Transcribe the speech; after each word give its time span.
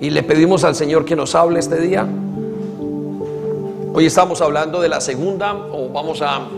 y 0.00 0.10
le 0.10 0.22
pedimos 0.22 0.64
al 0.64 0.74
Señor 0.74 1.04
que 1.04 1.16
nos 1.16 1.34
hable 1.34 1.60
este 1.60 1.80
día. 1.80 2.06
Hoy 3.94 4.06
estamos 4.06 4.40
hablando 4.40 4.80
de 4.80 4.88
la 4.88 5.00
segunda 5.00 5.54
o 5.54 5.88
vamos 5.90 6.22
a 6.22 6.48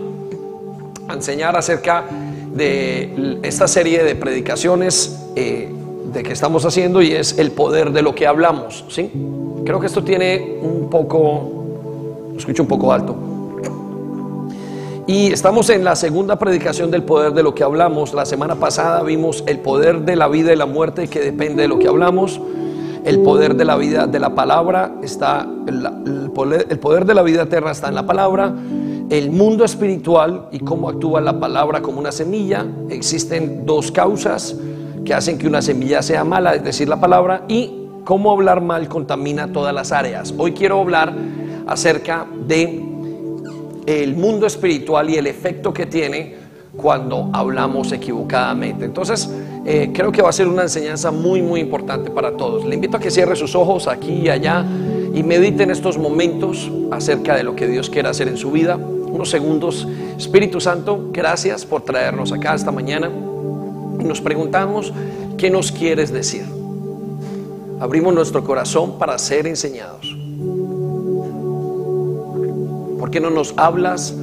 enseñar 1.13 1.57
acerca 1.57 2.05
de 2.53 3.39
esta 3.43 3.67
serie 3.67 4.05
de 4.05 4.15
predicaciones 4.15 5.21
eh, 5.35 5.73
de 6.13 6.23
que 6.23 6.33
estamos 6.33 6.65
haciendo 6.65 7.03
y 7.03 7.13
es 7.13 7.39
el 7.39 7.51
poder 7.51 7.91
de 7.91 8.03
lo 8.03 8.15
que 8.15 8.27
hablamos. 8.27 8.85
¿sí? 8.89 9.11
Creo 9.65 9.81
que 9.81 9.87
esto 9.87 10.05
tiene 10.05 10.59
un 10.63 10.89
poco, 10.89 11.65
escucho 12.37 12.63
un 12.63 12.69
poco 12.69 12.93
alto. 12.93 13.17
Y 15.07 15.33
estamos 15.33 15.69
en 15.69 15.85
la 15.85 15.97
segunda 15.97 16.39
predicación 16.39 16.91
del 16.91 17.03
poder 17.03 17.35
de 17.35 17.43
lo 17.43 17.55
que 17.55 17.63
hablamos. 17.63 18.15
La 18.15 18.25
semana 18.25 18.55
pasada 18.55 19.03
vimos 19.03 19.45
el 19.47 19.59
poder 19.59 20.01
de 20.01 20.17
la 20.17 20.29
vida 20.29 20.53
y 20.53 20.57
la 20.57 20.65
muerte 20.65 21.09
que 21.09 21.21
depende 21.21 21.63
de 21.63 21.69
lo 21.69 21.79
que 21.79 21.89
hablamos. 21.89 22.41
El 23.05 23.21
poder 23.21 23.55
de 23.55 23.67
la 23.67 23.77
vida 23.77 24.07
de 24.07 24.19
la 24.19 24.35
palabra 24.35 24.95
está, 25.03 25.47
el, 25.67 26.31
poder, 26.31 26.67
el 26.71 26.79
poder 26.79 27.05
de 27.05 27.15
la 27.15 27.23
vida 27.23 27.43
eterna 27.43 27.71
está 27.71 27.89
en 27.89 27.95
la 27.95 28.07
palabra. 28.07 28.55
El 29.11 29.31
mundo 29.31 29.65
espiritual 29.65 30.49
y 30.51 30.61
cómo 30.61 30.89
actúa 30.89 31.21
la 31.21 31.39
palabra 31.39 31.83
como 31.83 32.01
una 32.01 32.13
semilla. 32.13 32.67
Existen 32.89 33.67
dos 33.67 33.93
causas 33.93 34.57
que 35.05 35.13
hacen 35.13 35.37
que 35.37 35.47
una 35.47 35.61
semilla 35.61 36.01
sea 36.01 36.25
mala, 36.25 36.55
es 36.55 36.65
decir, 36.65 36.89
la 36.89 36.99
palabra, 36.99 37.45
y 37.47 37.85
cómo 38.05 38.33
hablar 38.33 38.63
mal 38.63 38.89
contamina 38.89 39.53
todas 39.53 39.75
las 39.75 39.93
áreas. 39.93 40.33
Hoy 40.39 40.53
quiero 40.53 40.81
hablar 40.81 41.15
acerca 41.67 42.27
de 42.47 42.83
el 43.85 44.17
mundo 44.17 44.47
espiritual 44.47 45.11
y 45.11 45.17
el 45.17 45.27
efecto 45.27 45.75
que 45.75 45.85
tiene 45.85 46.44
cuando 46.77 47.31
hablamos 47.33 47.93
equivocadamente. 47.93 48.85
Entonces, 48.85 49.31
eh, 49.65 49.91
creo 49.95 50.13
que 50.13 50.23
va 50.23 50.31
a 50.31 50.33
ser 50.33 50.49
una 50.49 50.63
enseñanza 50.63 51.11
muy, 51.11 51.41
muy 51.41 51.61
importante 51.61 52.11
para 52.11 52.37
todos. 52.37 52.65
Le 52.65 52.75
invito 52.75 52.97
a 52.97 53.01
que 53.01 53.11
cierre 53.11 53.37
sus 53.37 53.55
ojos 53.55 53.89
aquí 53.89 54.13
y 54.13 54.29
allá 54.29 54.65
y 55.15 55.23
medite 55.23 55.63
en 55.63 55.71
estos 55.71 55.97
momentos 55.97 56.71
acerca 56.91 57.37
de 57.37 57.45
lo 57.45 57.55
que 57.55 57.69
Dios 57.69 57.89
quiere 57.89 58.09
hacer 58.09 58.29
en 58.29 58.37
su 58.37 58.51
vida. 58.51 58.77
Unos 58.77 59.31
segundos. 59.31 59.87
Espíritu 60.19 60.61
Santo, 60.61 61.09
gracias 61.13 61.65
por 61.65 61.83
traernos 61.83 62.33
acá 62.33 62.55
esta 62.55 62.73
mañana. 62.73 63.09
Nos 63.09 64.21
preguntamos, 64.21 64.93
¿qué 65.39 65.51
nos 65.51 65.71
quieres 65.71 66.13
decir? 66.13 66.45
Abrimos 67.81 68.13
nuestro 68.13 68.43
corazón 68.45 68.99
para 68.99 69.17
ser 69.19 69.47
enseñados. 69.47 70.17
¿Por 72.99 73.11
qué 73.11 73.21
no 73.21 73.31
nos 73.31 73.55
hablas 73.57 74.15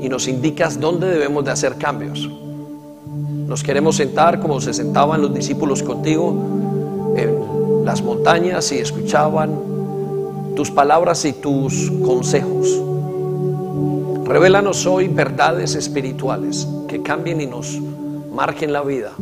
y 0.00 0.08
nos 0.08 0.28
indicas 0.28 0.80
dónde 0.80 1.08
debemos 1.08 1.44
de 1.44 1.50
hacer 1.50 1.76
cambios? 1.76 2.28
Nos 3.46 3.62
queremos 3.62 3.96
sentar 3.96 4.40
como 4.40 4.60
se 4.60 4.74
sentaban 4.74 5.22
los 5.22 5.32
discípulos 5.32 5.82
contigo 5.82 6.34
en 7.16 7.84
las 7.84 8.02
montañas 8.02 8.72
y 8.72 8.78
escuchaban 8.78 9.50
tus 10.56 10.70
palabras 10.70 11.24
y 11.24 11.32
tus 11.32 11.92
consejos. 12.04 12.82
Revélanos 14.24 14.86
hoy 14.86 15.06
verdades 15.06 15.76
espirituales 15.76 16.66
que 16.88 17.02
cambien 17.02 17.40
y 17.40 17.46
nos 17.46 17.78
marquen 18.32 18.72
la 18.72 18.82
vida 18.82 19.12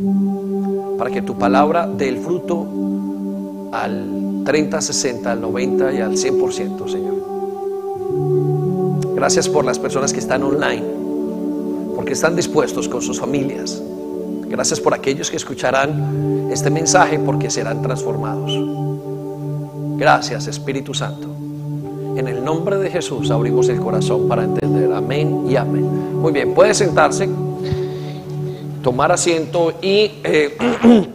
para 0.97 1.11
que 1.11 1.21
tu 1.21 1.37
palabra 1.37 1.87
dé 1.87 2.09
el 2.09 2.17
fruto 2.17 2.65
al 3.71 4.43
30, 4.45 4.81
60, 4.81 5.31
al 5.31 5.41
90 5.41 5.93
y 5.93 5.97
al 5.99 6.11
100%, 6.13 6.89
Señor. 6.89 7.34
Gracias 9.15 9.47
por 9.47 9.63
las 9.63 9.79
personas 9.79 10.11
que 10.11 10.19
están 10.19 10.43
online, 10.43 10.83
porque 11.95 12.11
están 12.11 12.35
dispuestos 12.35 12.89
con 12.89 13.01
sus 13.01 13.17
familias. 13.17 13.81
Gracias 14.49 14.81
por 14.81 14.93
aquellos 14.93 15.31
que 15.31 15.37
escucharán 15.37 16.49
este 16.51 16.69
mensaje 16.69 17.17
porque 17.17 17.49
serán 17.49 17.81
transformados. 17.81 18.51
Gracias 19.97 20.47
Espíritu 20.47 20.93
Santo. 20.93 21.29
En 22.17 22.27
el 22.27 22.43
nombre 22.43 22.75
de 22.77 22.89
Jesús 22.91 23.31
abrimos 23.31 23.69
el 23.69 23.79
corazón 23.79 24.27
para 24.27 24.43
entender. 24.43 24.91
Amén 24.91 25.45
y 25.49 25.55
amén. 25.55 26.19
Muy 26.19 26.33
bien, 26.33 26.53
puede 26.53 26.73
sentarse, 26.73 27.29
tomar 28.83 29.13
asiento 29.13 29.75
y 29.81 30.11
eh, 30.25 30.57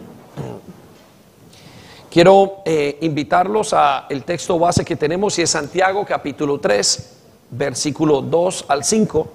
quiero 2.09 2.63
eh, 2.65 2.97
invitarlos 3.01 3.75
a 3.75 4.07
el 4.09 4.23
texto 4.23 4.57
base 4.57 4.83
que 4.83 4.95
tenemos 4.95 5.37
y 5.37 5.43
es 5.43 5.51
Santiago 5.51 6.03
capítulo 6.03 6.59
3 6.59 7.20
versículo 7.51 8.21
2 8.21 8.65
al 8.67 8.83
5. 8.83 9.31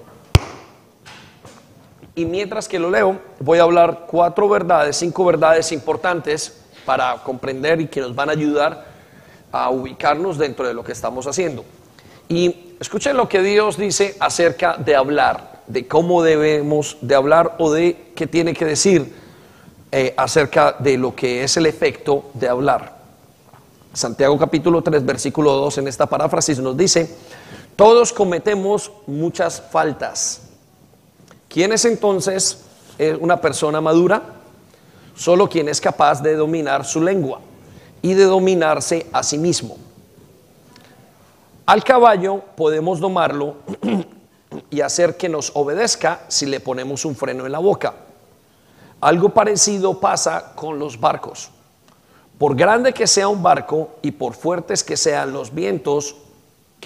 Y 2.16 2.24
mientras 2.24 2.66
que 2.66 2.78
lo 2.78 2.90
leo, 2.90 3.20
voy 3.40 3.58
a 3.58 3.62
hablar 3.62 4.06
cuatro 4.08 4.48
verdades, 4.48 4.96
cinco 4.96 5.24
verdades 5.24 5.70
importantes 5.70 6.62
para 6.86 7.22
comprender 7.22 7.80
y 7.80 7.88
que 7.88 8.00
nos 8.00 8.14
van 8.14 8.30
a 8.30 8.32
ayudar 8.32 8.86
a 9.52 9.70
ubicarnos 9.70 10.38
dentro 10.38 10.66
de 10.66 10.72
lo 10.72 10.82
que 10.82 10.92
estamos 10.92 11.26
haciendo. 11.26 11.64
Y 12.28 12.74
escuchen 12.80 13.16
lo 13.16 13.28
que 13.28 13.42
Dios 13.42 13.76
dice 13.76 14.16
acerca 14.18 14.76
de 14.78 14.96
hablar, 14.96 15.62
de 15.66 15.86
cómo 15.86 16.22
debemos 16.22 16.96
de 17.02 17.14
hablar 17.14 17.56
o 17.58 17.70
de 17.70 18.12
qué 18.14 18.26
tiene 18.26 18.54
que 18.54 18.64
decir 18.64 19.12
eh, 19.92 20.14
acerca 20.16 20.74
de 20.78 20.96
lo 20.96 21.14
que 21.14 21.44
es 21.44 21.56
el 21.56 21.66
efecto 21.66 22.30
de 22.34 22.48
hablar. 22.48 22.96
Santiago 23.92 24.38
capítulo 24.38 24.82
3, 24.82 25.04
versículo 25.04 25.52
2 25.52 25.78
en 25.78 25.88
esta 25.88 26.06
paráfrasis 26.06 26.58
nos 26.58 26.76
dice, 26.76 27.08
todos 27.76 28.12
cometemos 28.12 28.90
muchas 29.06 29.60
faltas. 29.60 30.40
¿Quién 31.48 31.72
es 31.72 31.84
entonces 31.84 32.64
eh, 32.98 33.16
una 33.20 33.40
persona 33.40 33.82
madura? 33.82 34.22
Solo 35.14 35.48
quien 35.48 35.68
es 35.68 35.80
capaz 35.80 36.22
de 36.22 36.34
dominar 36.36 36.84
su 36.86 37.02
lengua 37.02 37.40
y 38.00 38.14
de 38.14 38.24
dominarse 38.24 39.06
a 39.12 39.22
sí 39.22 39.36
mismo. 39.36 39.76
Al 41.66 41.84
caballo 41.84 42.42
podemos 42.56 42.98
domarlo 42.98 43.56
y 44.70 44.80
hacer 44.80 45.16
que 45.16 45.28
nos 45.28 45.52
obedezca 45.54 46.22
si 46.28 46.46
le 46.46 46.60
ponemos 46.60 47.04
un 47.04 47.14
freno 47.14 47.44
en 47.44 47.52
la 47.52 47.58
boca. 47.58 47.94
Algo 49.00 49.30
parecido 49.30 50.00
pasa 50.00 50.52
con 50.54 50.78
los 50.78 50.98
barcos. 50.98 51.50
Por 52.38 52.56
grande 52.56 52.92
que 52.92 53.06
sea 53.06 53.28
un 53.28 53.42
barco 53.42 53.96
y 54.02 54.12
por 54.12 54.34
fuertes 54.34 54.84
que 54.84 54.96
sean 54.96 55.32
los 55.32 55.54
vientos, 55.54 56.16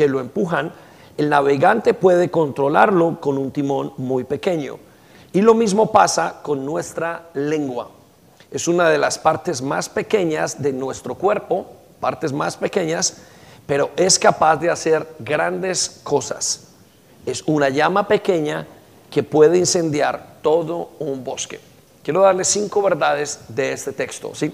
que 0.00 0.08
lo 0.08 0.20
empujan, 0.20 0.72
el 1.18 1.28
navegante 1.28 1.92
puede 1.92 2.30
controlarlo 2.30 3.20
con 3.20 3.36
un 3.36 3.50
timón 3.50 3.92
muy 3.98 4.24
pequeño. 4.24 4.78
Y 5.34 5.42
lo 5.42 5.52
mismo 5.52 5.92
pasa 5.92 6.40
con 6.40 6.64
nuestra 6.64 7.28
lengua. 7.34 7.90
Es 8.50 8.66
una 8.66 8.88
de 8.88 8.96
las 8.96 9.18
partes 9.18 9.60
más 9.60 9.90
pequeñas 9.90 10.62
de 10.62 10.72
nuestro 10.72 11.16
cuerpo, 11.16 11.66
partes 12.00 12.32
más 12.32 12.56
pequeñas, 12.56 13.18
pero 13.66 13.90
es 13.94 14.18
capaz 14.18 14.56
de 14.56 14.70
hacer 14.70 15.06
grandes 15.18 16.00
cosas. 16.02 16.68
Es 17.26 17.42
una 17.46 17.68
llama 17.68 18.08
pequeña 18.08 18.66
que 19.10 19.22
puede 19.22 19.58
incendiar 19.58 20.38
todo 20.40 20.92
un 20.98 21.22
bosque. 21.22 21.60
Quiero 22.02 22.22
darles 22.22 22.48
cinco 22.48 22.80
verdades 22.80 23.40
de 23.48 23.74
este 23.74 23.92
texto, 23.92 24.34
¿sí? 24.34 24.50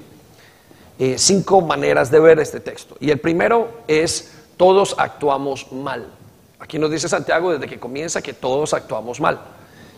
Eh, 0.99 1.15
cinco 1.19 1.61
maneras 1.61 2.11
de 2.11 2.19
ver 2.19 2.41
este 2.41 2.59
texto. 2.59 2.97
Y 2.99 3.13
el 3.13 3.21
primero 3.21 3.69
es 3.87 4.33
todos 4.57 4.95
actuamos 4.99 5.71
mal. 5.73 6.07
Aquí 6.59 6.79
nos 6.79 6.91
dice 6.91 7.09
Santiago 7.09 7.53
desde 7.53 7.69
que 7.69 7.79
comienza 7.79 8.23
que 8.23 8.33
todos 8.33 8.73
actuamos 8.75 9.21
mal. 9.21 9.39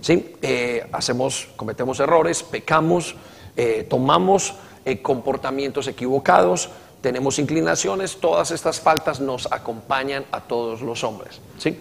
¿sí? 0.01 0.35
Eh, 0.43 0.87
hacemos, 0.93 1.49
cometemos 1.57 2.01
errores, 2.01 2.43
pecamos, 2.43 3.15
eh, 3.57 3.87
tomamos 3.89 4.55
eh, 4.85 5.01
comportamientos 5.01 5.87
equivocados, 5.87 6.71
tenemos 7.01 7.39
inclinaciones, 7.39 8.19
todas 8.19 8.51
estas 8.51 8.81
faltas 8.81 9.21
nos 9.21 9.51
acompañan 9.53 10.25
a 10.33 10.41
todos 10.41 10.81
los 10.83 11.05
hombres. 11.05 11.41
¿sí? 11.59 11.79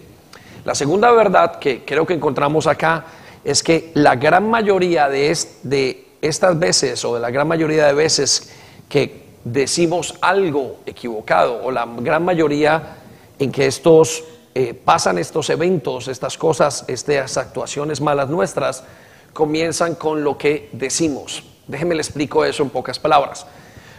La 0.64 0.74
segunda 0.74 1.10
verdad 1.10 1.58
que 1.58 1.84
creo 1.84 2.06
que 2.06 2.14
encontramos 2.14 2.66
acá 2.66 3.04
es 3.44 3.62
que 3.62 3.90
la 3.94 4.16
gran 4.16 4.48
mayoría 4.48 5.08
de, 5.08 5.36
de 5.62 6.08
estas 6.20 6.58
veces 6.58 7.04
o 7.04 7.14
de 7.14 7.20
la 7.20 7.30
gran 7.30 7.48
mayoría 7.48 7.86
de 7.86 7.94
veces 7.94 8.52
que 8.88 9.27
decimos 9.52 10.14
algo 10.20 10.78
equivocado 10.86 11.62
o 11.62 11.70
la 11.70 11.86
gran 11.86 12.24
mayoría 12.24 12.96
en 13.38 13.52
que 13.52 13.66
estos 13.66 14.24
eh, 14.54 14.74
pasan 14.74 15.18
estos 15.18 15.50
eventos, 15.50 16.08
estas 16.08 16.36
cosas, 16.36 16.84
estas 16.88 17.36
actuaciones 17.36 18.00
malas 18.00 18.28
nuestras, 18.28 18.84
comienzan 19.32 19.94
con 19.94 20.24
lo 20.24 20.36
que 20.36 20.68
decimos. 20.72 21.44
Déjeme 21.66 21.94
le 21.94 22.02
explico 22.02 22.44
eso 22.44 22.62
en 22.62 22.70
pocas 22.70 22.98
palabras. 22.98 23.46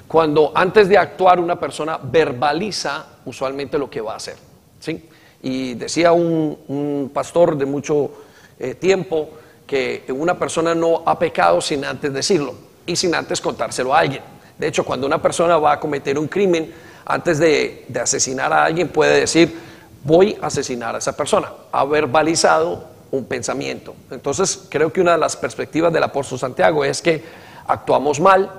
Cuando 0.08 0.52
antes 0.56 0.90
de 0.90 0.98
actuar 0.98 1.40
una 1.40 1.60
persona 1.60 2.00
verbaliza 2.02 3.06
usualmente 3.26 3.78
lo 3.78 3.90
que 3.90 4.02
va 4.02 4.14
a 4.14 4.18
hacer. 4.18 4.36
¿sí? 4.80 5.08
Y 5.44 5.76
decía 5.76 6.12
un, 6.12 7.12
pastor 7.14 7.58
de 7.58 7.66
mucho 7.66 8.12
eh, 8.60 8.76
tiempo 8.76 9.30
que 9.66 10.04
una 10.10 10.38
persona 10.38 10.74
no 10.74 11.04
ha 11.06 11.18
pecado 11.18 11.62
sin 11.62 11.86
antes 11.86 12.12
decirlo 12.12 12.56
y 12.86 12.96
sin 12.96 13.14
antes 13.14 13.40
contárselo 13.40 13.94
a 13.94 14.00
alguien. 14.00 14.24
De 14.60 14.68
hecho, 14.68 14.84
cuando 14.84 15.08
una 15.08 15.22
persona 15.22 15.58
va 15.58 15.72
a 15.72 15.80
cometer 15.80 16.20
un 16.20 16.28
crimen, 16.28 16.72
antes 17.06 17.40
de, 17.40 17.88
asesinar 18.00 18.52
a 18.54 18.66
alguien 18.66 18.90
puede 18.90 19.22
decir, 19.22 19.58
voy 20.04 20.38
a 20.42 20.48
asesinar 20.48 20.94
a 20.96 21.00
esa 21.00 21.16
persona. 21.16 21.52
Ha 21.72 21.86
verbalizado 21.86 22.84
un 23.10 23.26
pensamiento. 23.26 23.96
Entonces, 24.12 24.68
creo 24.70 24.92
que 24.94 25.02
una 25.02 25.14
de 25.14 25.18
las 25.18 25.38
perspectivas 25.38 25.92
del 25.92 26.04
apóstol 26.04 26.38
Santiago 26.38 26.84
es 26.86 27.02
que 27.02 27.24
actuamos 27.68 28.20
mal 28.20 28.52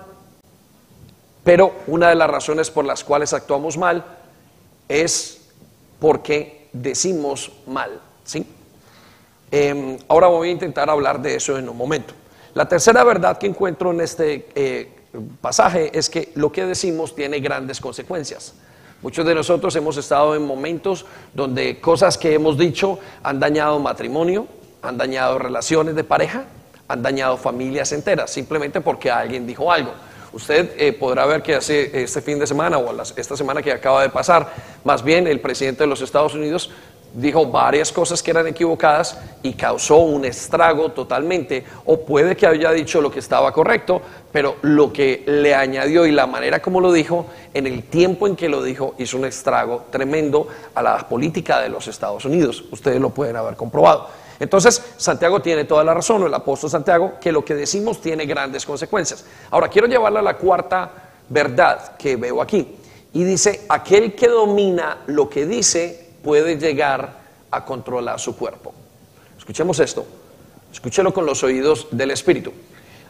Pero 1.43 1.73
una 1.87 2.11
de 2.11 2.15
las 2.15 2.31
razones 2.31 2.71
por 2.71 2.85
las 2.85 3.03
cuales 3.03 3.33
actuamos 3.33 3.79
mal 3.79 4.05
es 4.89 5.41
porque 5.99 6.69
decimos 6.73 7.53
mal. 7.67 8.01
¿sí? 8.25 8.47
Em, 9.51 9.99
ahora 10.09 10.27
voy 10.27 10.49
a 10.49 10.53
intentar 10.53 10.91
hablar 10.91 11.21
de 11.21 11.37
eso 11.37 11.57
en 11.59 11.69
un 11.69 11.77
momento. 11.77 12.15
La 12.55 12.69
tercera 12.69 13.05
verdad 13.05 13.39
que 13.39 13.47
encuentro 13.47 13.91
en 13.91 14.01
este 14.01 14.49
eh, 14.55 15.00
pasaje 15.41 15.97
es 15.99 16.11
que 16.11 16.31
lo 16.35 16.53
que 16.53 16.67
decimos 16.67 17.15
tiene 17.15 17.41
grandes 17.41 17.81
consecuencias. 17.81 18.55
Muchos 19.03 19.25
de 19.25 19.35
nosotros 19.35 19.75
hemos 19.77 19.97
estado 19.97 20.35
en 20.35 20.47
momentos 20.47 21.07
donde 21.33 21.81
cosas 21.81 22.19
que 22.19 22.35
hemos 22.35 22.59
dicho 22.59 22.99
han 23.23 23.41
dañado 23.41 23.79
matrimonio, 23.79 24.47
han 24.83 24.99
dañado 24.99 25.39
relaciones 25.39 25.95
de 25.95 26.05
pareja, 26.05 26.45
han 26.87 27.03
dañado 27.03 27.37
familias 27.37 27.93
enteras, 27.93 28.31
simplemente 28.31 28.81
porque 28.81 29.11
alguien 29.11 29.47
dijo 29.47 29.73
algo. 29.73 29.93
Usted 30.33 30.75
eh, 30.77 30.93
podrá 30.93 31.27
ver 31.27 31.43
que 31.43 31.55
hace 31.55 32.03
este 32.03 32.21
fin 32.21 32.39
de 32.39 32.47
semana 32.47 32.79
o 32.79 33.03
esta 33.17 33.37
semana 33.37 33.63
que 33.63 33.73
acaba 33.73 34.03
de 34.03 34.11
pasar, 34.11 34.53
más 34.85 35.03
bien 35.03 35.27
el 35.27 35.41
presidente 35.41 35.83
de 35.85 35.87
los 35.89 36.03
Estados 36.03 36.35
Unidos 36.35 36.71
dijo 37.15 37.47
varias 37.47 37.93
cosas 37.93 38.23
que 38.23 38.31
eran 38.31 38.47
equivocadas 38.47 39.19
y 39.43 39.55
causó 39.55 39.99
un 39.99 40.25
estrago 40.25 40.91
totalmente, 40.93 41.65
o 41.85 42.01
puede 42.01 42.37
que 42.37 42.47
haya 42.47 42.71
dicho 42.73 43.01
lo 43.01 43.11
que 43.11 43.19
estaba 43.19 43.53
correcto, 43.53 44.01
pero 44.33 44.57
lo 44.63 44.93
que 44.93 45.25
le 45.27 45.55
añadió 45.55 46.07
y 46.07 46.13
la 46.13 46.27
manera 46.27 46.61
como 46.61 46.81
lo 46.81 46.93
dijo, 46.93 47.27
en 47.53 47.67
el 47.67 47.85
tiempo 47.85 48.27
en 48.27 48.37
que 48.37 48.49
lo 48.49 48.63
dijo, 48.63 48.95
hizo 48.99 49.17
un 49.17 49.25
estrago 49.25 49.87
tremendo 49.91 50.47
a 50.75 50.83
la 50.83 51.09
política 51.09 51.61
de 51.61 51.69
los 51.69 51.89
Estados 51.89 52.25
Unidos. 52.25 52.65
Ustedes 52.71 53.01
lo 53.01 53.11
pueden 53.11 53.37
haber 53.37 53.57
comprobado. 53.57 54.09
Entonces, 54.39 54.83
Santiago 54.97 55.41
tiene 55.43 55.65
toda 55.65 55.85
la 55.85 55.93
razón, 55.93 56.23
el 56.23 56.33
apóstol 56.33 56.71
Santiago, 56.71 57.15
que 57.21 57.31
lo 57.31 57.45
que 57.45 57.55
decimos 57.55 58.01
tiene 58.01 58.25
grandes 58.25 58.65
consecuencias. 58.65 59.25
Ahora, 59.51 59.69
quiero 59.69 59.87
llevarla 59.87 60.21
a 60.21 60.23
la 60.23 60.39
cuarta 60.39 60.91
verdad 61.29 61.97
que 61.97 62.17
veo 62.17 62.41
aquí. 62.41 62.77
Y 63.13 63.25
dice, 63.25 63.67
aquel 63.69 64.15
que 64.15 64.29
domina 64.29 64.99
lo 65.07 65.29
que 65.29 65.45
dice 65.45 66.00
puede 66.23 66.57
llegar 66.59 67.21
a 67.51 67.65
controlar 67.65 68.21
su 68.21 68.37
cuerpo. 68.37 68.73
Escuchemos 69.39 69.79
esto, 69.81 70.07
escúchelo 70.73 71.13
con 71.13 71.27
los 71.27 71.43
oídos 71.43 71.89
del 71.91 72.11
Espíritu. 72.11 72.53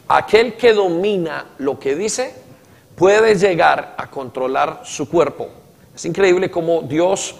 Aquel 0.07 0.55
que 0.55 0.73
domina 0.73 1.45
lo 1.59 1.79
que 1.79 1.95
dice 1.95 2.33
puede 2.95 3.35
llegar 3.35 3.95
a 3.97 4.09
controlar 4.09 4.81
su 4.83 5.07
cuerpo. 5.09 5.49
Es 5.95 6.05
increíble 6.05 6.49
cómo 6.49 6.81
Dios 6.81 7.35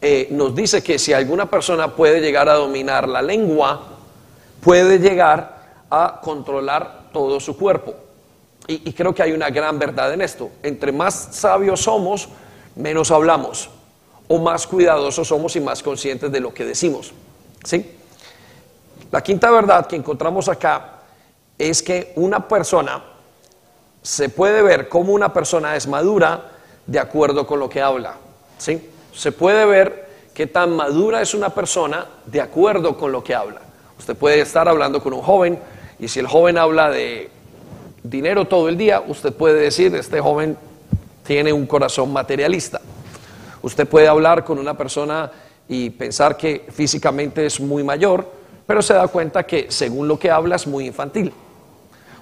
eh, 0.00 0.28
nos 0.30 0.54
dice 0.54 0.82
que 0.82 0.98
si 0.98 1.12
alguna 1.12 1.50
persona 1.50 1.94
puede 1.94 2.20
llegar 2.20 2.48
a 2.48 2.54
dominar 2.54 3.08
la 3.08 3.22
lengua, 3.22 3.80
puede 4.60 4.98
llegar 4.98 5.84
a 5.90 6.20
controlar 6.22 7.08
todo 7.12 7.40
su 7.40 7.56
cuerpo. 7.56 7.94
Y, 8.66 8.88
y 8.88 8.92
creo 8.92 9.14
que 9.14 9.22
hay 9.22 9.32
una 9.32 9.50
gran 9.50 9.78
verdad 9.78 10.12
en 10.12 10.22
esto. 10.22 10.50
Entre 10.62 10.92
más 10.92 11.28
sabios 11.32 11.80
somos, 11.80 12.28
menos 12.76 13.10
hablamos. 13.10 13.70
O 14.28 14.38
más 14.38 14.66
cuidadosos 14.66 15.28
somos 15.28 15.54
y 15.56 15.60
más 15.60 15.82
conscientes 15.82 16.30
de 16.32 16.40
lo 16.40 16.52
que 16.52 16.64
decimos. 16.64 17.12
¿Sí? 17.64 17.98
La 19.10 19.22
quinta 19.22 19.50
verdad 19.50 19.86
que 19.86 19.96
encontramos 19.96 20.48
acá 20.48 21.00
es 21.58 21.82
que 21.82 22.12
una 22.16 22.48
persona 22.48 23.02
se 24.02 24.28
puede 24.28 24.62
ver 24.62 24.88
como 24.88 25.12
una 25.12 25.32
persona 25.32 25.76
es 25.76 25.86
madura 25.86 26.50
de 26.86 26.98
acuerdo 26.98 27.46
con 27.46 27.60
lo 27.60 27.68
que 27.68 27.80
habla. 27.80 28.14
¿Sí? 28.58 28.90
Se 29.12 29.32
puede 29.32 29.64
ver 29.64 30.08
qué 30.34 30.46
tan 30.46 30.74
madura 30.74 31.22
es 31.22 31.32
una 31.32 31.50
persona 31.50 32.06
de 32.26 32.40
acuerdo 32.40 32.98
con 32.98 33.12
lo 33.12 33.22
que 33.22 33.34
habla. 33.34 33.60
Usted 33.98 34.16
puede 34.16 34.40
estar 34.40 34.68
hablando 34.68 35.02
con 35.02 35.12
un 35.12 35.22
joven 35.22 35.58
y 35.98 36.08
si 36.08 36.18
el 36.18 36.26
joven 36.26 36.58
habla 36.58 36.90
de 36.90 37.30
dinero 38.02 38.44
todo 38.44 38.68
el 38.68 38.76
día, 38.76 39.02
usted 39.06 39.32
puede 39.32 39.60
decir, 39.60 39.94
este 39.94 40.20
joven 40.20 40.58
tiene 41.24 41.52
un 41.52 41.66
corazón 41.66 42.12
materialista. 42.12 42.80
Usted 43.64 43.88
puede 43.88 44.06
hablar 44.08 44.44
con 44.44 44.58
una 44.58 44.76
persona 44.76 45.30
y 45.66 45.88
pensar 45.88 46.36
que 46.36 46.66
físicamente 46.70 47.46
es 47.46 47.60
muy 47.60 47.82
mayor, 47.82 48.30
pero 48.66 48.82
se 48.82 48.92
da 48.92 49.08
cuenta 49.08 49.44
que 49.44 49.68
según 49.70 50.06
lo 50.06 50.18
que 50.18 50.30
habla 50.30 50.56
es 50.56 50.66
muy 50.66 50.86
infantil. 50.86 51.32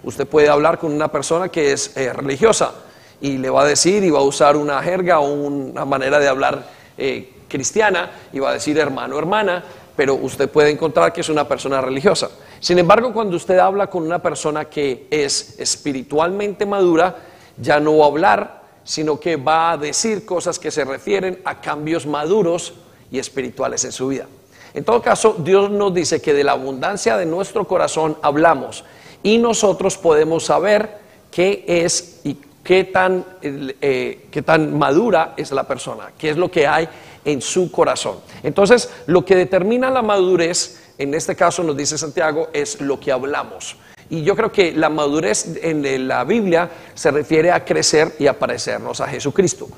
Usted 0.04 0.24
puede 0.24 0.48
hablar 0.48 0.78
con 0.78 0.92
una 0.92 1.08
persona 1.08 1.48
que 1.48 1.72
es 1.72 1.96
eh, 1.96 2.12
religiosa 2.12 2.72
y 3.20 3.38
le 3.38 3.50
va 3.50 3.62
a 3.62 3.66
decir 3.66 4.04
y 4.04 4.10
va 4.10 4.20
a 4.20 4.22
usar 4.22 4.56
una 4.56 4.80
jerga 4.84 5.18
o 5.18 5.32
una 5.32 5.84
manera 5.84 6.20
de 6.20 6.28
hablar 6.28 6.64
eh, 6.96 7.32
cristiana 7.48 8.12
y 8.32 8.38
va 8.38 8.50
a 8.50 8.52
decir 8.52 8.78
hermano, 8.78 9.18
hermana, 9.18 9.64
pero 9.96 10.14
usted 10.14 10.48
puede 10.48 10.70
encontrar 10.70 11.12
que 11.12 11.22
es 11.22 11.28
una 11.28 11.48
persona 11.48 11.80
religiosa. 11.80 12.30
Sin 12.60 12.78
embargo, 12.78 13.12
cuando 13.12 13.34
usted 13.34 13.58
habla 13.58 13.88
con 13.88 14.04
una 14.04 14.22
persona 14.22 14.66
que 14.66 15.08
es 15.10 15.58
espiritualmente 15.58 16.66
madura, 16.66 17.16
ya 17.56 17.80
no 17.80 17.98
va 17.98 18.04
a 18.04 18.08
hablar, 18.08 18.61
sino 18.84 19.18
que 19.18 19.36
va 19.36 19.72
a 19.72 19.76
decir 19.76 20.24
cosas 20.24 20.58
que 20.58 20.70
se 20.70 20.84
refieren 20.84 21.40
a 21.44 21.60
cambios 21.60 22.06
maduros 22.06 22.74
y 23.10 23.18
espirituales 23.18 23.84
en 23.84 23.92
su 23.92 24.08
vida. 24.08 24.26
En 24.74 24.84
todo 24.84 25.02
caso, 25.02 25.36
Dios 25.38 25.70
nos 25.70 25.92
dice 25.92 26.22
que 26.22 26.32
de 26.32 26.44
la 26.44 26.52
abundancia 26.52 27.16
de 27.16 27.26
nuestro 27.26 27.66
corazón 27.66 28.16
hablamos 28.22 28.84
y 29.22 29.38
nosotros 29.38 29.98
podemos 29.98 30.44
saber 30.44 30.98
qué 31.30 31.64
es 31.66 32.20
y 32.24 32.38
qué 32.64 32.84
tan, 32.84 33.24
eh, 33.42 34.26
qué 34.30 34.42
tan 34.42 34.76
madura 34.78 35.34
es 35.36 35.50
la 35.50 35.64
persona, 35.64 36.12
qué 36.16 36.30
es 36.30 36.36
lo 36.36 36.50
que 36.50 36.66
hay 36.66 36.88
en 37.24 37.40
su 37.40 37.70
corazón. 37.70 38.18
Entonces, 38.42 38.90
lo 39.06 39.24
que 39.24 39.36
determina 39.36 39.90
la 39.90 40.02
madurez, 40.02 40.80
en 40.98 41.14
este 41.14 41.36
caso 41.36 41.62
nos 41.62 41.76
dice 41.76 41.98
Santiago, 41.98 42.48
es 42.52 42.80
lo 42.80 42.98
que 42.98 43.12
hablamos. 43.12 43.76
Y 44.12 44.22
yo 44.22 44.36
creo 44.36 44.52
que 44.52 44.72
la 44.72 44.90
madurez 44.90 45.56
en 45.62 46.06
la 46.06 46.24
Biblia 46.24 46.70
se 46.94 47.10
refiere 47.10 47.50
a 47.50 47.64
crecer 47.64 48.14
y 48.18 48.26
a 48.26 48.36
a 48.38 49.06
Jesucristo. 49.08 49.68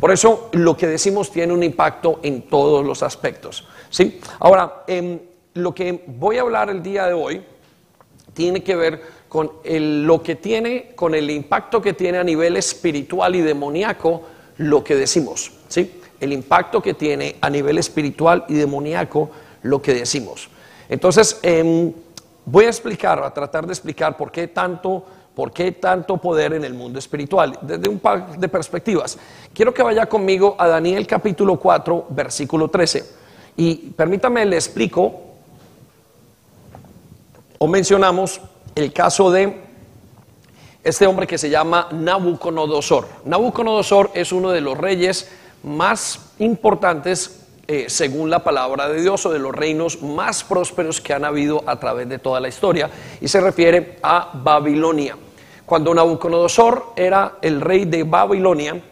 Por 0.00 0.10
eso 0.10 0.48
lo 0.52 0.74
que 0.74 0.86
decimos 0.86 1.30
tiene 1.30 1.52
un 1.52 1.62
impacto 1.62 2.18
en 2.22 2.48
todos 2.48 2.86
los 2.86 3.02
aspectos. 3.02 3.68
¿sí? 3.90 4.18
Ahora, 4.40 4.84
em, 4.86 5.18
lo 5.52 5.74
que 5.74 6.04
voy 6.06 6.38
a 6.38 6.40
hablar 6.40 6.70
el 6.70 6.82
día 6.82 7.06
de 7.06 7.12
hoy 7.12 7.42
tiene 8.32 8.62
que 8.62 8.74
ver 8.74 9.02
con 9.28 9.52
lo 9.66 10.22
que 10.22 10.36
tiene, 10.36 10.92
con 10.94 11.14
el 11.14 11.28
impacto 11.30 11.82
que 11.82 11.92
tiene 11.92 12.16
a 12.16 12.24
nivel 12.24 12.56
espiritual 12.56 13.36
y 13.36 13.42
demoníaco 13.42 14.22
lo 14.56 14.82
que 14.82 14.96
decimos. 14.96 15.52
¿sí? 15.68 16.00
el 16.22 16.32
impacto 16.32 16.80
que 16.80 16.94
tiene 16.94 17.34
a 17.40 17.50
nivel 17.50 17.78
espiritual 17.78 18.44
y 18.48 18.54
demoníaco 18.54 19.30
lo 19.62 19.82
que 19.82 19.92
decimos. 19.92 20.48
Entonces, 20.88 21.40
em, 21.42 21.92
voy 22.44 22.64
a 22.66 22.68
explicar, 22.68 23.22
a 23.22 23.32
tratar 23.32 23.66
de 23.66 23.72
explicar 23.72 24.16
por 24.16 24.30
qué 24.30 24.48
tanto, 24.48 25.04
por 25.34 25.52
qué 25.52 25.72
tanto 25.72 26.16
poder 26.16 26.52
en 26.54 26.64
el 26.64 26.74
mundo 26.74 26.98
espiritual, 26.98 27.58
desde 27.62 27.88
un 27.88 27.98
par 27.98 28.36
de 28.36 28.48
perspectivas. 28.48 29.18
Quiero 29.52 29.72
que 29.72 29.82
vaya 29.82 30.06
conmigo 30.06 30.56
a 30.58 30.68
Daniel 30.68 31.06
capítulo 31.06 31.58
4, 31.58 32.06
versículo 32.10 32.68
13. 32.68 33.04
Y 33.56 33.74
permítame, 33.90 34.44
le 34.46 34.56
explico, 34.56 35.20
o 37.58 37.66
mencionamos 37.68 38.40
el 38.74 38.92
caso 38.92 39.30
de 39.30 39.60
este 40.82 41.06
hombre 41.06 41.26
que 41.26 41.38
se 41.38 41.48
llama 41.48 41.88
Nabucodonosor. 41.92 43.06
Nabucodonosor 43.24 44.10
es 44.14 44.32
uno 44.32 44.50
de 44.50 44.60
los 44.60 44.76
reyes 44.76 45.30
más 45.62 46.32
importantes 46.38 47.41
eh, 47.68 47.86
según 47.88 48.28
la 48.28 48.42
palabra 48.42 48.88
de 48.88 49.00
Dios 49.00 49.24
o 49.24 49.30
de 49.32 49.38
los 49.38 49.54
reinos 49.54 50.02
más 50.02 50.42
prósperos 50.42 51.00
que 51.00 51.12
han 51.12 51.24
habido 51.24 51.62
a 51.66 51.78
través 51.78 52.08
de 52.08 52.18
toda 52.18 52.40
la 52.40 52.48
historia 52.48 52.90
y 53.20 53.28
se 53.28 53.40
refiere 53.40 53.98
a 54.02 54.30
Babilonia. 54.34 55.16
Cuando 55.64 55.94
Nabucodonosor 55.94 56.92
era 56.96 57.34
el 57.40 57.60
rey 57.60 57.84
de 57.84 58.02
Babilonia, 58.02 58.82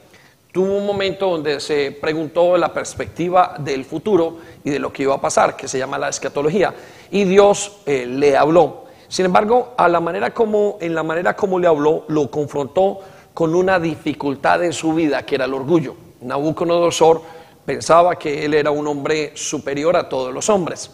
tuvo 0.52 0.76
un 0.78 0.86
momento 0.86 1.30
donde 1.30 1.60
se 1.60 1.92
preguntó 1.92 2.56
la 2.56 2.72
perspectiva 2.72 3.56
del 3.58 3.84
futuro 3.84 4.38
y 4.64 4.70
de 4.70 4.78
lo 4.78 4.92
que 4.92 5.02
iba 5.02 5.14
a 5.14 5.20
pasar, 5.20 5.56
que 5.56 5.68
se 5.68 5.78
llama 5.78 5.98
la 5.98 6.08
escatología, 6.08 6.72
y 7.10 7.24
Dios 7.24 7.78
eh, 7.86 8.06
le 8.06 8.36
habló. 8.36 8.84
Sin 9.08 9.26
embargo, 9.26 9.74
a 9.76 9.88
la 9.88 9.98
manera 9.98 10.32
como, 10.32 10.78
en 10.80 10.94
la 10.94 11.02
manera 11.02 11.34
como 11.34 11.58
le 11.58 11.66
habló, 11.66 12.04
lo 12.06 12.30
confrontó 12.30 13.00
con 13.34 13.54
una 13.54 13.80
dificultad 13.80 14.62
en 14.64 14.72
su 14.72 14.94
vida, 14.94 15.26
que 15.26 15.34
era 15.34 15.46
el 15.46 15.54
orgullo. 15.54 15.96
Nabucodonosor 16.20 17.39
pensaba 17.70 18.16
que 18.16 18.44
él 18.44 18.54
era 18.54 18.72
un 18.72 18.84
hombre 18.88 19.30
superior 19.36 19.96
a 19.96 20.08
todos 20.08 20.34
los 20.34 20.48
hombres. 20.48 20.90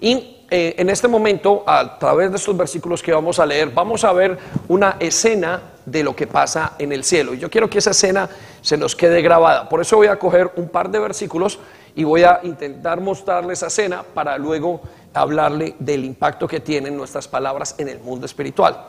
Y 0.00 0.44
eh, 0.48 0.76
en 0.78 0.88
este 0.88 1.08
momento, 1.08 1.64
a 1.66 1.98
través 1.98 2.30
de 2.30 2.36
estos 2.36 2.56
versículos 2.56 3.02
que 3.02 3.12
vamos 3.12 3.40
a 3.40 3.46
leer, 3.46 3.70
vamos 3.70 4.04
a 4.04 4.12
ver 4.12 4.38
una 4.68 4.94
escena 5.00 5.60
de 5.84 6.04
lo 6.04 6.14
que 6.14 6.28
pasa 6.28 6.74
en 6.78 6.92
el 6.92 7.02
cielo. 7.02 7.34
Y 7.34 7.38
yo 7.38 7.50
quiero 7.50 7.68
que 7.68 7.78
esa 7.78 7.90
escena 7.90 8.30
se 8.62 8.76
nos 8.76 8.94
quede 8.94 9.22
grabada. 9.22 9.68
Por 9.68 9.80
eso 9.80 9.96
voy 9.96 10.06
a 10.06 10.20
coger 10.20 10.52
un 10.54 10.68
par 10.68 10.88
de 10.88 11.00
versículos 11.00 11.58
y 11.96 12.04
voy 12.04 12.22
a 12.22 12.38
intentar 12.44 13.00
mostrarle 13.00 13.54
esa 13.54 13.66
escena 13.66 14.04
para 14.14 14.38
luego 14.38 14.82
hablarle 15.12 15.74
del 15.80 16.04
impacto 16.04 16.46
que 16.46 16.60
tienen 16.60 16.96
nuestras 16.96 17.26
palabras 17.26 17.74
en 17.76 17.88
el 17.88 17.98
mundo 17.98 18.24
espiritual. 18.24 18.86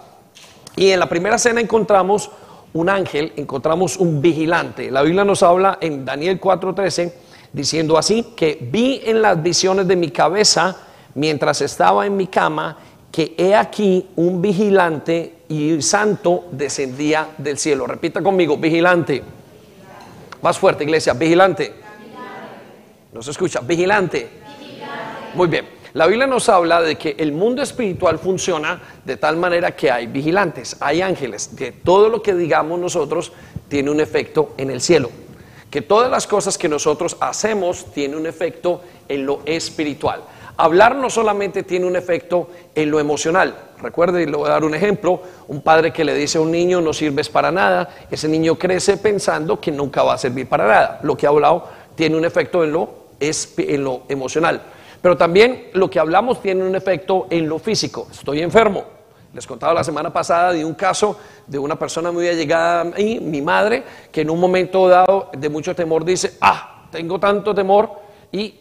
Y 0.75 0.91
en 0.91 0.99
la 0.99 1.09
primera 1.09 1.37
escena 1.37 1.59
encontramos 1.59 2.29
un 2.73 2.89
ángel, 2.89 3.33
encontramos 3.35 3.97
un 3.97 4.21
vigilante. 4.21 4.89
La 4.91 5.01
Biblia 5.01 5.25
nos 5.25 5.43
habla 5.43 5.77
en 5.81 6.05
Daniel 6.05 6.39
4:13 6.39 7.13
diciendo 7.53 7.97
así, 7.97 8.33
que 8.35 8.57
vi 8.61 9.01
en 9.05 9.21
las 9.21 9.41
visiones 9.41 9.87
de 9.87 9.95
mi 9.95 10.11
cabeza 10.11 10.77
mientras 11.15 11.61
estaba 11.61 12.05
en 12.05 12.15
mi 12.15 12.27
cama, 12.27 12.77
que 13.11 13.35
he 13.37 13.53
aquí 13.55 14.07
un 14.15 14.41
vigilante 14.41 15.35
y 15.49 15.81
santo 15.81 16.45
descendía 16.51 17.27
del 17.37 17.57
cielo. 17.57 17.85
Repita 17.85 18.21
conmigo, 18.21 18.57
vigilante. 18.57 19.21
Más 20.41 20.57
fuerte, 20.57 20.85
iglesia, 20.85 21.13
vigilante. 21.13 21.73
No 23.11 23.21
se 23.21 23.31
escucha, 23.31 23.59
vigilante. 23.59 24.29
Muy 25.33 25.47
bien. 25.47 25.81
La 25.93 26.07
Biblia 26.07 26.25
nos 26.25 26.47
habla 26.47 26.81
de 26.81 26.95
que 26.95 27.17
el 27.19 27.33
mundo 27.33 27.61
espiritual 27.61 28.17
funciona 28.17 28.81
de 29.03 29.17
tal 29.17 29.35
manera 29.35 29.75
que 29.75 29.91
hay 29.91 30.07
vigilantes, 30.07 30.77
hay 30.79 31.01
ángeles, 31.01 31.49
que 31.57 31.73
todo 31.73 32.07
lo 32.07 32.21
que 32.21 32.33
digamos 32.33 32.79
nosotros 32.79 33.33
tiene 33.67 33.91
un 33.91 33.99
efecto 33.99 34.53
en 34.57 34.69
el 34.69 34.79
cielo, 34.79 35.09
que 35.71 35.81
todas 35.81 36.11
las 36.11 36.27
cosas 36.27 36.57
que 36.57 36.67
nosotros 36.67 37.15
hacemos 37.21 37.85
tienen 37.93 38.19
un 38.19 38.27
efecto 38.27 38.81
en 39.07 39.25
lo 39.25 39.39
espiritual. 39.45 40.21
Hablar 40.57 40.97
no 40.97 41.09
solamente 41.09 41.63
tiene 41.63 41.87
un 41.87 41.95
efecto 41.95 42.49
en 42.75 42.91
lo 42.91 42.99
emocional. 42.99 43.55
Recuerde, 43.81 44.23
y 44.23 44.25
le 44.25 44.35
voy 44.35 44.47
a 44.47 44.51
dar 44.51 44.65
un 44.65 44.75
ejemplo, 44.75 45.21
un 45.47 45.61
padre 45.61 45.93
que 45.93 46.03
le 46.03 46.13
dice 46.13 46.37
a 46.37 46.41
un 46.41 46.51
niño 46.51 46.81
no 46.81 46.93
sirves 46.93 47.29
para 47.29 47.51
nada, 47.51 47.89
ese 48.11 48.27
niño 48.27 48.59
crece 48.59 48.97
pensando 48.97 49.59
que 49.59 49.71
nunca 49.71 50.03
va 50.03 50.13
a 50.13 50.17
servir 50.17 50.47
para 50.47 50.67
nada. 50.67 50.99
Lo 51.03 51.15
que 51.15 51.25
ha 51.25 51.29
hablado 51.29 51.67
tiene 51.95 52.17
un 52.17 52.25
efecto 52.25 52.63
en 52.65 52.73
lo, 52.73 52.89
en 53.19 53.83
lo 53.83 54.03
emocional. 54.09 54.61
Pero 55.01 55.17
también 55.17 55.69
lo 55.73 55.89
que 55.89 55.99
hablamos 55.99 56.41
tiene 56.41 56.63
un 56.63 56.75
efecto 56.75 57.27
en 57.29 57.47
lo 57.47 57.57
físico. 57.57 58.07
Estoy 58.11 58.41
enfermo. 58.41 59.00
Les 59.33 59.47
contaba 59.47 59.73
la 59.73 59.83
semana 59.83 60.11
pasada 60.11 60.51
de 60.51 60.65
un 60.65 60.73
caso 60.73 61.17
de 61.47 61.57
una 61.57 61.79
persona 61.79 62.11
muy 62.11 62.27
allegada 62.27 62.81
a 62.81 62.83
mí, 62.83 63.19
mi 63.21 63.41
madre, 63.41 63.83
que 64.11 64.21
en 64.21 64.29
un 64.29 64.39
momento 64.39 64.89
dado 64.89 65.29
de 65.37 65.49
mucho 65.49 65.73
temor 65.73 66.03
dice, 66.03 66.37
ah, 66.41 66.87
tengo 66.91 67.17
tanto 67.17 67.55
temor 67.55 67.91
y, 68.31 68.55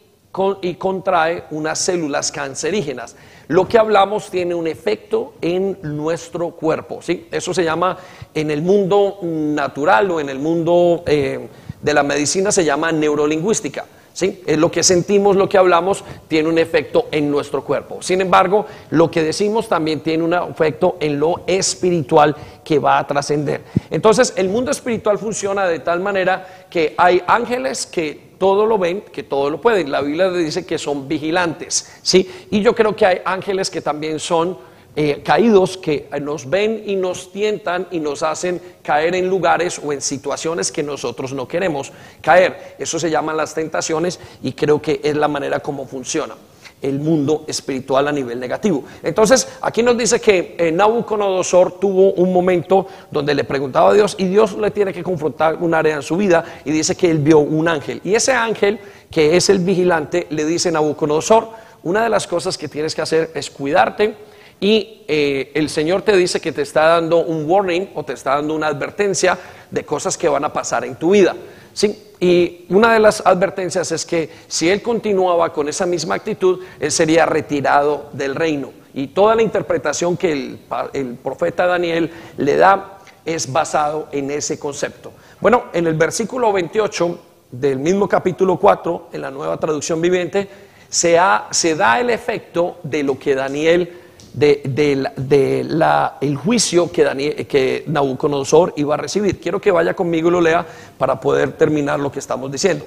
y 0.62 0.74
contrae 0.74 1.44
unas 1.50 1.78
células 1.78 2.30
cancerígenas. 2.30 3.16
Lo 3.48 3.66
que 3.66 3.78
hablamos 3.78 4.30
tiene 4.30 4.54
un 4.54 4.68
efecto 4.68 5.34
en 5.40 5.76
nuestro 5.82 6.50
cuerpo. 6.50 7.02
¿sí? 7.02 7.26
Eso 7.32 7.52
se 7.52 7.64
llama 7.64 7.98
en 8.32 8.52
el 8.52 8.62
mundo 8.62 9.18
natural 9.22 10.08
o 10.12 10.20
en 10.20 10.28
el 10.28 10.38
mundo 10.38 11.02
eh, 11.04 11.48
de 11.82 11.94
la 11.94 12.04
medicina 12.04 12.52
se 12.52 12.64
llama 12.64 12.92
neurolingüística. 12.92 13.86
¿Sí? 14.12 14.42
Es 14.44 14.58
lo 14.58 14.70
que 14.70 14.82
sentimos, 14.82 15.36
lo 15.36 15.48
que 15.48 15.56
hablamos, 15.56 16.04
tiene 16.28 16.48
un 16.48 16.58
efecto 16.58 17.06
en 17.10 17.30
nuestro 17.30 17.64
cuerpo. 17.64 18.02
Sin 18.02 18.20
embargo, 18.20 18.66
lo 18.90 19.10
que 19.10 19.22
decimos 19.22 19.68
también 19.68 20.00
tiene 20.00 20.24
un 20.24 20.34
efecto 20.34 20.96
en 21.00 21.18
lo 21.18 21.42
espiritual 21.46 22.36
que 22.64 22.78
va 22.78 22.98
a 22.98 23.06
trascender. 23.06 23.62
Entonces, 23.90 24.34
el 24.36 24.48
mundo 24.48 24.70
espiritual 24.70 25.18
funciona 25.18 25.66
de 25.66 25.78
tal 25.78 26.00
manera 26.00 26.66
que 26.68 26.94
hay 26.98 27.22
ángeles 27.26 27.86
que 27.86 28.30
todo 28.40 28.64
lo 28.64 28.78
ven, 28.78 29.02
que 29.12 29.22
todo 29.22 29.50
lo 29.50 29.60
pueden. 29.60 29.90
La 29.92 30.00
Biblia 30.00 30.30
dice 30.30 30.64
que 30.64 30.78
son 30.78 31.06
vigilantes, 31.06 31.90
¿sí? 32.02 32.28
Y 32.50 32.62
yo 32.62 32.74
creo 32.74 32.96
que 32.96 33.04
hay 33.04 33.20
ángeles 33.24 33.70
que 33.70 33.82
también 33.82 34.18
son 34.18 34.56
eh, 34.96 35.22
caídos 35.24 35.76
que 35.76 36.08
nos 36.20 36.48
ven 36.48 36.82
y 36.86 36.96
nos 36.96 37.32
tientan 37.32 37.86
y 37.90 38.00
nos 38.00 38.22
hacen 38.22 38.60
caer 38.82 39.14
en 39.14 39.28
lugares 39.28 39.80
o 39.82 39.92
en 39.92 40.00
situaciones 40.00 40.72
que 40.72 40.82
nosotros 40.82 41.32
no 41.32 41.46
queremos 41.46 41.92
caer. 42.20 42.74
Eso 42.78 42.98
se 42.98 43.10
llaman 43.10 43.36
las 43.36 43.54
tentaciones 43.54 44.18
y 44.42 44.52
creo 44.52 44.82
que 44.82 45.00
es 45.02 45.16
la 45.16 45.28
manera 45.28 45.60
como 45.60 45.86
funciona 45.86 46.34
el 46.82 46.98
mundo 46.98 47.44
espiritual 47.46 48.08
a 48.08 48.12
nivel 48.12 48.40
negativo. 48.40 48.84
Entonces, 49.02 49.46
aquí 49.60 49.82
nos 49.82 49.96
dice 49.96 50.20
que 50.20 50.56
eh, 50.58 50.72
Nabucodonosor 50.72 51.78
tuvo 51.78 52.12
un 52.12 52.32
momento 52.32 52.86
donde 53.10 53.34
le 53.34 53.44
preguntaba 53.44 53.90
a 53.90 53.94
Dios 53.94 54.16
y 54.18 54.26
Dios 54.26 54.56
le 54.56 54.70
tiene 54.70 54.92
que 54.92 55.02
confrontar 55.02 55.56
un 55.56 55.74
área 55.74 55.96
en 55.96 56.02
su 56.02 56.16
vida 56.16 56.44
y 56.64 56.70
dice 56.70 56.96
que 56.96 57.10
él 57.10 57.18
vio 57.18 57.38
un 57.40 57.68
ángel. 57.68 58.00
Y 58.04 58.14
ese 58.14 58.32
ángel, 58.32 58.78
que 59.10 59.36
es 59.36 59.50
el 59.50 59.58
vigilante, 59.58 60.26
le 60.30 60.44
dice 60.44 60.70
a 60.70 60.72
Nabucodonosor, 60.72 61.48
una 61.82 62.02
de 62.02 62.10
las 62.10 62.26
cosas 62.26 62.58
que 62.58 62.68
tienes 62.68 62.94
que 62.94 63.02
hacer 63.02 63.30
es 63.34 63.50
cuidarte, 63.50 64.14
y 64.60 65.04
eh, 65.08 65.52
el 65.54 65.70
Señor 65.70 66.02
te 66.02 66.14
dice 66.16 66.38
que 66.38 66.52
te 66.52 66.62
está 66.62 66.88
dando 66.88 67.18
un 67.24 67.48
warning 67.50 67.88
o 67.94 68.04
te 68.04 68.12
está 68.12 68.34
dando 68.34 68.54
una 68.54 68.66
advertencia 68.66 69.38
de 69.70 69.84
cosas 69.84 70.18
que 70.18 70.28
van 70.28 70.44
a 70.44 70.52
pasar 70.52 70.84
en 70.84 70.96
tu 70.96 71.12
vida. 71.12 71.34
¿sí? 71.72 72.12
Y 72.20 72.66
una 72.68 72.92
de 72.92 73.00
las 73.00 73.24
advertencias 73.24 73.90
es 73.90 74.04
que 74.04 74.28
si 74.46 74.68
Él 74.68 74.82
continuaba 74.82 75.50
con 75.50 75.68
esa 75.68 75.86
misma 75.86 76.16
actitud, 76.16 76.60
Él 76.78 76.92
sería 76.92 77.24
retirado 77.24 78.10
del 78.12 78.34
reino. 78.34 78.72
Y 78.92 79.08
toda 79.08 79.34
la 79.34 79.42
interpretación 79.42 80.18
que 80.18 80.32
el, 80.32 81.18
profeta 81.22 81.66
Daniel 81.66 82.10
le 82.36 82.56
da 82.56 82.98
es 83.24 83.50
basado 83.50 84.08
en 84.12 84.30
ese 84.30 84.58
concepto. 84.58 85.12
Bueno, 85.40 85.64
en 85.72 85.86
el 85.86 85.94
versículo 85.94 86.52
28 86.52 87.18
del 87.52 87.78
mismo 87.78 88.06
capítulo 88.06 88.58
4, 88.58 89.08
en 89.12 89.22
la 89.22 89.30
nueva 89.30 89.56
traducción 89.56 90.02
viviente, 90.02 90.48
se, 90.90 91.18
se 91.50 91.76
da 91.76 92.00
el 92.00 92.10
efecto 92.10 92.78
de 92.82 93.02
lo 93.02 93.18
que 93.18 93.34
Daniel 93.34 93.99
de, 94.32 96.16
el 96.20 96.36
juicio 96.36 96.90
que, 96.90 97.04
Daniel, 97.04 97.46
que 97.46 97.84
Nabucodonosor 97.86 98.74
iba 98.76 98.94
a 98.94 98.96
recibir. 98.96 99.40
Quiero 99.40 99.60
que 99.60 99.70
vaya 99.70 99.94
conmigo 99.94 100.28
y 100.28 100.32
lo 100.32 100.40
lea 100.40 100.66
para 100.98 101.20
poder 101.20 101.52
terminar 101.52 101.98
lo 102.00 102.10
que 102.10 102.18
estamos 102.18 102.50
diciendo. 102.50 102.84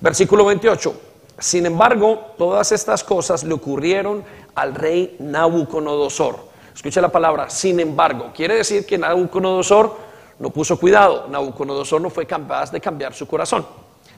Versículo 0.00 0.44
28. 0.44 0.94
Sin 1.38 1.66
embargo, 1.66 2.34
todas 2.38 2.72
estas 2.72 3.04
cosas 3.04 3.44
le 3.44 3.52
ocurrieron 3.52 4.24
al 4.54 4.74
rey 4.74 5.16
Nabucodonosor. 5.18 6.38
Escucha 6.74 7.00
la 7.00 7.10
palabra, 7.10 7.50
sin 7.50 7.80
embargo. 7.80 8.30
Quiere 8.34 8.56
decir 8.56 8.86
que 8.86 8.96
Nabucodonosor 8.96 9.96
no 10.38 10.50
puso 10.50 10.78
cuidado. 10.78 11.26
Nabucodonosor 11.28 12.00
no 12.00 12.10
fue 12.10 12.26
capaz 12.26 12.70
de 12.70 12.80
cambiar 12.80 13.14
su 13.14 13.26
corazón. 13.26 13.66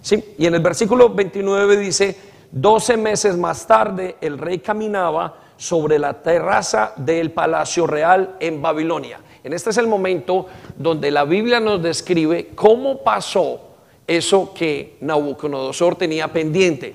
¿Sí? 0.01 0.35
Y 0.39 0.47
en 0.47 0.55
el 0.55 0.61
versículo 0.61 1.09
29 1.11 1.77
dice, 1.77 2.17
12 2.53 2.97
meses 2.97 3.37
más 3.37 3.67
tarde 3.67 4.17
el 4.21 4.39
rey 4.39 4.61
caminaba 4.61 5.35
sobre 5.59 5.99
la 5.99 6.15
terraza 6.23 6.95
del 6.97 7.33
Palacio 7.33 7.87
Real 7.87 8.37
en 8.41 8.63
Babilonia. 8.63 9.21
En 9.45 9.53
este 9.53 9.71
es 9.71 9.77
el 9.77 9.87
momento 9.87 10.47
donde 10.77 11.11
la 11.11 11.25
Biblia 11.25 11.61
nos 11.61 11.83
describe 11.83 12.53
cómo 12.55 13.03
pasó 13.03 13.61
eso 14.07 14.55
que 14.55 14.97
Nabucodonosor 15.01 15.97
tenía 15.97 16.29
pendiente 16.29 16.95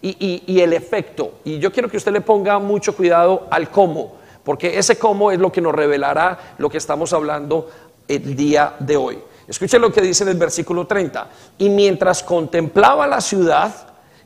y, 0.00 0.60
el 0.60 0.72
efecto. 0.74 1.40
Y 1.44 1.58
yo 1.58 1.72
quiero 1.72 1.88
que 1.88 1.96
usted 1.96 2.12
le 2.12 2.20
ponga 2.20 2.58
mucho 2.58 2.94
cuidado 2.94 3.46
al 3.50 3.70
cómo, 3.70 4.16
porque 4.44 4.78
ese 4.78 4.98
cómo 4.98 5.32
es 5.32 5.38
lo 5.38 5.50
que 5.50 5.60
nos 5.60 5.74
revelará 5.74 6.54
lo 6.58 6.68
que 6.68 6.78
estamos 6.78 7.12
hablando 7.12 7.70
el 8.06 8.36
día 8.36 8.76
de 8.78 8.96
hoy. 8.96 9.18
Escuche 9.48 9.78
lo 9.78 9.92
que 9.92 10.00
dice 10.00 10.24
en 10.24 10.30
el 10.30 10.36
versículo 10.36 10.86
30. 10.86 11.26
Y 11.58 11.68
mientras 11.70 12.22
contemplaba 12.22 13.06
la 13.06 13.20
ciudad, 13.20 13.74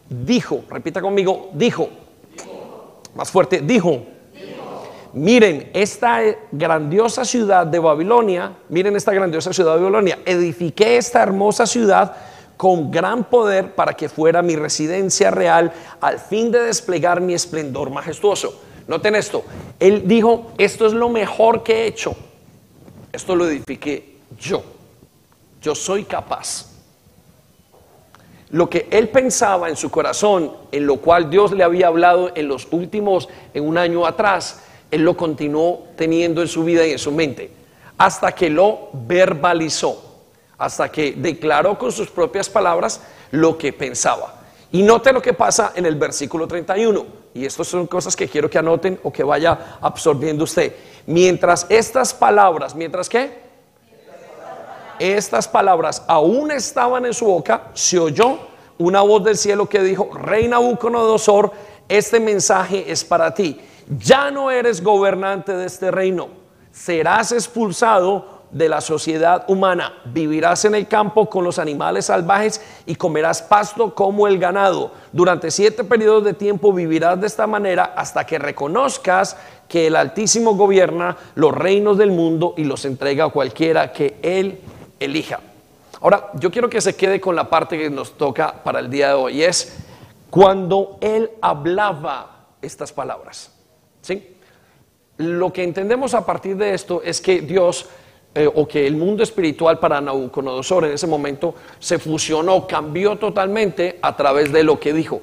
dijo, 0.09 0.65
repita 0.69 1.01
conmigo, 1.01 1.51
dijo, 1.53 1.89
más 3.19 3.33
fuerte, 3.33 3.61
dijo, 3.61 4.05
miren, 5.13 5.73
esta 5.75 6.21
grandiosa 6.53 7.25
ciudad 7.25 7.67
de 7.67 7.81
Babilonia, 7.81 8.53
miren 8.69 8.95
esta 8.95 9.13
grandiosa 9.13 9.53
ciudad 9.53 9.75
de 9.75 9.81
Babilonia, 9.81 10.21
edifiqué 10.25 10.97
esta 10.99 11.21
hermosa 11.21 11.67
ciudad 11.67 12.15
con 12.57 12.93
gran 12.93 13.25
poder 13.25 13.75
para 13.75 13.95
que 13.95 14.09
fuera 14.09 14.41
mi 14.41 14.55
residencia 14.55 15.33
real 15.33 15.73
al 16.01 16.21
fin 16.21 16.53
de 16.53 16.61
desplegar 16.61 17.21
mi 17.21 17.35
esplendor 17.35 17.91
majestuoso. 17.91 18.63
Noten 18.87 19.17
esto, 19.17 19.43
él 19.81 20.07
dijo, 20.07 20.53
esto 20.57 20.87
es 20.87 20.93
lo 20.93 21.09
mejor 21.09 21.65
que 21.65 21.75
he 21.75 21.87
hecho, 21.89 22.15
esto 23.11 23.35
lo 23.35 23.49
edifiqué 23.49 24.19
yo, 24.39 24.63
yo 25.61 25.75
soy 25.75 26.05
capaz 26.05 26.68
lo 28.51 28.71
que 28.71 28.89
él 28.91 29.09
pensaba 29.09 29.69
en 29.69 29.77
su 29.77 29.91
corazón, 29.91 30.53
en 30.73 30.87
lo 30.87 30.97
cual 30.97 31.29
Dios 31.29 31.53
le 31.53 31.65
había 31.65 31.89
hablado 31.89 32.33
en 32.35 32.49
los 32.49 32.69
últimos, 32.71 33.29
en 33.53 33.67
un 33.67 33.77
año 33.77 34.07
atrás, 34.07 34.63
él 34.91 35.03
lo 35.03 35.17
continuó 35.17 35.89
teniendo 35.97 36.41
en 36.41 36.49
su 36.49 36.65
vida 36.65 36.87
y 36.87 36.93
en 36.93 36.99
su 36.99 37.13
mente, 37.13 37.51
hasta 37.99 38.33
que 38.33 38.49
lo 38.49 38.89
verbalizó, 38.93 40.03
hasta 40.57 40.91
que 40.91 41.13
declaró 41.13 41.79
con 41.79 41.93
sus 41.93 42.11
propias 42.11 42.49
palabras 42.49 43.03
lo 43.31 43.59
que 43.59 43.73
pensaba. 43.73 44.35
Y 44.73 44.83
note 44.83 45.13
lo 45.13 45.23
que 45.23 45.35
pasa 45.35 45.73
en 45.75 45.85
el 45.87 45.97
versículo 45.97 46.47
31, 46.47 47.07
y 47.35 47.45
estas 47.45 47.69
son 47.69 47.87
cosas 47.87 48.17
que 48.17 48.29
quiero 48.29 48.49
que 48.49 48.59
anoten 48.59 48.99
o 49.03 49.13
que 49.13 49.23
vaya 49.23 49.79
absorbiendo 49.81 50.45
usted. 50.45 50.75
Mientras 51.07 51.67
estas 51.69 52.15
palabras, 52.15 52.75
mientras 52.75 53.09
qué? 53.09 53.48
Estas 54.99 55.49
palabras 55.49 56.03
aún 56.07 56.51
estaban 56.51 57.07
en 57.07 57.15
su 57.15 57.27
boca, 57.27 57.71
se 57.75 57.99
oyó 57.99 58.39
una 58.79 59.01
voz 59.01 59.25
del 59.25 59.37
cielo 59.37 59.69
que 59.69 59.83
dijo, 59.83 60.11
Reina 60.13 60.59
Nabucodonosor, 60.61 61.53
este 61.89 62.21
mensaje 62.21 62.91
es 62.91 63.05
para 63.05 63.35
ti. 63.35 63.61
Ya 63.99 64.31
no 64.31 64.51
eres 64.51 64.83
gobernante 64.83 65.53
de 65.57 65.67
este 65.67 65.91
reino, 65.91 66.29
serás 66.71 67.33
expulsado 67.33 68.39
de 68.51 68.69
la 68.69 68.81
sociedad 68.81 69.45
humana, 69.49 69.93
vivirás 70.07 70.65
en 70.65 70.75
el 70.75 70.89
campo 70.89 71.29
con 71.29 71.45
los 71.45 71.59
animales 71.59 72.07
salvajes 72.07 72.63
y 72.87 72.95
comerás 72.95 73.43
pasto 73.43 73.95
como 73.95 74.27
el 74.27 74.39
ganado. 74.39 74.93
Durante 75.13 75.51
siete 75.51 75.85
periodos 75.85 76.25
de 76.25 76.35
tiempo 76.35 76.73
vivirás 76.73 77.21
de 77.21 77.27
esta 77.27 77.47
manera 77.47 77.93
hasta 77.97 78.25
que 78.25 78.39
reconozcas 78.39 79.37
que 79.69 79.87
el 79.87 79.97
Altísimo 79.97 80.55
gobierna 80.55 81.17
los 81.35 81.55
reinos 81.55 81.99
del 81.99 82.11
mundo 82.11 82.55
y 82.57 82.65
los 82.65 82.85
entrega 82.85 83.27
a 83.27 83.31
cualquiera 83.31 83.93
que 83.93 84.19
él 84.23 84.61
elija. 85.01 85.41
Ahora, 86.01 86.31
yo 86.35 86.51
quiero 86.51 86.69
que 86.71 86.81
se 86.81 86.97
quede 86.97 87.21
con 87.21 87.35
la 87.35 87.51
parte 87.51 87.77
que 87.79 87.91
nos 87.91 88.17
toca 88.17 88.63
para 88.63 88.81
el 88.81 88.91
día 88.91 89.09
de 89.09 89.15
hoy, 89.15 89.43
es 89.43 89.77
cuando 90.31 90.99
él 91.01 91.31
hablaba 91.41 92.47
estas 92.63 92.93
palabras. 92.93 93.53
¿Sí? 94.01 94.37
lo 95.19 95.53
que 95.53 95.65
entendemos 95.65 96.15
a 96.15 96.25
partir 96.25 96.57
de 96.57 96.75
esto 96.75 97.03
es 97.05 97.21
que 97.21 97.41
Dios 97.41 97.87
eh, 98.35 98.49
o 98.53 98.67
que 98.69 98.87
el 98.87 98.97
mundo 98.97 99.23
espiritual 99.23 99.79
para 99.79 100.01
Nabucodonosor 100.01 100.85
en 100.85 100.93
ese 100.93 101.07
momento 101.07 101.55
se 101.79 101.99
fusionó, 101.99 102.67
cambió 102.67 103.17
totalmente 103.17 103.99
a 104.01 104.17
través 104.17 104.53
de 104.53 104.63
lo 104.63 104.79
que 104.79 104.93
dijo. 104.93 105.21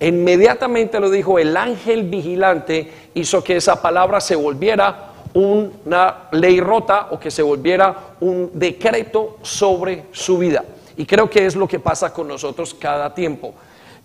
Inmediatamente 0.00 0.98
lo 0.98 1.10
dijo 1.10 1.38
el 1.38 1.56
ángel 1.56 2.04
vigilante, 2.04 2.90
hizo 3.12 3.44
que 3.44 3.56
esa 3.56 3.82
palabra 3.82 4.22
se 4.22 4.36
volviera 4.36 5.09
una 5.34 6.28
ley 6.32 6.60
rota 6.60 7.08
o 7.10 7.20
que 7.20 7.30
se 7.30 7.42
volviera 7.42 8.16
un 8.20 8.50
decreto 8.54 9.38
sobre 9.42 10.06
su 10.12 10.38
vida. 10.38 10.64
Y 10.96 11.06
creo 11.06 11.30
que 11.30 11.46
es 11.46 11.56
lo 11.56 11.68
que 11.68 11.78
pasa 11.78 12.12
con 12.12 12.28
nosotros 12.28 12.74
cada 12.74 13.14
tiempo. 13.14 13.54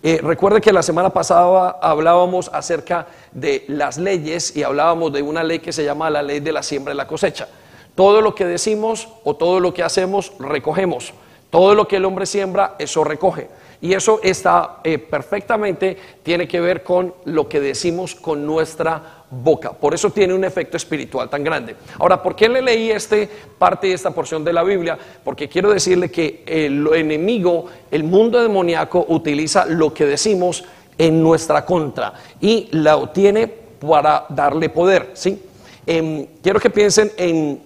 Eh, 0.02 0.20
recuerde 0.22 0.60
que 0.60 0.72
la 0.72 0.82
semana 0.82 1.10
pasada 1.10 1.78
hablábamos 1.80 2.50
acerca 2.52 3.06
de 3.32 3.64
las 3.68 3.98
leyes 3.98 4.56
y 4.56 4.62
hablábamos 4.62 5.12
de 5.12 5.22
una 5.22 5.42
ley 5.42 5.58
que 5.58 5.72
se 5.72 5.84
llama 5.84 6.10
la 6.10 6.22
ley 6.22 6.40
de 6.40 6.52
la 6.52 6.62
siembra 6.62 6.94
y 6.94 6.96
la 6.96 7.06
cosecha. 7.06 7.48
Todo 7.94 8.20
lo 8.20 8.34
que 8.34 8.44
decimos 8.44 9.08
o 9.24 9.36
todo 9.36 9.58
lo 9.58 9.72
que 9.74 9.82
hacemos, 9.82 10.32
recogemos. 10.38 11.12
Todo 11.50 11.74
lo 11.74 11.88
que 11.88 11.96
el 11.96 12.04
hombre 12.04 12.26
siembra, 12.26 12.74
eso 12.78 13.02
recoge. 13.04 13.48
Y 13.80 13.94
eso 13.94 14.20
está 14.22 14.80
eh, 14.84 14.98
perfectamente, 14.98 15.96
tiene 16.22 16.46
que 16.46 16.60
ver 16.60 16.82
con 16.82 17.14
lo 17.24 17.48
que 17.48 17.60
decimos 17.60 18.14
con 18.14 18.46
nuestra 18.46 19.15
boca. 19.30 19.72
Por 19.72 19.94
eso 19.94 20.10
tiene 20.10 20.34
un 20.34 20.44
efecto 20.44 20.76
espiritual 20.76 21.28
tan 21.28 21.42
grande. 21.42 21.76
Ahora, 21.98 22.22
¿por 22.22 22.36
qué 22.36 22.48
le 22.48 22.62
leí 22.62 22.90
este 22.90 23.28
parte 23.58 23.88
de 23.88 23.94
esta 23.94 24.10
porción 24.10 24.44
de 24.44 24.52
la 24.52 24.62
Biblia? 24.62 24.98
Porque 25.24 25.48
quiero 25.48 25.70
decirle 25.72 26.10
que 26.10 26.42
el 26.46 26.86
enemigo, 26.94 27.66
el 27.90 28.04
mundo 28.04 28.40
demoníaco, 28.40 29.04
utiliza 29.08 29.66
lo 29.66 29.92
que 29.92 30.06
decimos 30.06 30.64
en 30.98 31.22
nuestra 31.22 31.64
contra 31.64 32.14
y 32.40 32.68
lo 32.72 33.10
tiene 33.10 33.48
para 33.48 34.26
darle 34.28 34.68
poder. 34.68 35.10
¿sí? 35.14 35.42
Em, 35.86 36.26
quiero 36.42 36.60
que 36.60 36.70
piensen 36.70 37.12
en, 37.16 37.60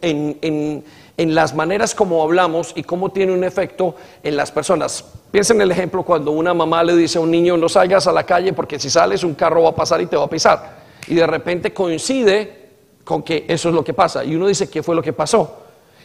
en 0.00 0.84
en 1.20 1.34
las 1.34 1.54
maneras 1.54 1.94
como 1.94 2.22
hablamos 2.22 2.72
y 2.74 2.82
cómo 2.82 3.10
tiene 3.10 3.32
un 3.32 3.44
efecto 3.44 3.94
en 4.22 4.36
las 4.36 4.50
personas. 4.50 5.04
Piensen 5.30 5.58
en 5.58 5.62
el 5.62 5.70
ejemplo 5.70 6.02
cuando 6.02 6.32
una 6.32 6.52
mamá 6.52 6.82
le 6.82 6.96
dice 6.96 7.18
a 7.18 7.20
un 7.20 7.30
niño 7.30 7.56
no 7.56 7.68
salgas 7.68 8.06
a 8.06 8.12
la 8.12 8.24
calle 8.24 8.52
porque 8.52 8.80
si 8.80 8.90
sales 8.90 9.22
un 9.22 9.34
carro 9.34 9.62
va 9.62 9.70
a 9.70 9.74
pasar 9.74 10.00
y 10.00 10.06
te 10.06 10.16
va 10.16 10.24
a 10.24 10.30
pisar. 10.30 10.80
Y 11.06 11.14
de 11.14 11.26
repente 11.26 11.72
coincide 11.72 12.70
con 13.04 13.22
que 13.22 13.44
eso 13.48 13.68
es 13.68 13.74
lo 13.74 13.84
que 13.84 13.94
pasa. 13.94 14.24
Y 14.24 14.34
uno 14.34 14.48
dice, 14.48 14.68
¿qué 14.68 14.82
fue 14.82 14.94
lo 14.94 15.02
que 15.02 15.12
pasó? 15.12 15.58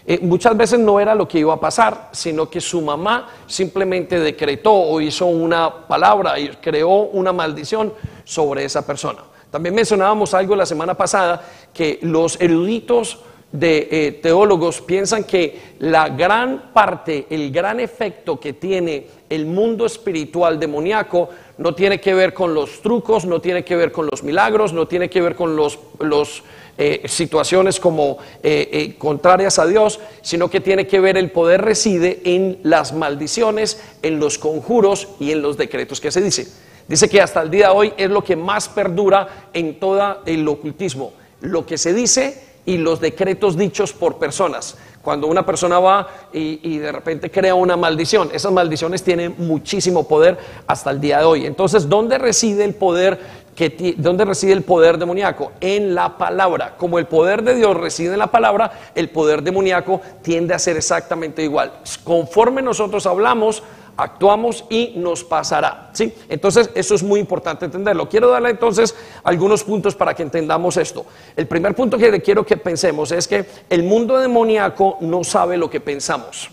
Eh, 0.07 0.19
muchas 0.21 0.55
veces 0.55 0.79
no 0.79 0.99
era 0.99 1.15
lo 1.15 1.27
que 1.27 1.39
iba 1.39 1.53
a 1.53 1.59
pasar, 1.59 2.09
sino 2.11 2.47
que 2.47 2.61
su 2.61 2.81
mamá 2.81 3.27
simplemente 3.47 4.19
decretó 4.19 4.71
o 4.71 5.01
hizo 5.01 5.25
una 5.25 5.87
palabra 5.87 6.37
y 6.37 6.49
creó 6.49 6.89
una 6.89 7.33
maldición 7.33 7.91
sobre 8.23 8.65
esa 8.65 8.85
persona. 8.85 9.23
También 9.49 9.73
mencionábamos 9.73 10.35
algo 10.35 10.55
la 10.55 10.67
semana 10.67 10.93
pasada 10.93 11.41
que 11.73 11.97
los 12.03 12.39
eruditos 12.39 13.19
de 13.59 13.87
eh, 13.89 14.11
teólogos 14.21 14.81
piensan 14.81 15.23
que 15.23 15.75
la 15.79 16.09
gran 16.09 16.71
parte, 16.73 17.25
el 17.29 17.51
gran 17.51 17.79
efecto 17.79 18.39
que 18.39 18.53
tiene 18.53 19.07
el 19.29 19.45
mundo 19.45 19.85
espiritual 19.85 20.59
demoníaco 20.59 21.29
no 21.57 21.73
tiene 21.73 21.99
que 21.99 22.13
ver 22.13 22.33
con 22.33 22.53
los 22.53 22.81
trucos, 22.81 23.25
no 23.25 23.41
tiene 23.41 23.63
que 23.63 23.75
ver 23.75 23.91
con 23.91 24.07
los 24.11 24.23
milagros, 24.23 24.73
no 24.73 24.87
tiene 24.87 25.09
que 25.09 25.21
ver 25.21 25.35
con 25.35 25.55
las 25.55 25.79
los, 25.99 26.43
eh, 26.77 27.03
situaciones 27.05 27.79
como 27.79 28.17
eh, 28.43 28.95
contrarias 28.97 29.59
a 29.59 29.65
Dios, 29.65 29.99
sino 30.21 30.49
que 30.49 30.59
tiene 30.59 30.85
que 30.87 30.99
ver 30.99 31.17
el 31.17 31.31
poder 31.31 31.61
reside 31.61 32.21
en 32.25 32.59
las 32.63 32.93
maldiciones, 32.93 33.81
en 34.01 34.19
los 34.19 34.37
conjuros 34.37 35.07
y 35.19 35.31
en 35.31 35.41
los 35.41 35.55
decretos 35.55 36.01
que 36.01 36.11
se 36.11 36.21
dicen. 36.21 36.47
Dice 36.87 37.09
que 37.09 37.21
hasta 37.21 37.41
el 37.41 37.49
día 37.49 37.69
de 37.69 37.73
hoy 37.73 37.93
es 37.97 38.09
lo 38.09 38.23
que 38.23 38.35
más 38.35 38.69
perdura 38.69 39.49
en 39.53 39.79
todo 39.79 40.21
el 40.25 40.47
ocultismo. 40.47 41.13
Lo 41.41 41.65
que 41.65 41.77
se 41.77 41.93
dice 41.93 42.54
y 42.65 42.77
los 42.77 42.99
decretos 42.99 43.57
dichos 43.57 43.93
por 43.93 44.17
personas. 44.17 44.77
Cuando 45.01 45.27
una 45.27 45.45
persona 45.45 45.77
va 45.77 46.07
y, 46.33 46.79
de 46.79 46.91
repente 46.91 47.29
crea 47.29 47.53
una 47.53 47.77
maldición, 47.77 48.29
esas 48.33 48.51
maldiciones 48.51 49.03
tienen 49.03 49.35
muchísimo 49.37 50.07
poder 50.07 50.35
hasta 50.65 50.89
el 50.89 50.99
día 50.99 51.19
de 51.19 51.25
hoy. 51.25 51.45
Entonces, 51.45 51.87
¿dónde 51.87 52.17
reside 52.17 52.63
el 52.63 52.73
poder 52.73 53.45
que, 53.55 53.93
¿dónde 53.97 54.25
reside 54.25 54.53
el 54.53 54.63
poder 54.63 54.97
demoníaco? 54.97 55.51
En 55.61 55.93
la 55.93 56.17
palabra. 56.17 56.75
Como 56.75 56.97
el 56.97 57.05
poder 57.05 57.43
de 57.43 57.53
Dios 57.53 57.77
reside 57.77 58.13
en 58.13 58.19
la 58.19 58.31
palabra, 58.31 58.71
el 58.95 59.09
poder 59.09 59.43
demoníaco 59.43 60.01
tiende 60.23 60.55
a 60.55 60.59
ser 60.59 60.75
exactamente 60.75 61.43
igual. 61.43 61.71
Conforme 62.03 62.63
nosotros 62.63 63.05
hablamos, 63.05 63.61
actuamos 63.97 64.65
y 64.69 64.93
nos 64.95 65.23
pasará. 65.23 65.89
¿sí? 65.93 66.13
Entonces, 66.29 66.69
eso 66.75 66.95
es 66.95 67.03
muy 67.03 67.19
importante 67.19 67.65
entenderlo. 67.65 68.09
Quiero 68.09 68.29
darle 68.29 68.49
entonces 68.49 68.95
algunos 69.23 69.63
puntos 69.63 69.95
para 69.95 70.13
que 70.13 70.23
entendamos 70.23 70.77
esto. 70.77 71.05
El 71.35 71.47
primer 71.47 71.75
punto 71.75 71.97
que 71.97 72.21
quiero 72.21 72.45
que 72.45 72.57
pensemos 72.57 73.11
es 73.11 73.27
que 73.27 73.45
el 73.69 73.83
mundo 73.83 74.17
demoníaco 74.17 74.97
no 75.01 75.23
sabe 75.23 75.57
lo 75.57 75.69
que 75.69 75.79
pensamos. 75.79 76.49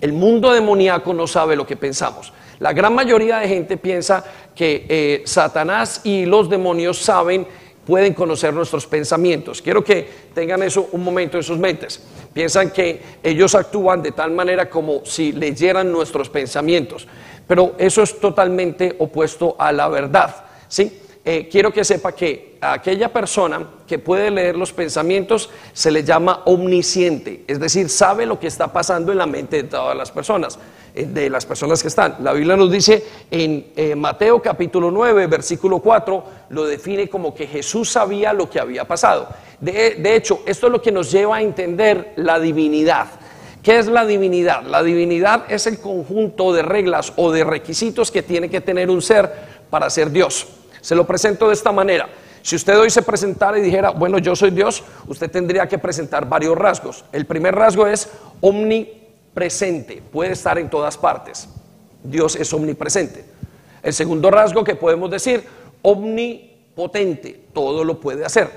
El 0.00 0.12
mundo 0.12 0.52
demoníaco 0.52 1.14
no 1.14 1.26
sabe 1.26 1.56
lo 1.56 1.66
que 1.66 1.76
pensamos. 1.76 2.32
La 2.58 2.72
gran 2.72 2.94
mayoría 2.94 3.38
de 3.38 3.48
gente 3.48 3.76
piensa 3.76 4.24
que 4.54 4.86
eh, 4.88 5.22
Satanás 5.26 6.00
y 6.04 6.24
los 6.24 6.48
demonios 6.48 6.98
saben 6.98 7.46
pueden 7.86 8.12
conocer 8.14 8.52
nuestros 8.52 8.86
pensamientos. 8.86 9.62
Quiero 9.62 9.82
que 9.82 10.08
tengan 10.34 10.62
eso 10.62 10.88
un 10.92 11.04
momento 11.04 11.36
en 11.36 11.42
sus 11.42 11.56
mentes. 11.56 12.02
Piensan 12.34 12.70
que 12.70 13.00
ellos 13.22 13.54
actúan 13.54 14.02
de 14.02 14.12
tal 14.12 14.32
manera 14.32 14.68
como 14.68 15.04
si 15.04 15.32
leyeran 15.32 15.90
nuestros 15.90 16.28
pensamientos, 16.28 17.06
pero 17.46 17.74
eso 17.78 18.02
es 18.02 18.18
totalmente 18.18 18.96
opuesto 18.98 19.54
a 19.58 19.70
la 19.72 19.88
verdad. 19.88 20.44
¿sí? 20.68 21.00
Eh, 21.24 21.48
quiero 21.50 21.72
que 21.72 21.84
sepa 21.84 22.12
que 22.12 22.56
a 22.60 22.74
aquella 22.74 23.12
persona 23.12 23.64
que 23.86 23.98
puede 23.98 24.30
leer 24.30 24.56
los 24.56 24.72
pensamientos 24.72 25.50
se 25.72 25.90
le 25.90 26.02
llama 26.04 26.42
omnisciente, 26.44 27.44
es 27.46 27.58
decir, 27.60 27.88
sabe 27.88 28.26
lo 28.26 28.38
que 28.38 28.46
está 28.46 28.72
pasando 28.72 29.12
en 29.12 29.18
la 29.18 29.26
mente 29.26 29.62
de 29.62 29.68
todas 29.68 29.96
las 29.96 30.10
personas. 30.10 30.58
Eh, 30.96 31.04
de 31.04 31.28
las 31.28 31.44
personas 31.44 31.82
que 31.82 31.88
están. 31.88 32.16
La 32.20 32.32
Biblia 32.32 32.56
nos 32.56 32.70
dice 32.70 33.04
en 33.30 33.66
eh, 33.76 33.94
Mateo 33.94 34.40
capítulo 34.40 34.90
9, 34.90 35.26
versículo 35.26 35.80
4, 35.80 36.24
lo 36.48 36.64
define 36.64 37.10
como 37.10 37.34
que 37.34 37.46
Jesús 37.46 37.90
sabía 37.90 38.32
lo 38.32 38.48
que 38.48 38.58
había 38.58 38.86
pasado. 38.86 39.28
De, 39.60 39.96
de 39.96 40.16
hecho, 40.16 40.40
esto 40.46 40.68
es 40.68 40.72
lo 40.72 40.80
que 40.80 40.90
nos 40.90 41.12
lleva 41.12 41.36
a 41.36 41.42
entender 41.42 42.14
la 42.16 42.40
divinidad. 42.40 43.08
¿Qué 43.62 43.78
es 43.78 43.88
la 43.88 44.06
divinidad? 44.06 44.62
La 44.62 44.82
divinidad 44.82 45.44
es 45.50 45.66
el 45.66 45.80
conjunto 45.80 46.54
de 46.54 46.62
reglas 46.62 47.12
o 47.16 47.30
de 47.30 47.44
requisitos 47.44 48.10
que 48.10 48.22
tiene 48.22 48.48
que 48.48 48.62
tener 48.62 48.88
un 48.88 49.02
ser 49.02 49.30
para 49.68 49.90
ser 49.90 50.10
Dios. 50.10 50.46
Se 50.80 50.94
lo 50.94 51.06
presento 51.06 51.48
de 51.48 51.54
esta 51.54 51.72
manera. 51.72 52.08
Si 52.40 52.56
usted 52.56 52.78
hoy 52.78 52.88
se 52.88 53.02
presentara 53.02 53.58
y 53.58 53.62
dijera, 53.62 53.90
bueno, 53.90 54.16
yo 54.16 54.34
soy 54.34 54.50
Dios, 54.50 54.82
usted 55.08 55.30
tendría 55.30 55.68
que 55.68 55.76
presentar 55.76 56.26
varios 56.26 56.56
rasgos. 56.56 57.04
El 57.12 57.26
primer 57.26 57.54
rasgo 57.54 57.86
es 57.86 58.08
omni 58.40 59.05
presente, 59.36 60.02
puede 60.10 60.32
estar 60.32 60.58
en 60.58 60.70
todas 60.70 60.96
partes. 60.96 61.46
Dios 62.02 62.36
es 62.36 62.50
omnipresente. 62.54 63.22
El 63.82 63.92
segundo 63.92 64.30
rasgo 64.30 64.64
que 64.64 64.76
podemos 64.76 65.10
decir, 65.10 65.44
omnipotente, 65.82 67.42
todo 67.52 67.84
lo 67.84 68.00
puede 68.00 68.24
hacer. 68.24 68.48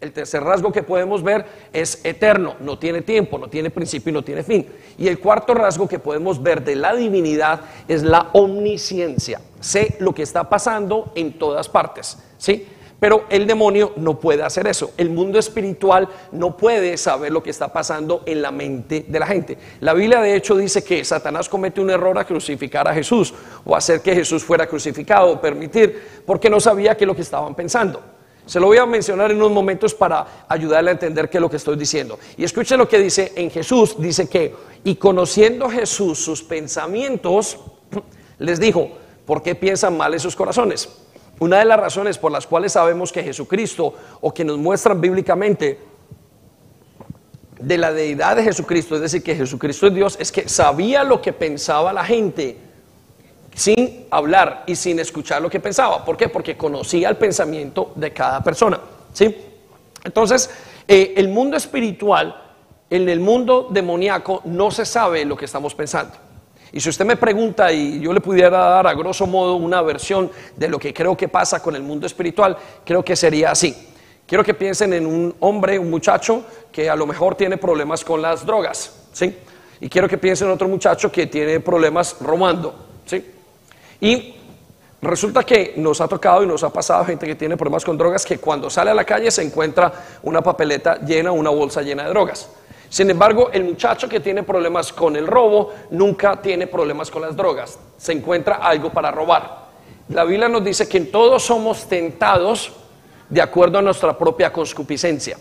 El 0.00 0.12
tercer 0.12 0.42
rasgo 0.42 0.72
que 0.72 0.82
podemos 0.82 1.22
ver 1.22 1.44
es 1.74 2.02
eterno, 2.06 2.54
no 2.60 2.78
tiene 2.78 3.02
tiempo, 3.02 3.36
no 3.36 3.48
tiene 3.48 3.68
principio 3.68 4.08
y 4.08 4.14
no 4.14 4.24
tiene 4.24 4.42
fin. 4.42 4.66
Y 4.96 5.08
el 5.08 5.20
cuarto 5.20 5.52
rasgo 5.52 5.86
que 5.86 5.98
podemos 5.98 6.42
ver 6.42 6.64
de 6.64 6.76
la 6.76 6.94
divinidad 6.94 7.60
es 7.86 8.02
la 8.02 8.30
omnisciencia. 8.32 9.42
Sé 9.60 9.96
lo 9.98 10.14
que 10.14 10.22
está 10.22 10.48
pasando 10.48 11.12
en 11.14 11.38
todas 11.38 11.68
partes, 11.68 12.16
¿sí? 12.38 12.66
Pero 13.04 13.26
el 13.28 13.46
demonio 13.46 13.92
no 13.96 14.18
puede 14.18 14.42
hacer 14.42 14.66
eso. 14.66 14.92
El 14.96 15.10
mundo 15.10 15.38
espiritual 15.38 16.08
no 16.32 16.56
puede 16.56 16.96
saber 16.96 17.32
lo 17.32 17.42
que 17.42 17.50
está 17.50 17.70
pasando 17.70 18.22
en 18.24 18.40
la 18.40 18.50
mente 18.50 19.04
de 19.06 19.18
la 19.18 19.26
gente. 19.26 19.58
La 19.80 19.92
Biblia 19.92 20.22
de 20.22 20.34
hecho 20.34 20.56
dice 20.56 20.82
que 20.82 21.04
Satanás 21.04 21.50
comete 21.50 21.82
un 21.82 21.90
error 21.90 22.18
a 22.18 22.24
crucificar 22.24 22.88
a 22.88 22.94
Jesús 22.94 23.34
o 23.62 23.76
hacer 23.76 24.00
que 24.00 24.14
Jesús 24.14 24.42
fuera 24.42 24.66
crucificado 24.66 25.32
o 25.32 25.38
permitir 25.38 26.22
porque 26.24 26.48
no 26.48 26.58
sabía 26.60 26.96
qué 26.96 27.04
es 27.04 27.08
lo 27.08 27.14
que 27.14 27.20
estaban 27.20 27.54
pensando. 27.54 28.00
Se 28.46 28.58
lo 28.58 28.68
voy 28.68 28.78
a 28.78 28.86
mencionar 28.86 29.30
en 29.30 29.36
unos 29.36 29.52
momentos 29.52 29.92
para 29.92 30.46
ayudarle 30.48 30.88
a 30.88 30.92
entender 30.94 31.28
qué 31.28 31.36
es 31.36 31.42
lo 31.42 31.50
que 31.50 31.58
estoy 31.58 31.76
diciendo. 31.76 32.18
Y 32.38 32.44
escuche 32.44 32.74
lo 32.74 32.88
que 32.88 32.98
dice 32.98 33.32
en 33.36 33.50
Jesús. 33.50 33.96
Dice 33.98 34.30
que, 34.30 34.54
y 34.82 34.96
conociendo 34.96 35.68
Jesús 35.68 36.24
sus 36.24 36.42
pensamientos, 36.42 37.58
les 38.38 38.58
dijo, 38.58 38.92
¿por 39.26 39.42
qué 39.42 39.54
piensan 39.54 39.94
mal 39.94 40.14
en 40.14 40.20
sus 40.20 40.34
corazones? 40.34 41.03
Una 41.44 41.58
de 41.58 41.66
las 41.66 41.78
razones 41.78 42.16
por 42.16 42.32
las 42.32 42.46
cuales 42.46 42.72
sabemos 42.72 43.12
que 43.12 43.22
Jesucristo, 43.22 43.92
o 44.22 44.32
que 44.32 44.46
nos 44.46 44.56
muestran 44.56 44.98
bíblicamente 44.98 45.78
de 47.60 47.76
la 47.76 47.92
deidad 47.92 48.36
de 48.36 48.44
Jesucristo, 48.44 48.94
es 48.94 49.02
decir, 49.02 49.22
que 49.22 49.36
Jesucristo 49.36 49.88
es 49.88 49.94
Dios, 49.94 50.16
es 50.18 50.32
que 50.32 50.48
sabía 50.48 51.04
lo 51.04 51.20
que 51.20 51.34
pensaba 51.34 51.92
la 51.92 52.02
gente 52.02 52.56
sin 53.54 54.06
hablar 54.10 54.64
y 54.66 54.74
sin 54.74 54.98
escuchar 54.98 55.42
lo 55.42 55.50
que 55.50 55.60
pensaba. 55.60 56.02
¿Por 56.02 56.16
qué? 56.16 56.30
Porque 56.30 56.56
conocía 56.56 57.10
el 57.10 57.18
pensamiento 57.18 57.92
de 57.94 58.10
cada 58.10 58.42
persona. 58.42 58.80
¿sí? 59.12 59.36
Entonces, 60.02 60.48
eh, 60.88 61.12
el 61.14 61.28
mundo 61.28 61.58
espiritual, 61.58 62.42
en 62.88 63.06
el 63.06 63.20
mundo 63.20 63.68
demoníaco, 63.68 64.40
no 64.46 64.70
se 64.70 64.86
sabe 64.86 65.26
lo 65.26 65.36
que 65.36 65.44
estamos 65.44 65.74
pensando. 65.74 66.23
Y 66.74 66.80
si 66.80 66.88
usted 66.88 67.04
me 67.04 67.14
pregunta 67.14 67.72
y 67.72 68.00
yo 68.00 68.12
le 68.12 68.20
pudiera 68.20 68.58
dar 68.58 68.88
a 68.88 68.94
grosso 68.94 69.28
modo 69.28 69.54
una 69.54 69.80
versión 69.80 70.28
de 70.56 70.66
lo 70.66 70.76
que 70.76 70.92
creo 70.92 71.16
que 71.16 71.28
pasa 71.28 71.62
con 71.62 71.76
el 71.76 71.84
mundo 71.84 72.04
espiritual, 72.04 72.56
creo 72.84 73.04
que 73.04 73.14
sería 73.14 73.52
así. 73.52 73.90
quiero 74.26 74.42
que 74.42 74.54
piensen 74.54 74.92
en 74.92 75.06
un 75.06 75.36
hombre, 75.38 75.78
un 75.78 75.88
muchacho 75.88 76.44
que 76.72 76.90
a 76.90 76.96
lo 76.96 77.06
mejor 77.06 77.36
tiene 77.36 77.58
problemas 77.58 78.02
con 78.02 78.20
las 78.20 78.44
drogas, 78.44 78.92
¿sí? 79.12 79.36
Y 79.80 79.88
quiero 79.88 80.08
que 80.08 80.18
piensen 80.18 80.48
en 80.48 80.54
otro 80.54 80.66
muchacho 80.66 81.12
que 81.12 81.28
tiene 81.28 81.60
problemas 81.60 82.16
robando, 82.20 82.74
¿sí? 83.06 83.24
Y 84.00 84.34
resulta 85.00 85.44
que 85.44 85.74
nos 85.76 86.00
ha 86.00 86.08
tocado 86.08 86.42
y 86.42 86.46
nos 86.48 86.64
ha 86.64 86.72
pasado 86.72 87.04
gente 87.04 87.24
que 87.24 87.36
tiene 87.36 87.56
problemas 87.56 87.84
con 87.84 87.96
drogas 87.96 88.24
que 88.26 88.38
cuando 88.38 88.68
sale 88.68 88.90
a 88.90 88.94
la 88.94 89.04
calle 89.04 89.30
se 89.30 89.42
encuentra 89.42 89.92
una 90.24 90.42
papeleta 90.42 90.98
llena, 90.98 91.30
una 91.30 91.50
bolsa 91.50 91.82
llena 91.82 92.02
de 92.02 92.08
drogas. 92.08 92.48
Sin 92.94 93.10
embargo, 93.10 93.50
el 93.52 93.64
muchacho 93.64 94.08
que 94.08 94.20
tiene 94.20 94.44
problemas 94.44 94.92
con 94.92 95.16
el 95.16 95.26
robo 95.26 95.72
nunca 95.90 96.40
tiene 96.40 96.68
problemas 96.68 97.10
con 97.10 97.22
las 97.22 97.34
drogas. 97.34 97.76
Se 97.96 98.12
encuentra 98.12 98.58
algo 98.58 98.90
para 98.90 99.10
robar. 99.10 99.64
La 100.10 100.22
Biblia 100.22 100.48
nos 100.48 100.62
dice 100.62 100.88
que 100.88 101.00
todos 101.00 101.42
somos 101.42 101.88
tentados 101.88 102.70
de 103.28 103.42
acuerdo 103.42 103.78
a 103.78 103.82
nuestra 103.82 104.16
propia 104.16 104.52
concupiscencia. 104.52 105.36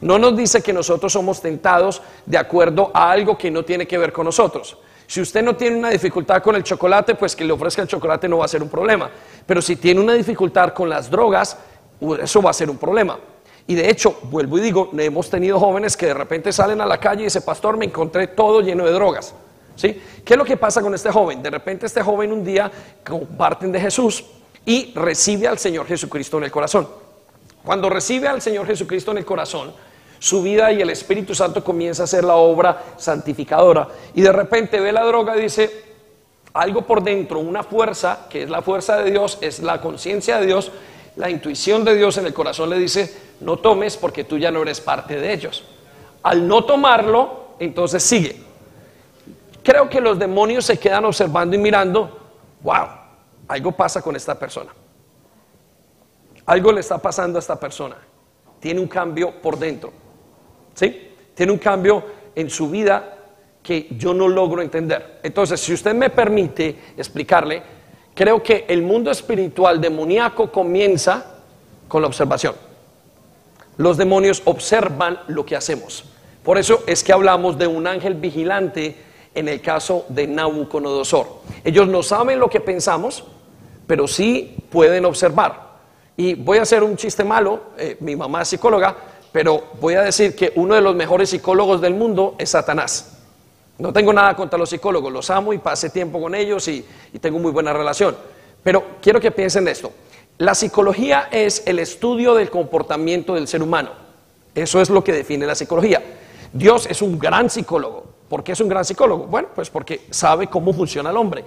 No 0.00 0.18
nos 0.18 0.34
dice 0.38 0.62
que 0.62 0.72
nosotros 0.72 1.12
somos 1.12 1.42
tentados 1.42 2.00
de 2.24 2.38
acuerdo 2.38 2.90
a 2.94 3.10
algo 3.10 3.36
que 3.36 3.50
no 3.50 3.62
tiene 3.62 3.86
que 3.86 3.98
ver 3.98 4.10
con 4.10 4.24
nosotros. 4.24 4.78
Si 5.06 5.20
usted 5.20 5.42
no 5.42 5.54
tiene 5.54 5.76
una 5.76 5.90
dificultad 5.90 6.42
con 6.42 6.56
el 6.56 6.62
chocolate, 6.62 7.14
pues 7.14 7.36
que 7.36 7.44
le 7.44 7.52
ofrezca 7.52 7.82
el 7.82 7.88
chocolate 7.88 8.26
no 8.26 8.38
va 8.38 8.46
a 8.46 8.48
ser 8.48 8.62
un 8.62 8.70
problema. 8.70 9.10
Pero 9.44 9.60
si 9.60 9.76
tiene 9.76 10.00
una 10.00 10.14
dificultad 10.14 10.72
con 10.72 10.88
las 10.88 11.10
drogas, 11.10 11.58
eso 12.22 12.40
va 12.40 12.48
a 12.48 12.54
ser 12.54 12.70
un 12.70 12.78
problema. 12.78 13.18
Y 13.66 13.74
de 13.74 13.90
hecho, 13.90 14.18
vuelvo 14.24 14.58
y 14.58 14.60
digo, 14.60 14.90
hemos 14.96 15.28
tenido 15.28 15.58
jóvenes 15.58 15.96
que 15.96 16.06
de 16.06 16.14
repente 16.14 16.52
salen 16.52 16.80
a 16.80 16.86
la 16.86 16.98
calle 16.98 17.22
y 17.22 17.24
dicen, 17.24 17.42
pastor, 17.42 17.76
me 17.76 17.86
encontré 17.86 18.28
todo 18.28 18.60
lleno 18.60 18.84
de 18.84 18.92
drogas. 18.92 19.34
¿Sí? 19.74 20.00
¿Qué 20.24 20.34
es 20.34 20.38
lo 20.38 20.44
que 20.44 20.56
pasa 20.56 20.80
con 20.80 20.94
este 20.94 21.10
joven? 21.10 21.42
De 21.42 21.50
repente 21.50 21.84
este 21.84 22.02
joven 22.02 22.32
un 22.32 22.42
día 22.42 22.70
comparten 23.06 23.70
de 23.70 23.80
Jesús 23.80 24.24
y 24.64 24.92
recibe 24.94 25.46
al 25.46 25.58
Señor 25.58 25.86
Jesucristo 25.86 26.38
en 26.38 26.44
el 26.44 26.50
corazón. 26.50 26.88
Cuando 27.62 27.90
recibe 27.90 28.28
al 28.28 28.40
Señor 28.40 28.66
Jesucristo 28.66 29.10
en 29.10 29.18
el 29.18 29.24
corazón, 29.24 29.72
su 30.18 30.42
vida 30.42 30.72
y 30.72 30.80
el 30.80 30.90
Espíritu 30.90 31.34
Santo 31.34 31.62
comienza 31.62 32.02
a 32.02 32.04
hacer 32.04 32.24
la 32.24 32.36
obra 32.36 32.82
santificadora. 32.96 33.88
Y 34.14 34.22
de 34.22 34.32
repente 34.32 34.80
ve 34.80 34.92
la 34.92 35.04
droga 35.04 35.36
y 35.36 35.42
dice, 35.42 35.84
algo 36.54 36.82
por 36.82 37.02
dentro, 37.02 37.38
una 37.38 37.62
fuerza, 37.62 38.26
que 38.30 38.44
es 38.44 38.50
la 38.50 38.62
fuerza 38.62 38.96
de 38.98 39.10
Dios, 39.10 39.38
es 39.40 39.60
la 39.60 39.80
conciencia 39.80 40.38
de 40.40 40.46
Dios, 40.46 40.72
la 41.16 41.30
intuición 41.30 41.84
de 41.84 41.96
Dios 41.96 42.18
en 42.18 42.26
el 42.26 42.34
corazón 42.34 42.70
le 42.70 42.78
dice, 42.78 43.14
no 43.40 43.58
tomes 43.58 43.96
porque 43.96 44.24
tú 44.24 44.38
ya 44.38 44.50
no 44.50 44.62
eres 44.62 44.80
parte 44.80 45.18
de 45.18 45.32
ellos. 45.32 45.64
Al 46.22 46.46
no 46.46 46.64
tomarlo, 46.64 47.54
entonces 47.58 48.02
sigue. 48.02 48.36
Creo 49.62 49.88
que 49.88 50.00
los 50.00 50.18
demonios 50.18 50.64
se 50.64 50.78
quedan 50.78 51.04
observando 51.06 51.56
y 51.56 51.58
mirando, 51.58 52.18
wow, 52.62 52.86
algo 53.48 53.72
pasa 53.72 54.02
con 54.02 54.14
esta 54.14 54.38
persona. 54.38 54.72
Algo 56.44 56.70
le 56.70 56.80
está 56.80 56.98
pasando 56.98 57.38
a 57.38 57.40
esta 57.40 57.58
persona. 57.58 57.96
Tiene 58.60 58.80
un 58.80 58.86
cambio 58.86 59.40
por 59.40 59.58
dentro. 59.58 59.92
¿Sí? 60.74 61.14
Tiene 61.34 61.52
un 61.52 61.58
cambio 61.58 62.04
en 62.34 62.50
su 62.50 62.70
vida 62.70 63.16
que 63.62 63.88
yo 63.90 64.14
no 64.14 64.28
logro 64.28 64.62
entender. 64.62 65.20
Entonces, 65.22 65.58
si 65.60 65.72
usted 65.72 65.94
me 65.94 66.10
permite 66.10 66.78
explicarle, 66.96 67.62
creo 68.16 68.42
que 68.42 68.64
el 68.66 68.82
mundo 68.82 69.12
espiritual 69.12 69.80
demoníaco 69.80 70.50
comienza 70.50 71.36
con 71.86 72.00
la 72.02 72.08
observación. 72.08 72.54
Los 73.76 73.98
demonios 73.98 74.42
observan 74.46 75.20
lo 75.28 75.44
que 75.44 75.54
hacemos. 75.54 76.04
Por 76.42 76.58
eso 76.58 76.82
es 76.86 77.04
que 77.04 77.12
hablamos 77.12 77.58
de 77.58 77.66
un 77.66 77.86
ángel 77.86 78.14
vigilante 78.14 78.96
en 79.34 79.48
el 79.48 79.60
caso 79.60 80.06
de 80.08 80.26
Nabucodonosor. 80.26 81.26
Ellos 81.62 81.86
no 81.86 82.02
saben 82.02 82.40
lo 82.40 82.48
que 82.48 82.60
pensamos, 82.60 83.22
pero 83.86 84.08
sí 84.08 84.56
pueden 84.70 85.04
observar. 85.04 85.66
Y 86.16 86.34
voy 86.34 86.56
a 86.56 86.62
hacer 86.62 86.82
un 86.82 86.96
chiste 86.96 87.22
malo, 87.22 87.64
eh, 87.76 87.98
mi 88.00 88.16
mamá 88.16 88.42
es 88.42 88.48
psicóloga, 88.48 88.96
pero 89.30 89.64
voy 89.78 89.94
a 89.94 90.02
decir 90.02 90.34
que 90.34 90.52
uno 90.56 90.74
de 90.74 90.80
los 90.80 90.96
mejores 90.96 91.28
psicólogos 91.28 91.82
del 91.82 91.92
mundo 91.92 92.34
es 92.38 92.50
Satanás. 92.50 93.15
No 93.78 93.92
tengo 93.92 94.12
nada 94.12 94.34
contra 94.34 94.58
los 94.58 94.70
psicólogos, 94.70 95.12
los 95.12 95.28
amo 95.30 95.52
y 95.52 95.58
pasé 95.58 95.90
tiempo 95.90 96.20
con 96.20 96.34
ellos 96.34 96.66
y, 96.68 96.84
tengo 97.20 97.38
muy 97.38 97.52
buena 97.52 97.72
relación. 97.72 98.16
Pero 98.62 98.84
quiero 99.02 99.20
que 99.20 99.30
piensen 99.30 99.68
esto. 99.68 99.92
La 100.38 100.54
psicología 100.54 101.28
es 101.30 101.62
el 101.66 101.78
estudio 101.78 102.34
del 102.34 102.50
comportamiento 102.50 103.34
del 103.34 103.48
ser 103.48 103.62
humano. 103.62 103.90
Eso 104.54 104.80
es 104.80 104.88
lo 104.90 105.04
que 105.04 105.12
define 105.12 105.46
la 105.46 105.54
psicología. 105.54 106.02
Dios 106.52 106.86
es 106.86 107.02
un 107.02 107.18
gran 107.18 107.50
psicólogo. 107.50 108.04
¿Por 108.28 108.42
qué 108.42 108.52
es 108.52 108.60
un 108.60 108.68
gran 108.68 108.84
psicólogo? 108.84 109.26
Bueno, 109.26 109.48
pues 109.54 109.70
porque 109.70 110.06
sabe 110.10 110.48
cómo 110.48 110.72
funciona 110.72 111.10
el 111.10 111.16
hombre. 111.16 111.44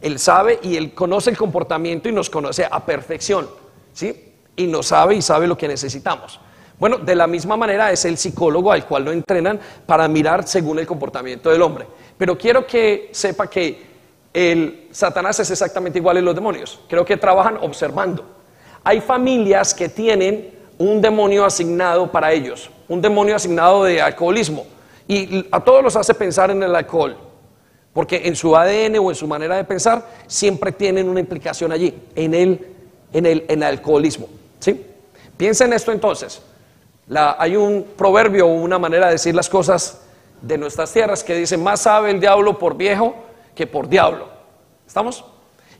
Él 0.00 0.18
sabe 0.18 0.58
y 0.62 0.76
él 0.76 0.94
conoce 0.94 1.30
el 1.30 1.36
comportamiento 1.36 2.08
y 2.08 2.12
nos 2.12 2.30
conoce 2.30 2.66
a 2.70 2.84
perfección. 2.84 3.48
¿Sí? 3.92 4.32
Y 4.56 4.66
nos 4.66 4.86
sabe 4.86 5.16
y 5.16 5.22
sabe 5.22 5.46
lo 5.46 5.56
que 5.56 5.68
necesitamos. 5.68 6.40
Bueno, 6.80 6.96
de 6.96 7.14
la 7.14 7.26
misma 7.26 7.58
manera 7.58 7.92
es 7.92 8.06
el 8.06 8.16
psicólogo 8.16 8.72
al 8.72 8.86
cual 8.86 9.04
lo 9.04 9.12
entrenan 9.12 9.60
para 9.84 10.08
mirar 10.08 10.48
según 10.48 10.78
el 10.78 10.86
comportamiento 10.86 11.50
del 11.50 11.60
hombre. 11.60 11.86
Pero 12.16 12.38
quiero 12.38 12.66
que 12.66 13.10
sepa 13.12 13.50
que 13.50 13.90
el 14.32 14.88
Satanás 14.90 15.38
es 15.40 15.50
exactamente 15.50 15.98
igual 15.98 16.16
en 16.16 16.24
los 16.24 16.34
demonios. 16.34 16.80
Creo 16.88 17.04
que 17.04 17.18
trabajan 17.18 17.58
observando. 17.60 18.24
Hay 18.82 19.02
familias 19.02 19.74
que 19.74 19.90
tienen 19.90 20.54
un 20.78 21.02
demonio 21.02 21.44
asignado 21.44 22.10
para 22.10 22.32
ellos, 22.32 22.70
un 22.88 23.02
demonio 23.02 23.36
asignado 23.36 23.84
de 23.84 24.00
alcoholismo. 24.00 24.64
Y 25.06 25.46
a 25.50 25.62
todos 25.62 25.82
los 25.82 25.96
hace 25.96 26.14
pensar 26.14 26.50
en 26.50 26.62
el 26.62 26.74
alcohol, 26.74 27.14
porque 27.92 28.22
en 28.24 28.34
su 28.34 28.56
ADN 28.56 28.96
o 29.00 29.10
en 29.10 29.16
su 29.16 29.26
manera 29.26 29.56
de 29.56 29.64
pensar 29.64 30.08
siempre 30.26 30.72
tienen 30.72 31.10
una 31.10 31.20
implicación 31.20 31.72
allí, 31.72 31.94
en 32.14 32.32
el, 32.32 32.66
en 33.12 33.26
el, 33.26 33.44
en 33.48 33.62
alcoholismo. 33.62 34.28
¿sí? 34.60 34.82
Piensa 35.36 35.66
en 35.66 35.74
esto 35.74 35.92
entonces 35.92 36.40
hay 37.38 37.56
un 37.56 37.84
proverbio 37.96 38.46
o 38.46 38.52
una 38.54 38.78
manera 38.78 39.06
de 39.06 39.12
decir 39.12 39.34
las 39.34 39.48
cosas 39.48 40.02
de 40.40 40.56
nuestras 40.58 40.92
tierras 40.92 41.22
que 41.22 41.34
dice, 41.34 41.56
más 41.56 41.82
sabe 41.82 42.10
el 42.10 42.20
diablo 42.20 42.58
por 42.58 42.76
viejo 42.76 43.14
que 43.54 43.66
por 43.66 43.88
diablo. 43.88 44.28
¿Estamos? 44.86 45.24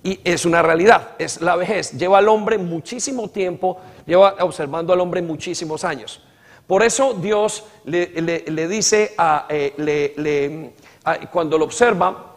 Y 0.03 0.21
es 0.25 0.45
una 0.45 0.63
realidad, 0.63 1.11
es 1.19 1.41
la 1.41 1.57
vejez. 1.57 1.93
Lleva 1.93 2.19
al 2.19 2.29
hombre 2.29 2.59
muchísimo 2.59 3.29
tiempo, 3.29 3.79
lleva 4.07 4.37
observando 4.41 4.93
al 4.93 5.01
hombre 5.01 5.21
muchísimos 5.21 5.85
años. 5.85 6.23
Por 6.67 6.83
eso 6.83 7.15
Dios 7.15 7.65
le, 7.85 8.69
dice, 8.69 9.15
a, 9.19 9.47
eh, 9.49 10.73
cuando 11.31 11.59
lo 11.59 11.65
observa, 11.65 12.35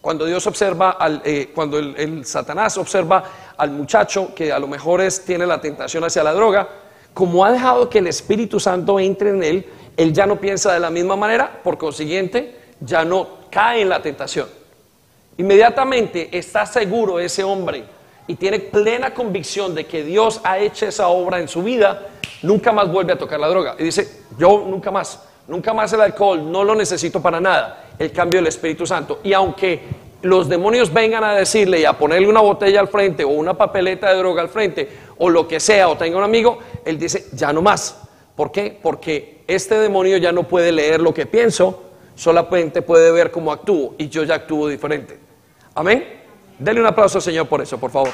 cuando 0.00 0.24
Dios 0.24 0.46
observa, 0.46 0.92
al, 0.92 1.20
eh, 1.24 1.50
cuando 1.54 1.78
el, 1.78 1.96
el, 1.96 2.24
Satanás 2.24 2.78
observa 2.78 3.24
al 3.56 3.72
muchacho 3.72 4.32
que 4.34 4.52
a 4.52 4.58
lo 4.58 4.68
mejor 4.68 5.00
es, 5.00 5.24
tiene 5.24 5.44
la 5.44 5.60
tentación 5.60 6.04
hacia 6.04 6.22
la 6.22 6.32
droga, 6.32 6.68
como 7.14 7.44
ha 7.44 7.52
dejado 7.52 7.88
que 7.88 7.98
el 7.98 8.06
Espíritu 8.06 8.60
Santo 8.60 8.98
entre 9.00 9.30
en 9.30 9.42
él, 9.42 9.66
él 9.96 10.12
ya 10.12 10.26
no 10.26 10.36
piensa 10.36 10.72
de 10.72 10.80
la 10.80 10.90
misma 10.90 11.16
manera, 11.16 11.60
por 11.62 11.76
consiguiente, 11.76 12.54
ya 12.80 13.04
no 13.04 13.28
cae 13.50 13.82
en 13.82 13.88
la 13.88 14.00
tentación. 14.00 14.48
Inmediatamente 15.36 16.28
está 16.32 16.66
seguro 16.66 17.18
ese 17.18 17.44
hombre 17.44 17.84
y 18.26 18.34
tiene 18.34 18.60
plena 18.60 19.14
convicción 19.14 19.74
de 19.74 19.86
que 19.86 20.04
Dios 20.04 20.40
ha 20.44 20.58
hecho 20.58 20.86
esa 20.86 21.08
obra 21.08 21.40
en 21.40 21.48
su 21.48 21.62
vida, 21.62 22.06
nunca 22.42 22.72
más 22.72 22.90
vuelve 22.90 23.12
a 23.12 23.18
tocar 23.18 23.40
la 23.40 23.48
droga. 23.48 23.74
Y 23.78 23.84
dice, 23.84 24.22
yo 24.38 24.64
nunca 24.68 24.90
más, 24.90 25.24
nunca 25.46 25.72
más 25.72 25.92
el 25.92 26.00
alcohol, 26.00 26.50
no 26.50 26.62
lo 26.62 26.74
necesito 26.74 27.22
para 27.22 27.40
nada, 27.40 27.84
el 27.98 28.12
cambio 28.12 28.38
del 28.38 28.48
Espíritu 28.48 28.86
Santo. 28.86 29.20
Y 29.24 29.32
aunque 29.32 29.80
los 30.22 30.48
demonios 30.48 30.92
vengan 30.92 31.22
a 31.24 31.34
decirle 31.34 31.80
y 31.80 31.84
a 31.84 31.92
ponerle 31.92 32.28
una 32.28 32.40
botella 32.40 32.80
al 32.80 32.88
frente 32.88 33.24
o 33.24 33.28
una 33.28 33.54
papeleta 33.54 34.10
de 34.10 34.18
droga 34.18 34.42
al 34.42 34.48
frente 34.48 34.88
o 35.18 35.28
lo 35.28 35.46
que 35.46 35.60
sea 35.60 35.88
o 35.88 35.96
tenga 35.96 36.18
un 36.18 36.24
amigo, 36.24 36.58
él 36.84 36.98
dice, 36.98 37.26
ya 37.32 37.52
no 37.52 37.62
más. 37.62 38.00
¿Por 38.36 38.52
qué? 38.52 38.78
Porque 38.80 39.42
este 39.46 39.78
demonio 39.78 40.16
ya 40.16 40.32
no 40.32 40.44
puede 40.44 40.70
leer 40.72 41.00
lo 41.00 41.12
que 41.12 41.26
pienso, 41.26 41.82
solamente 42.14 42.82
puede 42.82 43.10
ver 43.10 43.30
cómo 43.30 43.52
actúo 43.52 43.94
y 43.98 44.08
yo 44.08 44.22
ya 44.24 44.36
actúo 44.36 44.68
diferente. 44.68 45.18
Amén. 45.74 46.22
Denle 46.58 46.80
un 46.80 46.86
aplauso 46.86 47.18
al 47.18 47.22
Señor 47.22 47.48
por 47.48 47.60
eso, 47.60 47.78
por 47.78 47.90
favor. 47.90 48.10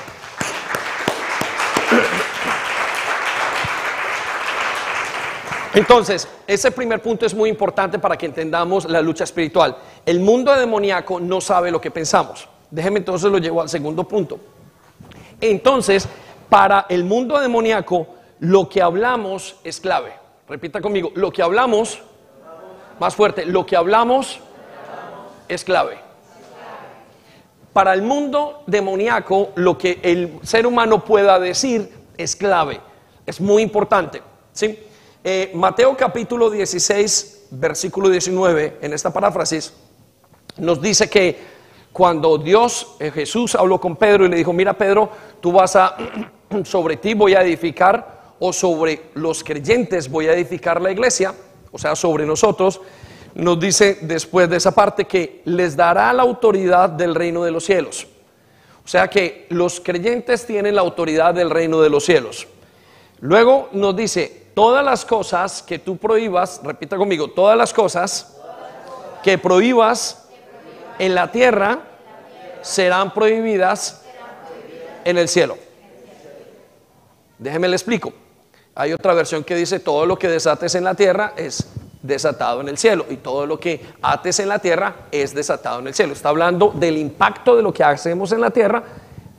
Entonces, 5.75 6.29
ese 6.47 6.71
primer 6.71 7.03
punto 7.03 7.27
es 7.27 7.35
muy 7.35 7.51
importante 7.51 7.99
para 7.99 8.17
que 8.17 8.27
entendamos 8.27 8.85
la 8.85 9.03
lucha 9.03 9.25
espiritual. 9.25 9.77
El 10.07 10.21
mundo 10.21 10.55
demoníaco 10.55 11.19
no 11.19 11.41
sabe 11.41 11.73
lo 11.73 11.81
que 11.81 11.91
pensamos. 11.91 12.49
Déjeme 12.71 12.99
entonces 12.99 13.31
lo 13.31 13.39
llevo 13.39 13.61
al 13.61 13.69
segundo 13.69 14.05
punto. 14.05 14.39
Entonces, 15.41 16.09
para 16.49 16.87
el 16.89 17.05
mundo 17.05 17.39
demoníaco, 17.41 18.07
lo 18.41 18.69
que 18.69 18.83
hablamos 18.83 19.57
es 19.65 19.81
clave. 19.81 20.13
Repita 20.49 20.81
conmigo, 20.81 21.11
lo 21.15 21.33
que 21.33 21.43
hablamos, 21.43 22.01
más 23.01 23.15
fuerte, 23.15 23.47
lo 23.47 23.65
que 23.65 23.77
hablamos 23.77 24.41
es 25.49 25.65
clave. 25.65 25.99
Para 27.73 27.93
el 27.93 28.03
mundo 28.03 28.63
demoníaco, 28.67 29.51
lo 29.57 29.77
que 29.77 29.99
el 30.03 30.39
ser 30.43 30.67
humano 30.67 31.05
pueda 31.05 31.41
decir 31.41 31.93
es 32.17 32.37
clave, 32.37 32.81
es 33.27 33.41
muy 33.41 33.63
importante. 33.63 34.23
¿sí? 34.53 34.79
Eh, 35.25 35.51
Mateo 35.55 35.97
capítulo 35.97 36.51
16, 36.51 37.47
versículo 37.51 38.09
19, 38.09 38.79
en 38.81 38.93
esta 38.93 39.13
paráfrasis, 39.13 39.73
nos 40.57 40.81
dice 40.81 41.09
que 41.09 41.54
cuando 41.95 42.39
Dios, 42.39 42.97
eh, 42.99 43.13
Jesús 43.13 43.55
habló 43.55 43.81
con 43.81 43.95
Pedro 43.95 44.27
y 44.27 44.29
le 44.29 44.37
dijo, 44.39 44.53
mira 44.53 44.73
Pedro, 44.73 45.09
tú 45.41 45.53
vas 45.53 45.77
a, 45.77 45.97
sobre 46.65 46.97
ti 46.97 47.15
voy 47.15 47.35
a 47.35 47.43
edificar 47.43 48.33
o 48.41 48.53
sobre 48.53 49.11
los 49.15 49.45
creyentes 49.45 50.11
voy 50.11 50.27
a 50.27 50.33
edificar 50.33 50.83
la 50.83 50.91
iglesia, 50.91 51.33
o 51.71 51.79
sea, 51.79 51.95
sobre 51.95 52.27
nosotros, 52.27 52.81
nos 53.37 53.61
dice 53.61 53.99
después 54.03 54.51
de 54.51 54.57
esa 54.57 54.73
parte 54.73 55.05
que 55.05 55.43
les 55.45 55.77
dará 55.77 56.13
la 56.13 56.25
autoridad 56.25 56.89
del 56.89 57.15
reino 57.15 57.45
de 57.45 57.53
los 57.53 57.65
cielos. 57.65 58.09
O 58.85 58.89
sea 58.89 59.09
que 59.09 59.47
los 59.51 59.81
creyentes 59.81 60.49
tienen 60.49 60.75
la 60.75 60.81
autoridad 60.81 61.33
del 61.33 61.49
reino 61.49 61.81
de 61.81 61.91
los 61.91 62.05
cielos. 62.05 62.49
Luego 63.21 63.69
nos 63.71 63.95
dice, 63.95 64.49
todas 64.53 64.85
las 64.85 65.05
cosas 65.05 65.63
que 65.63 65.79
tú 65.79 65.97
prohíbas, 65.97 66.61
repita 66.65 66.97
conmigo, 66.97 67.29
todas 67.29 67.57
las 67.57 67.73
cosas 67.73 68.37
que 69.23 69.39
prohíbas 69.39 70.24
en 70.99 71.15
la 71.15 71.31
tierra 71.31 71.81
serán 72.63 73.13
prohibidas 73.13 74.03
en 75.05 75.19
el 75.19 75.29
cielo. 75.29 75.57
Déjeme 77.39 77.69
le 77.69 77.77
explico. 77.77 78.13
Hay 78.75 78.93
otra 78.93 79.15
versión 79.15 79.45
que 79.45 79.55
dice, 79.55 79.81
todo 79.81 80.07
lo 80.07 80.19
que 80.19 80.29
desates 80.29 80.75
en 80.75 80.85
la 80.85 80.95
tierra 80.95 81.35
es 81.37 81.67
desatado 82.03 82.61
en 82.61 82.69
el 82.69 82.77
cielo 82.77 83.07
y 83.09 83.17
todo 83.17 83.47
lo 83.47 83.59
que 83.59 83.81
ates 84.03 84.39
en 84.41 84.49
la 84.49 84.59
tierra 84.59 84.95
es 85.11 85.35
desatado 85.35 85.81
en 85.81 85.87
el 85.87 85.95
cielo. 85.95 86.13
Está 86.13 86.29
hablando 86.29 86.73
del 86.75 86.99
impacto 86.99 87.57
de 87.57 87.63
lo 87.63 87.73
que 87.73 87.85
hacemos 87.85 88.33
en 88.33 88.41
la 88.41 88.51
tierra 88.51 88.83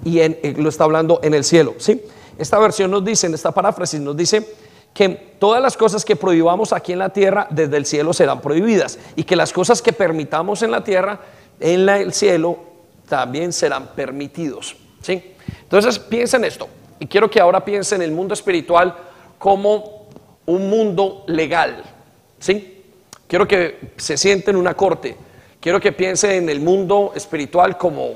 y 0.03 0.19
eh, 0.19 0.55
lo 0.57 0.69
está 0.69 0.83
hablando 0.83 1.19
en 1.21 1.33
el 1.33 1.43
cielo. 1.43 1.75
¿sí? 1.77 2.01
Esta 2.37 2.57
versión 2.59 2.91
nos 2.91 3.03
dice, 3.03 3.27
en 3.27 3.33
esta 3.33 3.51
paráfrasis 3.51 3.99
nos 3.99 4.17
dice 4.17 4.55
que 4.93 5.35
todas 5.39 5.61
las 5.61 5.75
cosas 5.75 6.05
que 6.05 6.15
prohibamos 6.15 6.71
aquí 6.71 6.93
en 6.93 6.99
la 6.99 7.09
tierra 7.09 7.47
desde 7.49 7.77
el 7.77 7.85
cielo 7.85 8.13
serán 8.13 8.41
prohibidas 8.41 8.97
y 9.15 9.25
que 9.25 9.35
las 9.35 9.51
cosas 9.51 9.81
que 9.81 9.93
permitamos 9.93 10.61
en 10.63 10.71
la 10.71 10.83
tierra 10.83 11.19
en 11.59 11.87
el 11.87 12.13
cielo 12.13 12.59
también 13.07 13.53
serán 13.53 13.87
permitidos. 13.95 14.75
¿sí? 15.01 15.35
Entonces 15.61 15.99
piensen 15.99 16.43
esto 16.45 16.67
y 16.99 17.07
quiero 17.07 17.29
que 17.29 17.39
ahora 17.39 17.63
piensen 17.63 18.01
en 18.01 18.09
el 18.09 18.15
mundo 18.15 18.33
espiritual 18.33 18.95
como 19.37 20.07
un 20.45 20.69
mundo 20.69 21.23
legal. 21.27 21.83
¿Sí? 22.39 22.83
Quiero 23.27 23.47
que 23.47 23.91
se 23.97 24.17
siente 24.17 24.51
en 24.51 24.57
una 24.57 24.75
corte. 24.75 25.15
Quiero 25.59 25.79
que 25.79 25.91
piense 25.91 26.37
en 26.37 26.49
el 26.49 26.59
mundo 26.59 27.13
espiritual 27.15 27.77
como, 27.77 28.11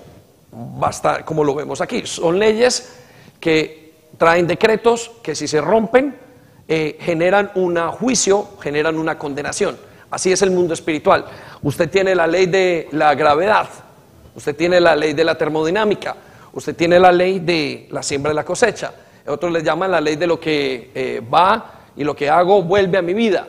basta, 0.51 1.25
como 1.25 1.43
lo 1.43 1.55
vemos 1.55 1.81
aquí. 1.81 2.03
Son 2.05 2.37
leyes 2.37 2.95
que 3.39 3.93
traen 4.17 4.45
decretos 4.45 5.11
que 5.23 5.33
si 5.33 5.47
se 5.47 5.61
rompen 5.61 6.15
eh, 6.67 6.97
generan 6.99 7.51
un 7.55 7.77
juicio, 7.89 8.49
generan 8.61 8.99
una 8.99 9.17
condenación. 9.17 9.77
Así 10.11 10.31
es 10.31 10.41
el 10.41 10.51
mundo 10.51 10.73
espiritual. 10.73 11.25
Usted 11.61 11.89
tiene 11.89 12.15
la 12.15 12.27
ley 12.27 12.47
de 12.47 12.87
la 12.91 13.13
gravedad, 13.15 13.67
usted 14.35 14.55
tiene 14.55 14.79
la 14.79 14.95
ley 14.95 15.13
de 15.13 15.23
la 15.23 15.35
termodinámica, 15.35 16.15
usted 16.53 16.75
tiene 16.75 16.99
la 16.99 17.11
ley 17.11 17.39
de 17.39 17.87
la 17.91 18.01
siembra 18.01 18.31
y 18.31 18.35
la 18.35 18.43
cosecha. 18.43 18.91
Otros 19.27 19.51
le 19.51 19.61
llaman 19.61 19.91
la 19.91 20.01
ley 20.01 20.15
de 20.15 20.25
lo 20.25 20.39
que 20.39 20.91
eh, 20.95 21.21
va 21.31 21.73
y 21.95 22.03
lo 22.03 22.15
que 22.15 22.29
hago 22.29 22.63
vuelve 22.63 22.97
a 22.97 23.01
mi 23.01 23.13
vida. 23.13 23.47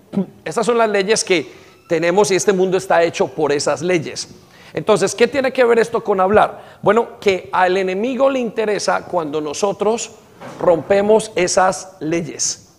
Esas 0.44 0.66
son 0.66 0.78
las 0.78 0.88
leyes 0.88 1.22
que 1.22 1.46
tenemos 1.88 2.30
y 2.30 2.34
este 2.36 2.52
mundo 2.52 2.76
está 2.76 3.02
hecho 3.02 3.28
por 3.28 3.52
esas 3.52 3.82
leyes. 3.82 4.28
Entonces, 4.72 5.14
¿qué 5.14 5.26
tiene 5.26 5.52
que 5.52 5.64
ver 5.64 5.80
esto 5.80 6.04
con 6.04 6.20
hablar? 6.20 6.78
Bueno, 6.82 7.18
que 7.20 7.48
al 7.52 7.76
enemigo 7.76 8.30
le 8.30 8.38
interesa 8.38 9.04
cuando 9.06 9.40
nosotros 9.40 10.12
rompemos 10.60 11.32
esas 11.34 11.96
leyes. 11.98 12.69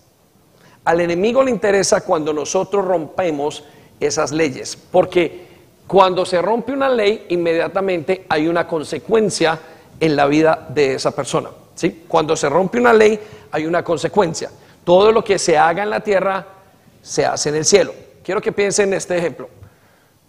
Al 0.84 1.00
enemigo 1.02 1.44
le 1.44 1.52
interesa 1.52 2.02
cuando 2.02 2.34
nosotros 2.34 2.84
rompemos 2.86 3.64
esas 4.00 4.32
leyes, 4.32 4.76
porque 4.76 5.48
cuando 5.88 6.26
se 6.26 6.42
rompe 6.42 6.72
una 6.72 6.90
ley, 6.90 7.26
inmediatamente 7.30 8.26
hay 8.30 8.48
una 8.48 8.66
consecuencia 8.66 9.60
en 10.00 10.16
la 10.16 10.26
vida 10.26 10.68
de 10.70 10.96
esa 10.96 11.12
persona. 11.12 11.50
¿sí? 11.76 12.06
Cuando 12.08 12.36
se 12.36 12.50
rompe 12.50 12.80
una 12.80 12.94
ley, 12.94 13.20
hay 13.52 13.66
una 13.66 13.84
consecuencia. 13.84 14.50
Todo 14.84 15.12
lo 15.12 15.24
que 15.24 15.38
se 15.38 15.58
haga 15.58 15.84
en 15.84 15.90
la 15.90 16.00
tierra 16.00 16.46
se 17.02 17.26
hace 17.26 17.50
en 17.50 17.56
el 17.56 17.66
cielo. 17.66 17.94
Quiero 18.24 18.42
que 18.42 18.52
piensen 18.52 18.90
en 18.90 18.96
este 18.96 19.18
ejemplo. 19.18 19.50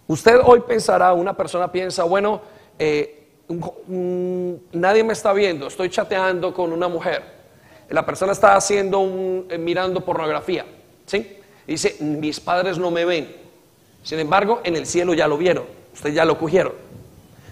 Usted 0.07 0.41
hoy 0.45 0.61
pensará, 0.61 1.13
una 1.15 1.35
persona 1.35 1.71
piensa, 1.71 2.05
bueno, 2.05 2.41
eh, 2.79 3.29
nadie 4.73 5.05
me 5.05 5.13
está 5.13 5.33
viendo, 5.33 5.69
estoy 5.69 5.89
chateando 5.91 6.53
con 6.53 6.73
una 6.73 6.89
mujer. 6.89 7.32
La 7.93 8.07
persona 8.07 8.33
está 8.33 8.57
haciendo 8.57 9.01
un, 9.01 9.47
eh, 9.51 9.59
mirando 9.59 10.01
pornografía, 10.01 10.65
¿sí? 11.07 11.37
Dice, 11.67 11.97
mis 12.01 12.41
padres 12.41 12.79
no 12.79 12.91
me 12.91 13.05
ven. 13.05 13.37
Sin 14.03 14.19
embargo, 14.19 14.61
en 14.65 14.77
el 14.77 14.87
cielo 14.87 15.13
ya 15.15 15.29
lo 15.29 15.37
vieron, 15.37 15.65
ustedes 15.93 16.15
ya 16.15 16.25
lo 16.25 16.39
cogieron. 16.39 16.73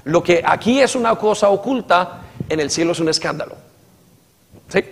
Lo 0.05 0.23
que 0.23 0.43
aquí 0.45 0.81
es 0.81 0.97
una 0.97 1.15
cosa 1.17 1.51
oculta, 1.51 2.23
en 2.49 2.59
el 2.59 2.71
cielo 2.71 2.93
es 2.93 3.01
un 3.01 3.11
escándalo. 3.11 3.55
¿Sí? 4.69 4.83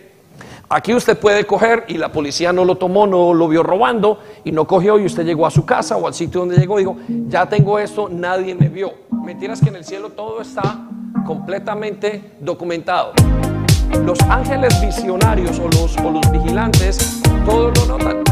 Aquí 0.69 0.93
usted 0.93 1.19
puede 1.19 1.47
coger 1.47 1.87
y 1.89 1.95
la 1.95 2.13
policía 2.13 2.53
no 2.53 2.67
lo 2.67 2.77
tomó, 2.77 3.07
no 3.07 3.33
lo 3.33 3.49
vio 3.49 3.63
robando 3.63 4.21
y 4.45 4.53
no 4.53 4.67
cogió 4.67 4.99
y 4.99 5.07
usted 5.07 5.25
llegó 5.25 5.47
a 5.47 5.51
su 5.51 5.65
casa 5.65 5.97
o 5.97 6.07
al 6.07 6.13
sitio 6.13 6.41
donde 6.41 6.59
llegó 6.59 6.79
y 6.79 6.83
dijo, 6.83 6.99
ya 7.27 7.49
tengo 7.49 7.79
esto, 7.79 8.11
nadie 8.11 8.55
me 8.55 8.69
vio. 8.69 8.93
Mentiras 9.25 9.63
que 9.63 9.71
en 9.71 9.77
el 9.77 9.85
cielo 9.85 10.11
todo 10.11 10.43
está 10.43 10.87
completamente 11.25 12.33
documentado. 12.39 13.15
Los 14.05 14.21
ángeles 14.23 14.81
visionarios 14.81 15.59
o 15.59 15.69
los, 15.69 15.97
o 15.99 16.11
los 16.11 16.31
vigilantes, 16.31 17.21
todos 17.45 17.77
lo 17.79 17.99
notan. 17.99 18.23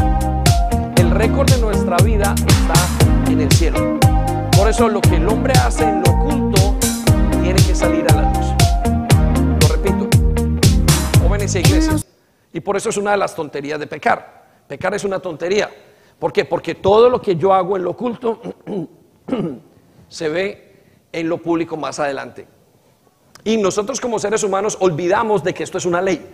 El 0.97 1.11
récord 1.11 1.49
de 1.49 1.59
nuestra 1.59 1.97
vida 1.97 2.33
está 2.47 3.31
en 3.31 3.41
el 3.41 3.51
cielo. 3.51 3.99
Por 4.57 4.69
eso 4.69 4.89
lo 4.89 5.01
que 5.01 5.15
el 5.15 5.27
hombre 5.27 5.53
hace 5.53 5.83
en 5.83 6.01
lo 6.01 6.11
oculto 6.11 6.75
tiene 7.41 7.61
que 7.61 7.75
salir 7.75 8.05
a 8.11 8.15
la 8.15 8.33
luz. 8.33 8.47
Lo 9.61 9.75
repito, 9.75 10.07
jóvenes 11.21 11.53
e 11.55 11.59
iglesias. 11.59 12.05
Y 12.53 12.59
por 12.59 12.75
eso 12.75 12.89
es 12.89 12.97
una 12.97 13.11
de 13.11 13.17
las 13.17 13.35
tonterías 13.35 13.79
de 13.79 13.87
pecar. 13.87 14.45
Pecar 14.67 14.93
es 14.93 15.03
una 15.03 15.19
tontería. 15.19 15.69
¿Por 16.19 16.33
qué? 16.33 16.45
Porque 16.45 16.75
todo 16.75 17.09
lo 17.09 17.21
que 17.21 17.35
yo 17.35 17.53
hago 17.53 17.77
en 17.77 17.83
lo 17.83 17.91
oculto 17.91 18.41
se 20.09 20.29
ve 20.29 20.81
en 21.11 21.29
lo 21.29 21.37
público 21.37 21.77
más 21.77 21.99
adelante. 21.99 22.47
Y 23.43 23.57
nosotros 23.57 24.01
como 24.01 24.19
seres 24.19 24.43
humanos 24.43 24.77
olvidamos 24.79 25.43
de 25.43 25.53
que 25.53 25.63
esto 25.63 25.77
es 25.77 25.85
una 25.85 26.01
ley. 26.01 26.25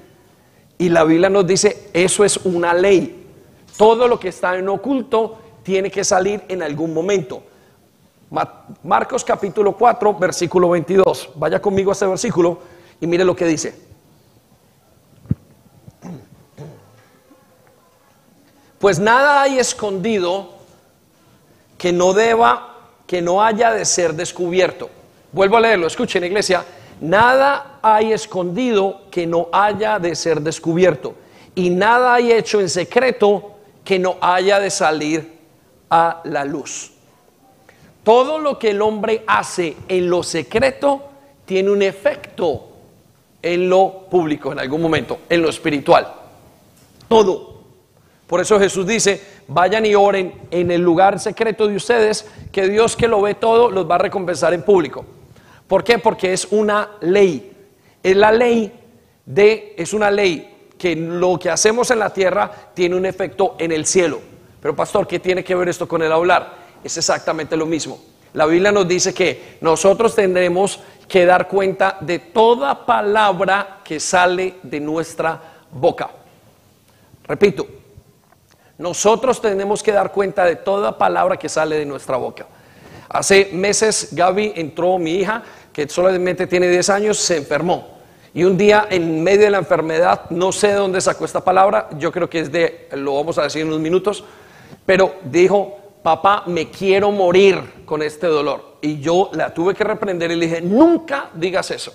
Y 0.77 0.89
la 0.89 1.03
Biblia 1.03 1.29
nos 1.29 1.45
dice, 1.45 1.89
eso 1.93 2.25
es 2.25 2.37
una 2.37 2.73
ley. 2.73 3.27
Todo 3.77 4.07
lo 4.07 4.19
que 4.19 4.29
está 4.29 4.57
en 4.57 4.67
oculto 4.69 5.37
tiene 5.63 5.89
que 5.89 6.03
salir 6.03 6.43
en 6.47 6.63
algún 6.63 6.93
momento. 6.93 7.43
Marcos 8.83 9.23
capítulo 9.23 9.75
4, 9.77 10.15
versículo 10.15 10.69
22. 10.69 11.29
Vaya 11.35 11.61
conmigo 11.61 11.91
a 11.91 11.93
ese 11.93 12.07
versículo 12.07 12.59
y 12.99 13.05
mire 13.05 13.23
lo 13.23 13.35
que 13.35 13.45
dice. 13.45 13.75
Pues 18.79 18.99
nada 18.99 19.41
hay 19.41 19.59
escondido 19.59 20.49
que 21.77 21.93
no 21.93 22.13
deba, 22.13 22.75
que 23.07 23.21
no 23.21 23.43
haya 23.43 23.71
de 23.71 23.85
ser 23.85 24.13
descubierto. 24.13 24.89
Vuelvo 25.31 25.57
a 25.57 25.61
leerlo, 25.61 25.87
escuchen 25.87 26.23
iglesia, 26.23 26.65
nada 27.01 27.79
hay 27.81 28.13
escondido 28.13 29.01
que 29.11 29.27
no 29.27 29.49
haya 29.51 29.99
de 29.99 30.15
ser 30.15 30.41
descubierto 30.41 31.15
y 31.55 31.69
nada 31.69 32.13
hay 32.13 32.31
hecho 32.31 32.59
en 32.59 32.69
secreto 32.69 33.51
que 33.83 33.99
no 33.99 34.17
haya 34.21 34.59
de 34.59 34.69
salir 34.69 35.39
a 35.89 36.21
la 36.23 36.45
luz. 36.45 36.91
Todo 38.03 38.39
lo 38.39 38.59
que 38.59 38.71
el 38.71 38.81
hombre 38.81 39.23
hace 39.27 39.77
en 39.87 40.09
lo 40.09 40.23
secreto 40.23 41.03
tiene 41.45 41.69
un 41.69 41.81
efecto 41.81 42.69
en 43.41 43.69
lo 43.69 44.05
público 44.09 44.51
en 44.51 44.59
algún 44.59 44.81
momento, 44.81 45.19
en 45.29 45.41
lo 45.41 45.49
espiritual. 45.49 46.13
Todo. 47.07 47.53
Por 48.27 48.41
eso 48.41 48.59
Jesús 48.59 48.87
dice, 48.87 49.21
vayan 49.47 49.85
y 49.85 49.95
oren 49.95 50.33
en 50.49 50.71
el 50.71 50.81
lugar 50.81 51.19
secreto 51.19 51.67
de 51.67 51.75
ustedes, 51.75 52.25
que 52.51 52.67
Dios 52.67 52.95
que 52.95 53.07
lo 53.07 53.21
ve 53.21 53.35
todo 53.35 53.69
los 53.69 53.89
va 53.89 53.95
a 53.95 53.99
recompensar 53.99 54.53
en 54.53 54.63
público. 54.63 55.05
¿Por 55.67 55.83
qué? 55.83 55.99
Porque 55.99 56.33
es 56.33 56.47
una 56.51 56.91
ley. 57.01 57.51
Es 58.01 58.15
la 58.15 58.31
ley 58.31 58.71
de, 59.25 59.73
es 59.77 59.93
una 59.93 60.11
ley 60.11 60.71
que 60.77 60.95
lo 60.95 61.39
que 61.39 61.49
hacemos 61.49 61.89
en 61.91 61.99
la 61.99 62.11
tierra 62.11 62.51
tiene 62.73 62.95
un 62.95 63.05
efecto 63.05 63.55
en 63.57 63.71
el 63.71 63.85
cielo. 63.85 64.19
Pero 64.61 64.75
pastor, 64.75 65.07
¿qué 65.07 65.19
tiene 65.19 65.43
que 65.43 65.55
ver 65.55 65.69
esto 65.69 65.87
con 65.87 66.01
el 66.01 66.11
hablar? 66.11 66.53
Es 66.83 66.97
exactamente 66.97 67.55
lo 67.55 67.65
mismo. 67.65 67.99
La 68.33 68.45
Biblia 68.45 68.71
nos 68.71 68.87
dice 68.87 69.13
que 69.13 69.57
nosotros 69.61 70.15
tendremos 70.15 70.79
que 71.07 71.25
dar 71.25 71.47
cuenta 71.47 71.97
de 72.01 72.19
toda 72.19 72.85
palabra 72.85 73.79
que 73.83 73.99
sale 73.99 74.55
de 74.63 74.79
nuestra 74.79 75.39
boca. 75.71 76.09
Repito, 77.27 77.67
nosotros 78.77 79.39
tenemos 79.39 79.83
que 79.83 79.91
dar 79.91 80.11
cuenta 80.11 80.45
de 80.45 80.55
toda 80.55 80.97
palabra 80.97 81.37
que 81.37 81.47
sale 81.47 81.77
de 81.77 81.85
nuestra 81.85 82.17
boca. 82.17 82.47
Hace 83.13 83.51
meses 83.53 84.09
Gaby 84.11 84.53
entró, 84.55 84.97
mi 84.97 85.11
hija, 85.11 85.43
que 85.71 85.87
solamente 85.87 86.47
tiene 86.47 86.67
10 86.67 86.89
años, 86.89 87.17
se 87.19 87.37
enfermó. 87.37 87.99
Y 88.33 88.43
un 88.43 88.57
día 88.57 88.87
en 88.89 89.23
medio 89.23 89.41
de 89.41 89.51
la 89.51 89.59
enfermedad, 89.59 90.29
no 90.31 90.51
sé 90.51 90.69
de 90.69 90.73
dónde 90.73 90.99
sacó 90.99 91.23
esta 91.23 91.43
palabra, 91.43 91.89
yo 91.99 92.11
creo 92.11 92.27
que 92.27 92.39
es 92.39 92.51
de, 92.51 92.89
lo 92.93 93.13
vamos 93.13 93.37
a 93.37 93.43
decir 93.43 93.61
en 93.61 93.67
unos 93.67 93.79
minutos, 93.79 94.23
pero 94.83 95.13
dijo, 95.25 95.77
papá, 96.01 96.43
me 96.47 96.71
quiero 96.71 97.11
morir 97.11 97.83
con 97.85 98.01
este 98.01 98.25
dolor. 98.25 98.77
Y 98.81 98.99
yo 98.99 99.29
la 99.33 99.53
tuve 99.53 99.75
que 99.75 99.83
reprender 99.83 100.31
y 100.31 100.35
le 100.35 100.47
dije, 100.47 100.61
nunca 100.61 101.29
digas 101.35 101.69
eso. 101.69 101.93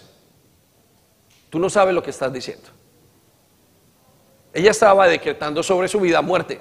Tú 1.50 1.58
no 1.58 1.68
sabes 1.68 1.94
lo 1.94 2.02
que 2.02 2.10
estás 2.10 2.32
diciendo. 2.32 2.68
ella 4.54 4.70
estaba 4.70 5.08
decretando 5.08 5.64
sobre 5.64 5.88
su 5.88 5.98
vida 5.98 6.22
muerte. 6.22 6.60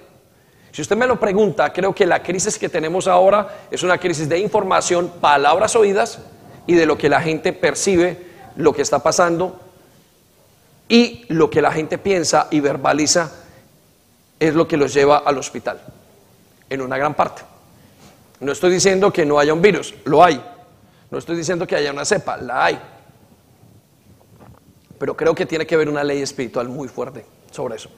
Si 0.71 0.81
usted 0.81 0.95
me 0.95 1.07
lo 1.07 1.19
pregunta, 1.19 1.71
creo 1.73 1.93
que 1.93 2.05
la 2.05 2.21
crisis 2.21 2.57
que 2.57 2.69
tenemos 2.69 3.07
ahora 3.07 3.65
es 3.71 3.83
una 3.83 3.97
crisis 3.97 4.29
de 4.29 4.39
información, 4.39 5.11
palabras 5.19 5.75
oídas 5.75 6.19
y 6.67 6.75
de 6.75 6.85
lo 6.85 6.97
que 6.97 7.09
la 7.09 7.21
gente 7.21 7.53
percibe, 7.53 8.27
lo 8.55 8.73
que 8.73 8.81
está 8.81 8.99
pasando 8.99 9.59
y 10.89 11.25
lo 11.29 11.49
que 11.49 11.61
la 11.61 11.71
gente 11.71 11.97
piensa 11.97 12.47
y 12.51 12.59
verbaliza 12.59 13.31
es 14.39 14.53
lo 14.53 14.67
que 14.67 14.77
los 14.77 14.93
lleva 14.93 15.17
al 15.17 15.37
hospital, 15.37 15.81
en 16.69 16.81
una 16.81 16.97
gran 16.97 17.13
parte. 17.13 17.41
No 18.39 18.51
estoy 18.51 18.71
diciendo 18.71 19.11
que 19.11 19.25
no 19.25 19.39
haya 19.39 19.53
un 19.53 19.61
virus, 19.61 19.95
lo 20.05 20.23
hay. 20.23 20.43
No 21.09 21.17
estoy 21.17 21.37
diciendo 21.37 21.65
que 21.65 21.75
haya 21.75 21.91
una 21.91 22.05
cepa, 22.05 22.37
la 22.37 22.65
hay. 22.65 22.79
Pero 24.99 25.15
creo 25.15 25.33
que 25.33 25.45
tiene 25.45 25.65
que 25.65 25.75
haber 25.75 25.89
una 25.89 26.03
ley 26.03 26.21
espiritual 26.21 26.67
muy 26.67 26.87
fuerte 26.87 27.25
sobre 27.51 27.75
eso. 27.77 27.89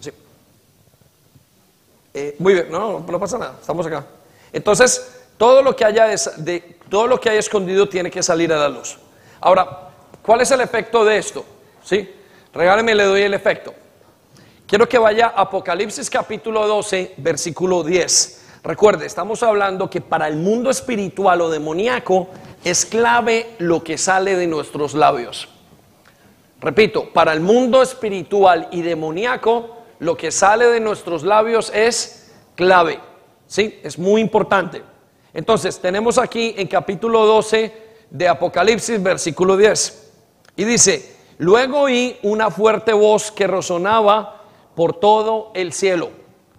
Sí. 0.00 0.10
Eh, 2.14 2.36
muy 2.38 2.54
bien, 2.54 2.70
no, 2.70 3.00
no, 3.00 3.20
pasa 3.20 3.38
nada, 3.38 3.56
estamos 3.60 3.86
acá. 3.86 4.04
Entonces, 4.52 5.22
todo 5.38 5.62
lo 5.62 5.74
que 5.74 5.84
haya 5.84 6.06
de, 6.36 6.76
todo 6.88 7.06
lo 7.06 7.18
que 7.18 7.30
haya 7.30 7.40
escondido 7.40 7.88
tiene 7.88 8.10
que 8.10 8.22
salir 8.22 8.52
a 8.52 8.56
la 8.56 8.68
luz. 8.68 8.98
Ahora, 9.40 9.90
¿cuál 10.22 10.42
es 10.42 10.50
el 10.50 10.60
efecto 10.60 11.04
de 11.04 11.16
esto? 11.16 11.44
¿Sí? 11.82 12.08
Regáleme, 12.52 12.94
le 12.94 13.04
doy 13.04 13.22
el 13.22 13.34
efecto. 13.34 13.74
Quiero 14.66 14.88
que 14.88 14.98
vaya 14.98 15.32
a 15.34 15.42
Apocalipsis 15.42 16.10
capítulo 16.10 16.66
12, 16.66 17.14
versículo 17.16 17.82
10. 17.82 18.42
Recuerde, 18.62 19.06
estamos 19.06 19.42
hablando 19.42 19.90
que 19.90 20.00
para 20.00 20.28
el 20.28 20.36
mundo 20.36 20.70
espiritual 20.70 21.40
o 21.40 21.50
demoníaco 21.50 22.28
es 22.62 22.86
clave 22.86 23.54
lo 23.58 23.82
que 23.82 23.98
sale 23.98 24.36
de 24.36 24.46
nuestros 24.46 24.94
labios. 24.94 25.48
Repito, 26.62 27.10
para 27.12 27.32
el 27.32 27.40
mundo 27.40 27.82
espiritual 27.82 28.68
y 28.70 28.82
demoníaco, 28.82 29.78
lo 29.98 30.16
que 30.16 30.30
sale 30.30 30.66
de 30.66 30.78
nuestros 30.78 31.24
labios 31.24 31.72
es 31.74 32.32
clave. 32.54 33.00
¿Sí? 33.48 33.80
Es 33.82 33.98
muy 33.98 34.20
importante. 34.20 34.82
Entonces, 35.34 35.80
tenemos 35.80 36.18
aquí 36.18 36.54
en 36.56 36.68
capítulo 36.68 37.26
12 37.26 37.72
de 38.10 38.28
Apocalipsis, 38.28 39.02
versículo 39.02 39.56
10. 39.56 40.12
Y 40.56 40.64
dice, 40.64 41.16
luego 41.38 41.80
oí 41.80 42.18
una 42.22 42.50
fuerte 42.50 42.92
voz 42.92 43.32
que 43.32 43.48
resonaba 43.48 44.42
por 44.76 44.94
todo 45.00 45.50
el 45.54 45.72
cielo. 45.72 46.10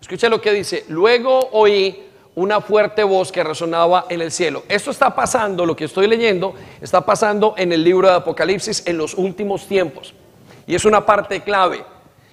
Escuche 0.02 0.28
lo 0.28 0.42
que 0.42 0.52
dice, 0.52 0.84
luego 0.90 1.50
oí 1.54 2.10
una 2.36 2.62
fuerte 2.62 3.04
voz 3.04 3.32
que 3.32 3.44
resonaba 3.44 4.06
en 4.10 4.22
el 4.22 4.32
cielo. 4.32 4.64
Esto 4.68 4.92
está 4.92 5.14
pasando, 5.14 5.66
lo 5.66 5.76
que 5.76 5.86
estoy 5.86 6.08
leyendo, 6.08 6.56
está 6.82 7.02
pasando 7.02 7.54
en 7.58 7.72
el 7.72 7.84
libro 7.84 8.08
de 8.08 8.16
Apocalipsis 8.16 8.84
en 8.88 8.98
los 8.98 9.14
últimos 9.14 9.68
tiempos. 9.68 10.14
Y 10.66 10.74
es 10.76 10.86
una 10.86 11.06
parte 11.06 11.42
clave. 11.42 11.84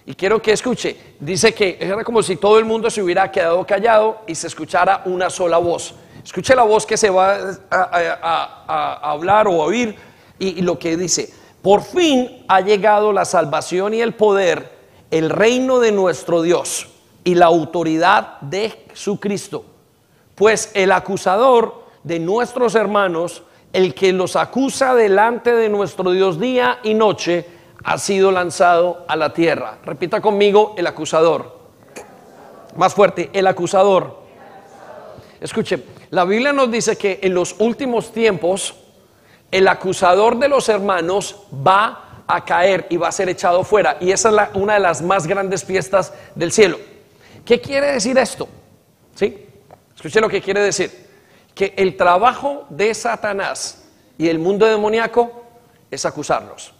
Y 0.06 0.14
quiero 0.14 0.40
que 0.40 0.52
escuche, 0.52 0.96
dice 1.20 1.52
que 1.52 1.76
era 1.78 2.02
como 2.02 2.22
si 2.22 2.36
todo 2.36 2.58
el 2.58 2.64
mundo 2.64 2.90
se 2.90 3.02
hubiera 3.02 3.30
quedado 3.30 3.64
callado 3.66 4.22
y 4.26 4.34
se 4.34 4.46
escuchara 4.46 5.02
una 5.04 5.28
sola 5.28 5.58
voz. 5.58 5.94
Escuche 6.24 6.54
la 6.54 6.62
voz 6.62 6.86
que 6.86 6.96
se 6.96 7.10
va 7.10 7.38
a, 7.70 9.10
hablar 9.10 9.46
o 9.48 9.62
a 9.62 9.66
oír 9.66 9.96
y, 10.38 10.62
lo 10.62 10.78
que 10.78 10.96
dice, 10.96 11.32
por 11.60 11.82
fin 11.82 12.44
ha 12.48 12.62
llegado 12.62 13.12
la 13.12 13.26
salvación 13.26 13.92
y 13.92 14.00
el 14.00 14.14
poder, 14.14 14.72
el 15.10 15.28
reino 15.28 15.78
de 15.78 15.92
nuestro 15.92 16.40
Dios 16.40 16.88
y 17.22 17.34
la 17.34 17.46
autoridad 17.46 18.40
de 18.40 18.86
su 18.94 19.20
Cristo 19.20 19.69
pues 20.40 20.70
el 20.72 20.90
acusador 20.90 21.84
de 22.02 22.18
nuestros 22.18 22.74
hermanos, 22.74 23.42
el 23.74 23.92
que 23.92 24.10
los 24.10 24.36
acusa 24.36 24.94
delante 24.94 25.54
de 25.54 25.68
nuestro 25.68 26.12
Dios 26.12 26.40
día 26.40 26.78
y 26.82 26.94
noche, 26.94 27.44
ha 27.84 27.98
sido 27.98 28.32
lanzado 28.32 29.04
a 29.06 29.16
la 29.16 29.34
tierra. 29.34 29.76
Repita 29.84 30.22
conmigo, 30.22 30.74
el 30.78 30.86
acusador. 30.86 31.58
Más 32.74 32.94
fuerte, 32.94 33.28
el 33.34 33.46
acusador. 33.48 34.18
Escuche, 35.42 35.84
la 36.08 36.24
Biblia 36.24 36.54
nos 36.54 36.70
dice 36.70 36.96
que 36.96 37.20
en 37.22 37.34
los 37.34 37.56
últimos 37.58 38.10
tiempos 38.10 38.76
el 39.50 39.68
acusador 39.68 40.38
de 40.38 40.48
los 40.48 40.70
hermanos 40.70 41.42
va 41.52 42.22
a 42.26 42.46
caer 42.46 42.86
y 42.88 42.96
va 42.96 43.08
a 43.08 43.12
ser 43.12 43.28
echado 43.28 43.62
fuera. 43.62 43.98
Y 44.00 44.10
esa 44.10 44.30
es 44.30 44.48
una 44.54 44.72
de 44.72 44.80
las 44.80 45.02
más 45.02 45.26
grandes 45.26 45.66
fiestas 45.66 46.14
del 46.34 46.50
cielo. 46.50 46.78
¿Qué 47.44 47.60
quiere 47.60 47.92
decir 47.92 48.16
esto? 48.16 48.48
¿Sí? 49.14 49.49
Escuche 50.00 50.22
lo 50.22 50.30
que 50.30 50.40
quiere 50.40 50.62
decir. 50.62 50.90
Que 51.54 51.74
el 51.76 51.94
trabajo 51.94 52.64
de 52.70 52.94
Satanás 52.94 53.84
y 54.16 54.28
el 54.28 54.38
mundo 54.38 54.64
demoníaco 54.64 55.44
es 55.90 56.06
acusarlos. 56.06 56.72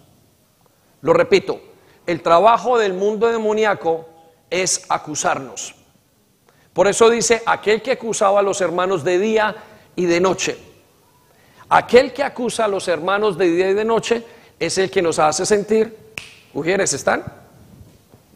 Lo 1.02 1.12
repito, 1.12 1.60
el 2.06 2.22
trabajo 2.22 2.78
del 2.78 2.94
mundo 2.94 3.28
demoníaco 3.28 4.08
es 4.48 4.86
acusarnos. 4.88 5.74
Por 6.72 6.88
eso 6.88 7.10
dice, 7.10 7.42
aquel 7.44 7.82
que 7.82 7.92
acusaba 7.92 8.40
a 8.40 8.42
los 8.42 8.62
hermanos 8.62 9.04
de 9.04 9.18
día 9.18 9.54
y 9.96 10.06
de 10.06 10.18
noche. 10.18 10.56
Aquel 11.68 12.14
que 12.14 12.22
acusa 12.22 12.64
a 12.64 12.68
los 12.68 12.88
hermanos 12.88 13.36
de 13.36 13.50
día 13.50 13.68
y 13.68 13.74
de 13.74 13.84
noche 13.84 14.24
es 14.58 14.78
el 14.78 14.90
que 14.90 15.02
nos 15.02 15.18
hace 15.18 15.44
sentir, 15.44 15.94
mujeres, 16.54 16.94
¿están? 16.94 17.22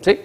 ¿Sí? 0.02 0.20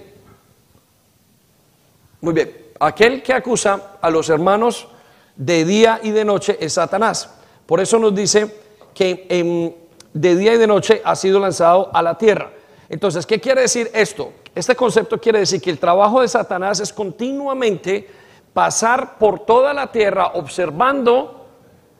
Muy 2.20 2.34
bien. 2.34 2.69
Aquel 2.80 3.22
que 3.22 3.34
acusa 3.34 3.98
a 4.02 4.10
los 4.10 4.30
hermanos 4.30 4.88
de 5.36 5.66
día 5.66 6.00
y 6.02 6.12
de 6.12 6.26
noche 6.26 6.58
es 6.60 6.74
Satanás. 6.74 7.36
Por 7.66 7.80
eso 7.80 8.00
nos 8.00 8.16
dice 8.16 8.56
que 8.94 9.76
de 10.14 10.36
día 10.36 10.54
y 10.54 10.58
de 10.58 10.68
noche 10.68 11.02
ha 11.04 11.16
sido 11.16 11.40
lanzado 11.40 11.90
a 11.94 12.02
la 12.02 12.18
tierra. 12.18 12.52
Entonces, 12.88 13.26
¿qué 13.26 13.40
quiere 13.40 13.62
decir 13.62 13.92
esto? 13.94 14.34
Este 14.56 14.76
concepto 14.76 15.20
quiere 15.20 15.40
decir 15.40 15.62
que 15.62 15.70
el 15.70 15.78
trabajo 15.78 16.22
de 16.22 16.28
Satanás 16.28 16.80
es 16.80 16.92
continuamente 16.92 18.10
pasar 18.54 19.18
por 19.18 19.42
toda 19.42 19.74
la 19.74 19.92
tierra 19.92 20.32
observando 20.34 21.46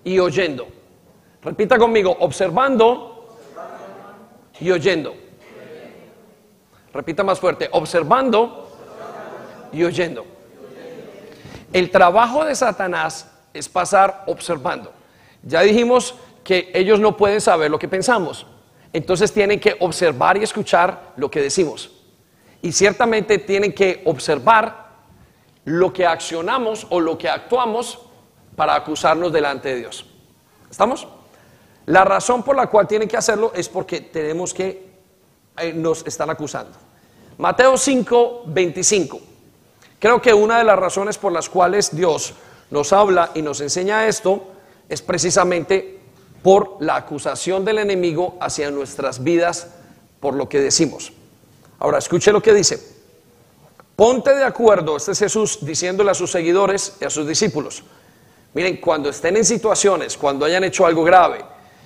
y 0.04 0.18
oyendo. 0.18 0.68
Repita 1.44 1.78
conmigo, 1.78 2.18
observando 2.20 3.38
y 4.60 4.72
oyendo. 4.72 5.14
Repita 6.92 7.24
más 7.24 7.40
fuerte, 7.40 7.70
observando 7.72 8.68
y 9.72 9.84
oyendo. 9.84 10.26
El 11.74 11.92
trabajo 11.92 12.46
de 12.46 12.56
Satanás 12.56 13.30
es 13.54 13.70
pasar 13.70 14.24
observando. 14.28 14.92
Ya 15.44 15.62
dijimos 15.62 16.16
que 16.44 16.72
ellos 16.74 17.00
no 17.00 17.16
pueden 17.16 17.42
saber 17.42 17.70
lo 17.70 17.80
que 17.80 17.88
pensamos. 17.88 18.48
Entonces 18.92 19.32
tienen 19.32 19.60
que 19.60 19.76
observar 19.80 20.38
y 20.38 20.44
escuchar 20.44 21.14
lo 21.16 21.30
que 21.30 21.42
decimos. 21.42 21.92
Y 22.62 22.72
ciertamente 22.72 23.38
tienen 23.38 23.74
que 23.74 24.02
observar 24.06 24.90
lo 25.66 25.94
que 25.94 26.06
accionamos 26.06 26.88
o 26.90 27.00
lo 27.00 27.18
que 27.18 27.30
actuamos 27.30 28.00
para 28.56 28.76
acusarnos 28.76 29.32
delante 29.32 29.70
de 29.70 29.76
Dios. 29.76 30.06
¿Estamos? 30.70 31.08
La 31.86 32.04
razón 32.04 32.44
por 32.44 32.56
la 32.56 32.68
cual 32.68 32.88
tienen 32.88 33.08
que 33.08 33.18
hacerlo 33.18 33.52
es 33.56 33.70
porque 33.70 34.02
tenemos 34.02 34.54
que 34.54 34.90
eh, 35.58 35.74
nos 35.74 36.06
están 36.06 36.30
acusando. 36.30 36.78
Mateo 37.38 37.78
5, 37.78 38.44
25. 38.48 39.29
Creo 40.00 40.22
que 40.22 40.34
una 40.34 40.58
de 40.58 40.64
las 40.64 40.80
razones 40.80 41.18
por 41.18 41.32
las 41.32 41.50
cuales 41.50 41.96
Dios 41.96 42.34
nos 42.72 42.94
habla 42.94 43.32
y 43.34 43.42
nos 43.42 43.60
enseña 43.62 44.08
esto 44.08 44.48
es 44.88 45.02
precisamente 45.02 46.00
por 46.42 46.78
la 46.80 46.96
acusación 46.96 47.66
del 47.66 47.80
enemigo 47.80 48.38
hacia 48.40 48.72
nuestras 48.72 49.24
vidas 49.24 49.68
por 50.20 50.36
lo 50.36 50.48
que 50.48 50.62
decimos. 50.62 51.12
Ahora, 51.80 51.98
escuche 51.98 52.32
lo 52.32 52.42
que 52.42 52.54
dice. 52.54 53.00
Ponte 53.96 54.34
de 54.34 54.46
acuerdo, 54.46 54.96
este 54.96 55.12
es 55.12 55.20
Jesús 55.20 55.60
diciéndole 55.62 56.12
a 56.12 56.14
sus 56.14 56.32
seguidores 56.32 56.96
y 57.02 57.06
a 57.06 57.10
sus 57.10 57.28
discípulos. 57.28 57.84
Miren, 58.54 58.78
cuando 58.78 59.10
estén 59.10 59.36
en 59.36 59.44
situaciones, 59.44 60.18
cuando 60.18 60.46
hayan 60.46 60.64
hecho 60.64 60.86
algo 60.86 61.04
grave, 61.04 61.44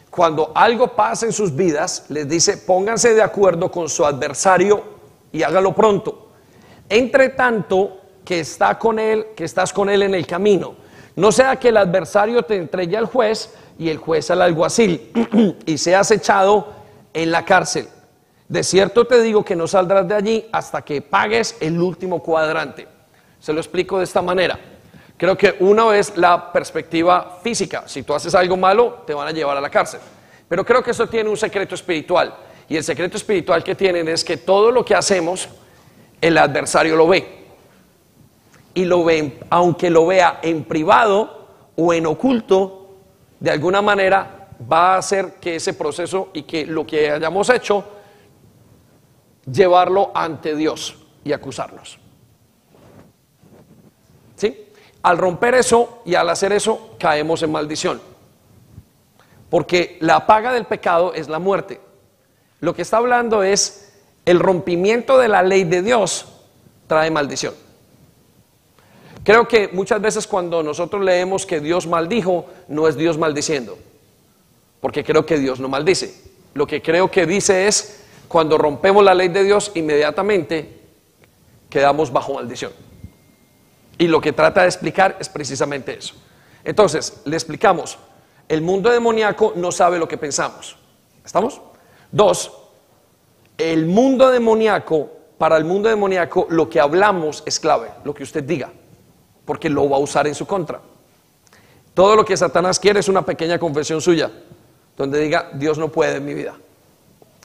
cuando 0.09 0.51
algo 0.53 0.95
pasa 0.95 1.25
en 1.25 1.33
sus 1.33 1.55
vidas, 1.55 2.05
les 2.09 2.29
dice, 2.29 2.57
pónganse 2.57 3.15
de 3.15 3.23
acuerdo 3.23 3.71
con 3.71 3.89
su 3.89 4.05
adversario 4.05 4.83
y 5.31 5.41
hágalo 5.41 5.73
pronto. 5.73 6.29
Entre 6.87 7.29
tanto, 7.29 8.02
que 8.23 8.39
está 8.39 8.77
con 8.79 8.99
él, 8.99 9.27
que 9.35 9.43
estás 9.43 9.73
con 9.73 9.89
él 9.89 10.03
en 10.03 10.15
el 10.15 10.25
camino. 10.25 10.75
No 11.15 11.31
sea 11.31 11.57
que 11.57 11.69
el 11.69 11.77
adversario 11.77 12.43
te 12.43 12.55
entregue 12.55 12.97
al 12.97 13.05
juez 13.05 13.53
y 13.77 13.89
el 13.89 13.97
juez 13.97 14.31
al 14.31 14.41
alguacil 14.41 15.11
y 15.65 15.77
seas 15.77 16.09
echado 16.11 16.73
en 17.13 17.31
la 17.31 17.45
cárcel. 17.45 17.87
De 18.47 18.63
cierto 18.63 19.05
te 19.05 19.21
digo 19.21 19.43
que 19.43 19.55
no 19.55 19.67
saldrás 19.67 20.07
de 20.07 20.15
allí 20.15 20.45
hasta 20.51 20.81
que 20.81 21.01
pagues 21.01 21.57
el 21.59 21.79
último 21.79 22.21
cuadrante. 22.21 22.87
Se 23.39 23.53
lo 23.53 23.59
explico 23.59 23.97
de 23.97 24.05
esta 24.05 24.21
manera. 24.21 24.59
Creo 25.17 25.37
que 25.37 25.55
una 25.59 25.95
es 25.95 26.17
la 26.17 26.51
perspectiva 26.51 27.39
física. 27.43 27.83
Si 27.87 28.03
tú 28.03 28.13
haces 28.13 28.33
algo 28.35 28.57
malo, 28.57 29.03
te 29.05 29.13
van 29.13 29.27
a 29.27 29.31
llevar 29.31 29.57
a 29.57 29.61
la 29.61 29.69
cárcel. 29.69 29.99
Pero 30.47 30.65
creo 30.65 30.83
que 30.83 30.91
eso 30.91 31.07
tiene 31.07 31.29
un 31.29 31.37
secreto 31.37 31.75
espiritual. 31.75 32.33
Y 32.67 32.75
el 32.75 32.83
secreto 32.83 33.17
espiritual 33.17 33.63
que 33.63 33.75
tienen 33.75 34.07
es 34.07 34.23
que 34.23 34.37
todo 34.37 34.71
lo 34.71 34.83
que 34.83 34.95
hacemos, 34.95 35.47
el 36.19 36.37
adversario 36.37 36.95
lo 36.95 37.07
ve 37.07 37.42
y 38.73 38.85
lo 38.85 39.03
ve, 39.03 39.39
aunque 39.49 39.89
lo 39.89 40.05
vea 40.05 40.39
en 40.41 40.63
privado 40.63 41.47
o 41.75 41.93
en 41.93 42.05
oculto, 42.05 42.89
de 43.39 43.51
alguna 43.51 43.81
manera 43.81 44.49
va 44.71 44.95
a 44.95 44.97
hacer 44.97 45.35
que 45.35 45.55
ese 45.55 45.73
proceso 45.73 46.29
y 46.33 46.43
que 46.43 46.65
lo 46.65 46.85
que 46.85 47.11
hayamos 47.11 47.49
hecho, 47.49 47.83
llevarlo 49.51 50.11
ante 50.13 50.55
Dios 50.55 50.97
y 51.23 51.33
acusarnos. 51.33 51.99
¿Sí? 54.35 54.65
Al 55.01 55.17
romper 55.17 55.55
eso 55.55 56.01
y 56.05 56.15
al 56.15 56.29
hacer 56.29 56.53
eso, 56.53 56.95
caemos 56.97 57.43
en 57.43 57.51
maldición. 57.51 58.01
Porque 59.49 59.97
la 59.99 60.25
paga 60.25 60.53
del 60.53 60.65
pecado 60.65 61.13
es 61.13 61.27
la 61.27 61.39
muerte. 61.39 61.79
Lo 62.59 62.73
que 62.73 62.81
está 62.81 62.97
hablando 62.97 63.43
es 63.43 63.93
el 64.25 64.39
rompimiento 64.39 65.17
de 65.17 65.27
la 65.27 65.43
ley 65.43 65.65
de 65.65 65.81
Dios 65.81 66.27
trae 66.87 67.11
maldición. 67.11 67.53
Creo 69.23 69.47
que 69.47 69.69
muchas 69.69 70.01
veces 70.01 70.27
cuando 70.27 70.61
nosotros 70.63 71.01
leemos 71.01 71.45
que 71.45 71.61
Dios 71.61 71.87
maldijo, 71.87 72.45
no 72.67 72.87
es 72.87 72.97
Dios 72.97 73.17
maldiciendo, 73.17 73.77
porque 74.81 75.03
creo 75.03 75.25
que 75.25 75.37
Dios 75.37 75.59
no 75.59 75.69
maldice. 75.69 76.13
Lo 76.53 76.67
que 76.67 76.81
creo 76.81 77.09
que 77.09 77.25
dice 77.25 77.67
es, 77.67 78.03
cuando 78.27 78.57
rompemos 78.57 79.03
la 79.03 79.13
ley 79.13 79.29
de 79.29 79.43
Dios, 79.43 79.71
inmediatamente 79.75 80.81
quedamos 81.69 82.11
bajo 82.11 82.33
maldición. 82.33 82.73
Y 83.97 84.07
lo 84.07 84.19
que 84.19 84.33
trata 84.33 84.61
de 84.61 84.67
explicar 84.67 85.15
es 85.19 85.29
precisamente 85.29 85.97
eso. 85.97 86.15
Entonces, 86.65 87.21
le 87.25 87.35
explicamos, 87.35 87.97
el 88.49 88.61
mundo 88.61 88.89
demoníaco 88.89 89.53
no 89.55 89.71
sabe 89.71 89.99
lo 89.99 90.07
que 90.07 90.17
pensamos. 90.17 90.77
¿Estamos? 91.23 91.61
Dos, 92.11 92.51
el 93.57 93.85
mundo 93.85 94.29
demoníaco, 94.29 95.09
para 95.37 95.57
el 95.57 95.63
mundo 95.63 95.87
demoníaco, 95.87 96.47
lo 96.49 96.69
que 96.69 96.79
hablamos 96.79 97.43
es 97.45 97.59
clave, 97.59 97.89
lo 98.03 98.13
que 98.13 98.23
usted 98.23 98.43
diga, 98.43 98.71
porque 99.45 99.69
lo 99.69 99.89
va 99.89 99.97
a 99.97 99.99
usar 99.99 100.27
en 100.27 100.35
su 100.35 100.45
contra. 100.45 100.79
Todo 101.93 102.15
lo 102.15 102.25
que 102.25 102.35
Satanás 102.35 102.79
quiere 102.79 102.99
es 102.99 103.07
una 103.07 103.23
pequeña 103.23 103.59
confesión 103.59 104.01
suya, 104.01 104.31
donde 104.97 105.19
diga, 105.19 105.51
Dios 105.53 105.77
no 105.77 105.89
puede 105.89 106.17
en 106.17 106.25
mi 106.25 106.33
vida. 106.33 106.55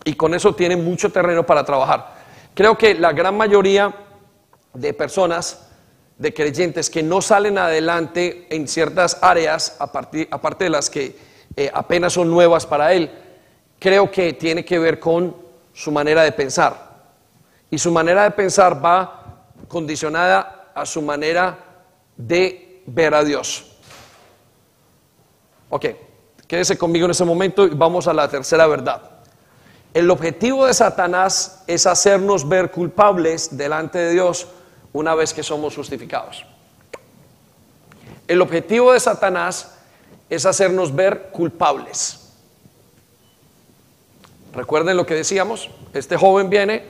Y 0.05 0.15
con 0.15 0.35
eso 0.35 0.55
tiene 0.55 0.77
mucho 0.77 1.11
terreno 1.11 1.45
para 1.45 1.65
trabajar. 1.65 2.19
Creo 2.55 2.79
que 2.79 2.95
la 2.95 3.13
gran 3.13 3.37
mayoría 3.37 3.95
de 4.73 4.93
personas 4.95 5.67
de 6.17 6.35
creyentes 6.35 6.91
que 6.91 7.03
no 7.03 7.21
salen 7.21 7.59
adelante 7.59 8.47
en 8.51 8.67
ciertas 8.67 9.19
áreas, 9.23 9.77
aparte 9.79 10.65
de 10.65 10.71
las 10.71 10.91
que 10.91 11.17
eh, 11.57 11.71
apenas 11.73 12.15
son 12.15 12.31
nuevas 12.31 12.67
para 12.67 12.93
él, 12.93 13.11
creo 13.79 14.11
que 14.11 14.33
tiene 14.33 14.65
que 14.65 14.79
ver 14.79 14.99
con 14.99 15.37
su 15.73 15.93
manera 15.93 16.23
de 16.23 16.33
pensar. 16.33 16.89
Y 17.71 17.79
su 17.79 17.93
manera 17.93 18.25
de 18.25 18.31
pensar 18.33 18.85
va 18.85 19.45
condicionada 19.69 20.71
a 20.75 20.87
su 20.87 21.03
manera 21.03 21.68
de 22.19 22.83
ver 22.85 23.15
a 23.15 23.25
Dios. 23.25 23.65
Ok, 25.71 25.87
quédese 26.47 26.77
conmigo 26.77 27.07
en 27.07 27.13
ese 27.13 27.25
momento 27.25 27.65
y 27.65 27.71
vamos 27.71 28.07
a 28.07 28.13
la 28.13 28.29
tercera 28.29 28.67
verdad. 28.67 29.03
El 29.95 30.11
objetivo 30.11 30.67
de 30.67 30.75
Satanás 30.75 31.63
es 31.67 31.87
hacernos 31.87 32.47
ver 32.47 32.71
culpables 32.71 33.57
delante 33.57 33.99
de 33.99 34.13
Dios 34.13 34.49
una 34.93 35.15
vez 35.15 35.33
que 35.33 35.43
somos 35.43 35.75
justificados. 35.75 36.45
El 38.27 38.43
objetivo 38.43 38.93
de 38.93 39.01
Satanás 39.01 39.75
es 40.29 40.45
hacernos 40.45 40.95
ver 40.95 41.31
culpables. 41.33 42.35
Recuerden 44.55 44.97
lo 44.97 45.07
que 45.07 45.15
decíamos, 45.15 45.71
este 45.95 46.17
joven 46.17 46.51
viene, 46.51 46.85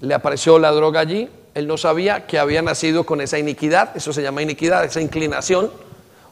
le 0.00 0.14
apareció 0.14 0.58
la 0.58 0.70
droga 0.72 1.00
allí, 1.00 1.28
él 1.54 1.66
no 1.66 1.76
sabía 1.76 2.26
que 2.26 2.38
había 2.38 2.62
nacido 2.62 3.04
con 3.04 3.20
esa 3.20 3.38
iniquidad, 3.38 3.96
eso 3.96 4.12
se 4.12 4.22
llama 4.22 4.42
iniquidad, 4.42 4.84
esa 4.84 5.00
inclinación, 5.00 5.70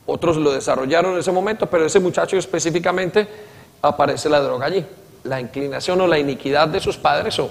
otros 0.04 0.36
lo 0.36 0.52
desarrollaron 0.52 1.12
en 1.12 1.20
ese 1.20 1.30
momento, 1.30 1.66
pero 1.66 1.86
ese 1.86 2.00
muchacho 2.00 2.36
específicamente 2.36 3.28
aparece 3.80 4.28
la 4.28 4.40
droga 4.40 4.66
allí, 4.66 4.84
la 5.24 5.40
inclinación 5.40 6.00
o 6.00 6.06
la 6.06 6.18
iniquidad 6.18 6.68
de 6.68 6.80
sus 6.80 6.96
padres 6.96 7.38
o 7.38 7.48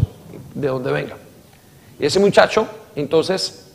de 0.53 0.67
donde 0.67 0.91
venga. 0.91 1.15
Y 1.99 2.05
ese 2.05 2.19
muchacho 2.19 2.67
entonces 2.95 3.67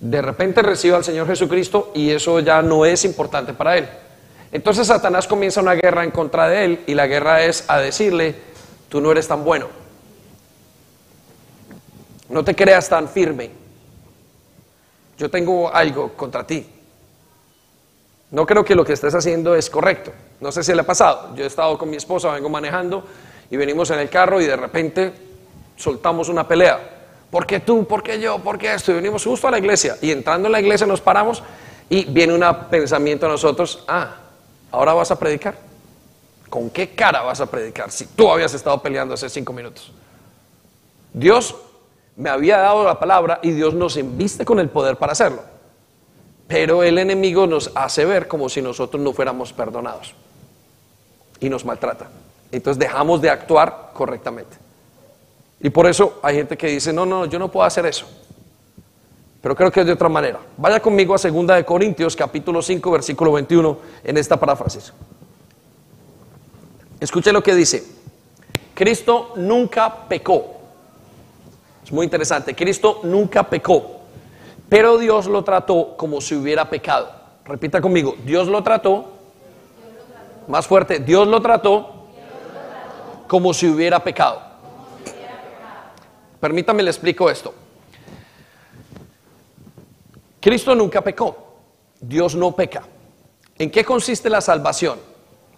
de 0.00 0.22
repente 0.22 0.62
recibe 0.62 0.96
al 0.96 1.04
Señor 1.04 1.26
Jesucristo 1.26 1.92
y 1.94 2.10
eso 2.10 2.40
ya 2.40 2.62
no 2.62 2.84
es 2.84 3.04
importante 3.04 3.52
para 3.52 3.78
él. 3.78 3.88
Entonces 4.50 4.86
Satanás 4.86 5.26
comienza 5.26 5.60
una 5.60 5.74
guerra 5.74 6.04
en 6.04 6.10
contra 6.10 6.48
de 6.48 6.64
él 6.64 6.80
y 6.86 6.94
la 6.94 7.06
guerra 7.06 7.44
es 7.44 7.64
a 7.68 7.78
decirle, 7.78 8.34
tú 8.88 9.00
no 9.00 9.12
eres 9.12 9.28
tan 9.28 9.44
bueno, 9.44 9.66
no 12.28 12.44
te 12.44 12.54
creas 12.54 12.88
tan 12.88 13.08
firme, 13.08 13.50
yo 15.16 15.30
tengo 15.30 15.72
algo 15.72 16.12
contra 16.14 16.46
ti. 16.46 16.66
No 18.30 18.46
creo 18.46 18.64
que 18.64 18.74
lo 18.74 18.84
que 18.84 18.92
estés 18.92 19.14
haciendo 19.14 19.54
es 19.54 19.70
correcto. 19.70 20.12
No 20.40 20.52
sé 20.52 20.62
si 20.62 20.72
le 20.74 20.82
ha 20.82 20.86
pasado. 20.86 21.34
Yo 21.34 21.44
he 21.44 21.46
estado 21.46 21.76
con 21.78 21.90
mi 21.90 21.96
esposa, 21.96 22.30
vengo 22.32 22.48
manejando 22.48 23.04
y 23.50 23.56
venimos 23.56 23.90
en 23.90 23.98
el 23.98 24.10
carro 24.10 24.40
y 24.40 24.46
de 24.46 24.56
repente 24.56 25.12
soltamos 25.76 26.28
una 26.28 26.46
pelea. 26.46 26.78
¿Por 27.30 27.46
qué 27.46 27.60
tú? 27.60 27.86
¿Por 27.86 28.02
qué 28.02 28.20
yo? 28.20 28.38
¿Por 28.38 28.58
qué 28.58 28.74
esto? 28.74 28.92
Y 28.92 28.96
venimos 28.96 29.24
justo 29.24 29.48
a 29.48 29.50
la 29.50 29.58
iglesia 29.58 29.96
y 30.00 30.10
entrando 30.10 30.46
en 30.46 30.52
la 30.52 30.60
iglesia 30.60 30.86
nos 30.86 31.00
paramos 31.00 31.42
y 31.88 32.04
viene 32.04 32.34
un 32.34 32.44
pensamiento 32.70 33.26
a 33.26 33.30
nosotros, 33.30 33.84
ah, 33.88 34.16
ahora 34.70 34.92
vas 34.92 35.10
a 35.10 35.18
predicar. 35.18 35.56
¿Con 36.48 36.70
qué 36.70 36.90
cara 36.94 37.22
vas 37.22 37.40
a 37.40 37.46
predicar 37.46 37.90
si 37.90 38.06
tú 38.06 38.30
habías 38.30 38.54
estado 38.54 38.80
peleando 38.80 39.14
hace 39.14 39.28
cinco 39.28 39.52
minutos? 39.52 39.92
Dios 41.12 41.54
me 42.18 42.28
había 42.28 42.58
dado 42.58 42.84
la 42.84 42.98
palabra 42.98 43.38
y 43.42 43.52
Dios 43.52 43.74
nos 43.74 43.96
enviste 43.96 44.44
con 44.44 44.58
el 44.58 44.68
poder 44.68 44.96
para 44.96 45.12
hacerlo. 45.12 45.40
Pero 46.48 46.82
el 46.82 46.98
enemigo 46.98 47.46
nos 47.46 47.70
hace 47.76 48.04
ver 48.04 48.26
como 48.26 48.48
si 48.48 48.60
nosotros 48.60 49.00
no 49.00 49.12
fuéramos 49.12 49.52
perdonados 49.52 50.14
y 51.38 51.48
nos 51.48 51.64
maltrata. 51.64 52.08
Entonces 52.50 52.80
dejamos 52.80 53.22
de 53.22 53.30
actuar 53.30 53.90
correctamente. 53.92 54.56
Y 55.60 55.70
por 55.70 55.86
eso 55.86 56.18
hay 56.22 56.36
gente 56.36 56.56
que 56.56 56.66
dice, 56.66 56.92
no, 56.92 57.06
no, 57.06 57.24
yo 57.26 57.38
no 57.38 57.52
puedo 57.52 57.64
hacer 57.64 57.86
eso. 57.86 58.06
Pero 59.40 59.54
creo 59.54 59.70
que 59.70 59.80
es 59.80 59.86
de 59.86 59.92
otra 59.92 60.08
manera. 60.08 60.40
Vaya 60.56 60.80
conmigo 60.80 61.14
a 61.14 61.18
2 61.18 61.46
de 61.46 61.64
Corintios, 61.64 62.16
capítulo 62.16 62.60
5, 62.60 62.90
versículo 62.90 63.32
21, 63.32 63.78
en 64.02 64.16
esta 64.16 64.36
paráfrasis. 64.36 64.92
Escuche 66.98 67.32
lo 67.32 67.44
que 67.44 67.54
dice. 67.54 67.84
Cristo 68.74 69.34
nunca 69.36 70.08
pecó. 70.08 70.57
Es 71.88 71.92
muy 71.94 72.04
interesante. 72.04 72.54
Cristo 72.54 73.00
nunca 73.02 73.48
pecó. 73.48 74.02
Pero 74.68 74.98
Dios 74.98 75.26
lo 75.26 75.42
trató 75.42 75.96
como 75.96 76.20
si 76.20 76.34
hubiera 76.34 76.68
pecado. 76.68 77.10
Repita 77.46 77.80
conmigo. 77.80 78.14
Dios 78.26 78.46
lo 78.46 78.62
trató. 78.62 79.10
Más 80.48 80.66
fuerte. 80.66 80.98
Dios 80.98 81.26
lo 81.26 81.40
trató 81.40 82.04
como 83.26 83.54
si 83.54 83.68
hubiera 83.68 84.04
pecado. 84.04 84.42
Permítame 86.38 86.82
le 86.82 86.90
explico 86.90 87.30
esto. 87.30 87.54
Cristo 90.42 90.74
nunca 90.74 91.02
pecó, 91.02 91.54
Dios 91.98 92.34
no 92.34 92.54
peca. 92.54 92.82
¿En 93.58 93.70
qué 93.70 93.82
consiste 93.82 94.28
la 94.28 94.42
salvación? 94.42 94.98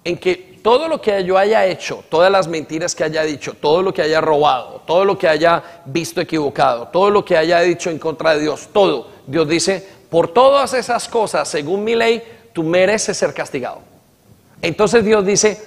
En 0.05 0.17
que 0.17 0.50
todo 0.63 0.89
lo 0.89 1.01
que 1.01 1.25
yo 1.25 1.37
haya 1.39 1.67
hecho, 1.67 2.05
todas 2.09 2.31
las 2.31 2.49
mentiras 2.49 2.95
que 2.95 3.05
haya 3.05 3.23
dicho, 3.23 3.55
todo 3.55 3.83
lo 3.83 3.93
que 3.93 4.03
haya 4.03 4.21
robado, 4.21 4.83
todo 4.87 5.05
lo 5.05 5.19
que 5.19 5.29
haya 5.29 5.63
visto 5.85 6.21
equivocado, 6.21 6.89
todo 6.89 7.11
lo 7.11 7.25
que 7.25 7.37
haya 7.37 7.61
dicho 7.61 7.91
en 7.91 7.99
contra 7.99 8.35
de 8.35 8.41
Dios, 8.41 8.69
todo, 8.73 9.09
Dios 9.27 9.49
dice, 9.49 9.87
por 10.11 10.29
todas 10.29 10.75
esas 10.75 11.09
cosas, 11.09 11.49
según 11.49 11.85
mi 11.85 11.95
ley, 11.95 12.23
tú 12.53 12.63
mereces 12.63 13.17
ser 13.17 13.33
castigado. 13.33 13.81
Entonces 14.63 15.05
Dios 15.05 15.25
dice, 15.25 15.63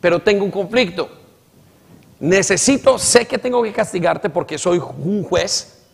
pero 0.00 0.20
tengo 0.20 0.44
un 0.44 0.50
conflicto. 0.50 1.08
Necesito, 2.20 2.98
sé 2.98 3.26
que 3.26 3.38
tengo 3.38 3.62
que 3.62 3.72
castigarte 3.72 4.30
porque 4.30 4.58
soy 4.58 4.78
un 4.78 5.22
juez, 5.24 5.84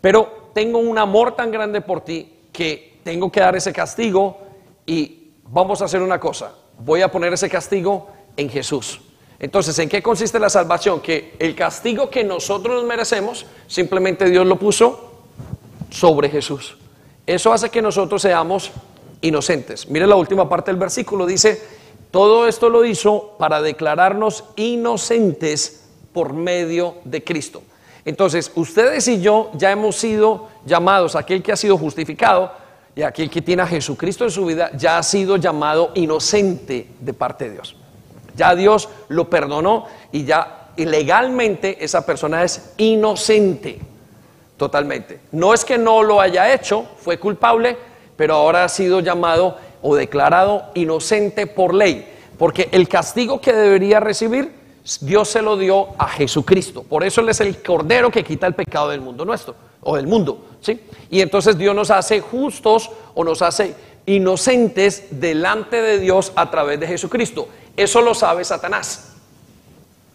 pero 0.00 0.50
tengo 0.54 0.78
un 0.78 0.98
amor 0.98 1.36
tan 1.36 1.50
grande 1.50 1.80
por 1.80 2.00
ti 2.00 2.32
que 2.52 2.98
tengo 3.04 3.30
que 3.30 3.40
dar 3.40 3.54
ese 3.56 3.72
castigo 3.72 4.38
y 4.84 5.30
vamos 5.44 5.80
a 5.80 5.84
hacer 5.84 6.02
una 6.02 6.18
cosa, 6.18 6.52
voy 6.78 7.02
a 7.02 7.10
poner 7.10 7.32
ese 7.32 7.48
castigo 7.48 8.08
en 8.36 8.48
Jesús. 8.48 9.00
Entonces, 9.40 9.78
¿en 9.78 9.88
qué 9.88 10.02
consiste 10.02 10.38
la 10.38 10.50
salvación? 10.50 11.00
Que 11.00 11.34
el 11.38 11.54
castigo 11.54 12.10
que 12.10 12.24
nosotros 12.24 12.74
nos 12.74 12.84
merecemos, 12.84 13.46
simplemente 13.66 14.28
Dios 14.28 14.46
lo 14.46 14.58
puso 14.58 15.12
sobre 15.90 16.28
Jesús. 16.28 16.76
Eso 17.26 17.52
hace 17.52 17.70
que 17.70 17.82
nosotros 17.82 18.22
seamos 18.22 18.72
inocentes. 19.20 19.88
Mire 19.88 20.06
la 20.06 20.16
última 20.16 20.48
parte 20.48 20.70
del 20.70 20.80
versículo, 20.80 21.26
dice, 21.26 21.62
todo 22.10 22.48
esto 22.48 22.68
lo 22.68 22.84
hizo 22.84 23.36
para 23.38 23.60
declararnos 23.60 24.44
inocentes 24.56 25.84
por 26.12 26.32
medio 26.32 26.96
de 27.04 27.22
Cristo. 27.22 27.62
Entonces, 28.04 28.50
ustedes 28.54 29.06
y 29.08 29.20
yo 29.20 29.50
ya 29.54 29.70
hemos 29.70 29.96
sido 29.96 30.48
llamados, 30.64 31.14
aquel 31.14 31.42
que 31.42 31.52
ha 31.52 31.56
sido 31.56 31.76
justificado 31.76 32.50
y 32.98 33.02
aquel 33.04 33.30
que 33.30 33.42
tiene 33.42 33.62
a 33.62 33.66
Jesucristo 33.68 34.24
en 34.24 34.30
su 34.32 34.44
vida, 34.44 34.72
ya 34.74 34.98
ha 34.98 35.04
sido 35.04 35.36
llamado 35.36 35.92
inocente 35.94 36.88
de 36.98 37.14
parte 37.14 37.44
de 37.44 37.52
Dios. 37.52 37.76
Ya 38.34 38.56
Dios 38.56 38.88
lo 39.06 39.30
perdonó 39.30 39.86
y 40.10 40.24
ya 40.24 40.70
legalmente 40.76 41.84
esa 41.84 42.04
persona 42.04 42.42
es 42.42 42.72
inocente 42.76 43.78
totalmente. 44.56 45.20
No 45.30 45.54
es 45.54 45.64
que 45.64 45.78
no 45.78 46.02
lo 46.02 46.20
haya 46.20 46.52
hecho, 46.52 46.86
fue 46.98 47.20
culpable, 47.20 47.76
pero 48.16 48.34
ahora 48.34 48.64
ha 48.64 48.68
sido 48.68 48.98
llamado 48.98 49.56
o 49.80 49.94
declarado 49.94 50.64
inocente 50.74 51.46
por 51.46 51.74
ley. 51.74 52.04
Porque 52.36 52.68
el 52.72 52.88
castigo 52.88 53.40
que 53.40 53.52
debería 53.52 54.00
recibir, 54.00 54.52
Dios 55.02 55.28
se 55.28 55.40
lo 55.40 55.56
dio 55.56 55.90
a 55.98 56.08
Jesucristo. 56.08 56.82
Por 56.82 57.04
eso 57.04 57.20
Él 57.20 57.28
es 57.28 57.40
el 57.42 57.62
Cordero 57.62 58.10
que 58.10 58.24
quita 58.24 58.48
el 58.48 58.54
pecado 58.54 58.88
del 58.88 59.02
mundo 59.02 59.24
nuestro, 59.24 59.54
o 59.82 59.94
del 59.94 60.08
mundo. 60.08 60.47
¿Sí? 60.60 60.80
Y 61.10 61.20
entonces 61.20 61.56
Dios 61.56 61.74
nos 61.74 61.90
hace 61.90 62.20
justos 62.20 62.90
o 63.14 63.24
nos 63.24 63.42
hace 63.42 63.74
inocentes 64.06 65.04
delante 65.10 65.82
de 65.82 65.98
Dios 65.98 66.32
a 66.34 66.50
través 66.50 66.80
de 66.80 66.86
Jesucristo. 66.86 67.48
Eso 67.76 68.00
lo 68.00 68.14
sabe 68.14 68.44
Satanás. 68.44 69.12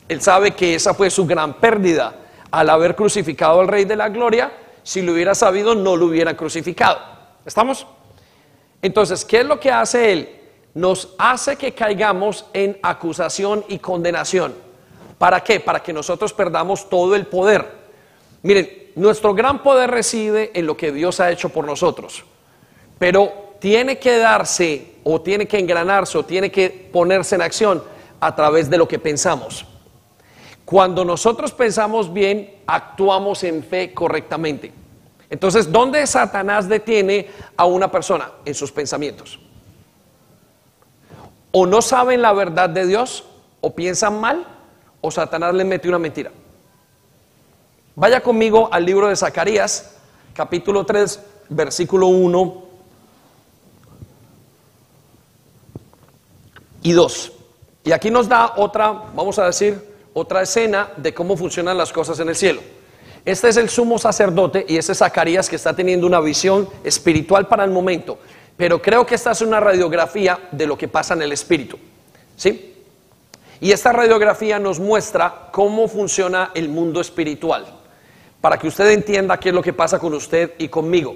Él 0.10 0.22
sabe 0.22 0.52
que 0.52 0.76
esa 0.76 0.94
fue 0.94 1.10
su 1.10 1.26
gran 1.26 1.56
pérdida 1.56 2.16
al 2.52 2.70
haber 2.70 2.96
crucificado 2.96 3.62
al 3.62 3.68
Rey 3.68 3.86
de 3.86 3.96
la 3.96 4.10
Gloria. 4.10 4.52
Si 4.84 5.02
lo 5.02 5.14
hubiera 5.14 5.34
sabido, 5.34 5.76
no 5.76 5.96
lo 5.96 6.08
hubiera 6.08 6.36
crucificado. 6.36 7.00
¿Estamos? 7.46 7.88
Entonces, 8.82 9.24
¿qué 9.24 9.40
es 9.40 9.46
lo 9.46 9.60
que 9.60 9.72
hace 9.72 10.12
Él? 10.12 10.40
Nos 10.74 11.14
hace 11.18 11.56
que 11.56 11.74
caigamos 11.74 12.46
en 12.54 12.78
acusación 12.82 13.64
y 13.70 13.80
condenación. 13.80 14.54
¿Para 15.18 15.42
qué? 15.42 15.60
Para 15.60 15.82
que 15.82 15.94
nosotros 15.94 16.34
perdamos 16.34 16.90
todo 16.90 17.16
el 17.16 17.28
poder. 17.28 17.66
Miren, 18.42 18.83
nuestro 18.96 19.34
gran 19.34 19.64
poder 19.64 19.92
reside 19.92 20.52
en 20.54 20.66
lo 20.66 20.78
que 20.78 20.92
Dios 20.92 21.20
ha 21.20 21.32
hecho 21.32 21.50
por 21.50 21.66
nosotros. 21.66 22.24
Pero 23.00 23.56
tiene 23.60 23.98
que 23.98 24.18
darse 24.18 24.96
o 25.04 25.22
tiene 25.22 25.48
que 25.48 25.60
engranarse 25.60 26.18
o 26.18 26.26
tiene 26.26 26.52
que 26.52 26.70
ponerse 26.92 27.36
en 27.36 27.42
acción 27.42 27.84
a 28.20 28.36
través 28.36 28.70
de 28.70 28.78
lo 28.78 28.88
que 28.88 29.00
pensamos. 29.00 29.66
Cuando 30.66 31.04
nosotros 31.04 31.52
pensamos 31.52 32.12
bien, 32.12 32.62
actuamos 32.66 33.44
en 33.44 33.64
fe 33.64 33.94
correctamente. 33.94 34.72
Entonces, 35.30 35.72
¿dónde 35.72 36.06
Satanás 36.08 36.70
detiene 36.70 37.28
a 37.58 37.66
una 37.66 37.92
persona? 37.92 38.32
En 38.46 38.54
sus 38.54 38.72
pensamientos. 38.72 39.40
O 41.52 41.66
no 41.66 41.82
saben 41.82 42.22
la 42.22 42.34
verdad 42.34 42.70
de 42.70 42.88
Dios, 42.88 43.26
o 43.62 43.74
piensan 43.74 44.20
mal, 44.20 44.46
o 45.02 45.12
Satanás 45.12 45.54
les 45.54 45.66
mete 45.66 45.88
una 45.88 46.00
mentira. 46.00 46.32
Vaya 47.96 48.22
conmigo 48.22 48.70
al 48.72 48.86
libro 48.86 49.08
de 49.08 49.16
Zacarías, 49.16 49.92
capítulo 50.34 50.84
3, 50.84 51.20
versículo 51.50 52.08
1 52.08 52.64
y 56.82 56.92
2. 56.92 57.32
Y 57.84 57.92
aquí 57.92 58.10
nos 58.10 58.28
da 58.28 58.54
otra, 58.58 58.92
vamos 59.14 59.38
a 59.38 59.46
decir, 59.46 59.80
otra 60.14 60.42
escena 60.42 60.90
de 60.98 61.14
cómo 61.14 61.38
funcionan 61.38 61.78
las 61.78 61.94
cosas 61.94 62.20
en 62.20 62.30
el 62.30 62.36
cielo. 62.36 62.62
Este 63.26 63.50
es 63.50 63.58
el 63.58 63.70
sumo 63.70 64.00
sacerdote 64.00 64.66
y 64.68 64.78
ese 64.78 64.94
es 64.94 64.98
Zacarías 64.98 65.48
que 65.48 65.56
está 65.56 65.76
teniendo 65.76 66.08
una 66.08 66.20
visión 66.20 66.68
espiritual 66.84 67.48
para 67.48 67.64
el 67.64 67.70
momento. 67.70 68.18
Pero 68.58 68.82
creo 68.82 69.06
que 69.06 69.14
esta 69.14 69.32
es 69.32 69.42
una 69.42 69.60
radiografía 69.60 70.50
de 70.52 70.66
lo 70.66 70.80
que 70.80 70.88
pasa 70.88 71.14
en 71.14 71.22
el 71.22 71.32
espíritu. 71.32 71.78
¿Sí? 72.36 72.74
Y 73.62 73.72
esta 73.72 73.92
radiografía 73.92 74.58
nos 74.58 74.80
muestra 74.80 75.50
cómo 75.52 75.88
funciona 75.88 76.50
el 76.56 76.70
mundo 76.70 77.00
espiritual. 77.00 77.83
Para 78.44 78.58
que 78.58 78.68
usted 78.68 78.92
entienda 78.92 79.40
qué 79.40 79.50
es 79.50 79.56
lo 79.56 79.62
que 79.62 79.72
pasa 79.72 79.98
con 79.98 80.14
usted 80.14 80.56
y 80.58 80.68
conmigo. 80.68 81.16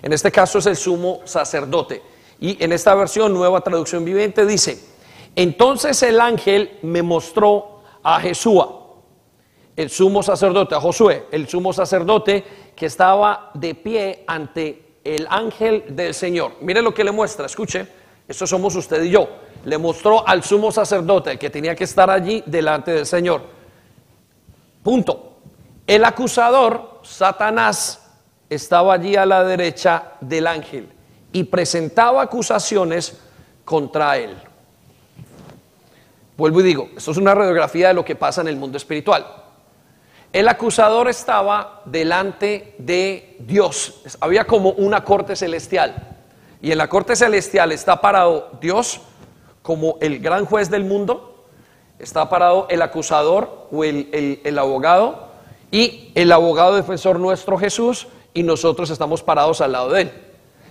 En 0.00 0.12
este 0.12 0.30
caso 0.30 0.60
es 0.60 0.66
el 0.66 0.76
sumo 0.76 1.22
sacerdote. 1.24 2.00
Y 2.38 2.62
en 2.62 2.70
esta 2.70 2.94
versión, 2.94 3.34
nueva 3.34 3.62
traducción 3.62 4.04
viviente, 4.04 4.46
dice, 4.46 4.78
entonces 5.34 6.00
el 6.04 6.20
ángel 6.20 6.78
me 6.82 7.02
mostró 7.02 7.80
a 8.00 8.20
Jesúa, 8.20 8.94
el 9.74 9.90
sumo 9.90 10.22
sacerdote, 10.22 10.76
a 10.76 10.80
Josué, 10.80 11.26
el 11.32 11.48
sumo 11.48 11.72
sacerdote 11.72 12.44
que 12.76 12.86
estaba 12.86 13.50
de 13.54 13.74
pie 13.74 14.22
ante 14.28 15.00
el 15.02 15.26
ángel 15.28 15.82
del 15.88 16.14
Señor. 16.14 16.52
Mire 16.60 16.80
lo 16.80 16.94
que 16.94 17.02
le 17.02 17.10
muestra, 17.10 17.46
escuche, 17.46 17.88
esto 18.28 18.46
somos 18.46 18.76
usted 18.76 19.02
y 19.02 19.10
yo. 19.10 19.28
Le 19.64 19.78
mostró 19.78 20.24
al 20.24 20.44
sumo 20.44 20.70
sacerdote 20.70 21.40
que 21.40 21.50
tenía 21.50 21.74
que 21.74 21.82
estar 21.82 22.08
allí 22.08 22.40
delante 22.46 22.92
del 22.92 23.04
Señor. 23.04 23.42
Punto. 24.84 25.27
El 25.88 26.04
acusador, 26.04 27.00
Satanás, 27.02 28.06
estaba 28.50 28.92
allí 28.92 29.16
a 29.16 29.24
la 29.24 29.42
derecha 29.42 30.12
del 30.20 30.46
ángel 30.46 30.86
y 31.32 31.44
presentaba 31.44 32.20
acusaciones 32.20 33.18
contra 33.64 34.18
él. 34.18 34.36
Vuelvo 36.36 36.60
y 36.60 36.64
digo, 36.64 36.90
esto 36.94 37.12
es 37.12 37.16
una 37.16 37.34
radiografía 37.34 37.88
de 37.88 37.94
lo 37.94 38.04
que 38.04 38.16
pasa 38.16 38.42
en 38.42 38.48
el 38.48 38.56
mundo 38.56 38.76
espiritual. 38.76 39.26
El 40.30 40.46
acusador 40.48 41.08
estaba 41.08 41.80
delante 41.86 42.74
de 42.76 43.36
Dios. 43.38 44.02
Había 44.20 44.44
como 44.44 44.72
una 44.72 45.02
corte 45.04 45.36
celestial. 45.36 46.18
Y 46.60 46.70
en 46.70 46.76
la 46.76 46.88
corte 46.88 47.16
celestial 47.16 47.72
está 47.72 48.02
parado 48.02 48.58
Dios 48.60 49.00
como 49.62 49.96
el 50.02 50.18
gran 50.20 50.44
juez 50.44 50.68
del 50.68 50.84
mundo. 50.84 51.46
Está 51.98 52.28
parado 52.28 52.66
el 52.68 52.82
acusador 52.82 53.68
o 53.72 53.84
el, 53.84 54.40
el 54.44 54.58
abogado. 54.58 55.27
Y 55.70 56.12
el 56.14 56.32
abogado 56.32 56.76
defensor 56.76 57.18
nuestro 57.18 57.58
Jesús. 57.58 58.08
Y 58.34 58.42
nosotros 58.42 58.90
estamos 58.90 59.22
parados 59.22 59.60
al 59.60 59.72
lado 59.72 59.90
de 59.90 60.02
él. 60.02 60.12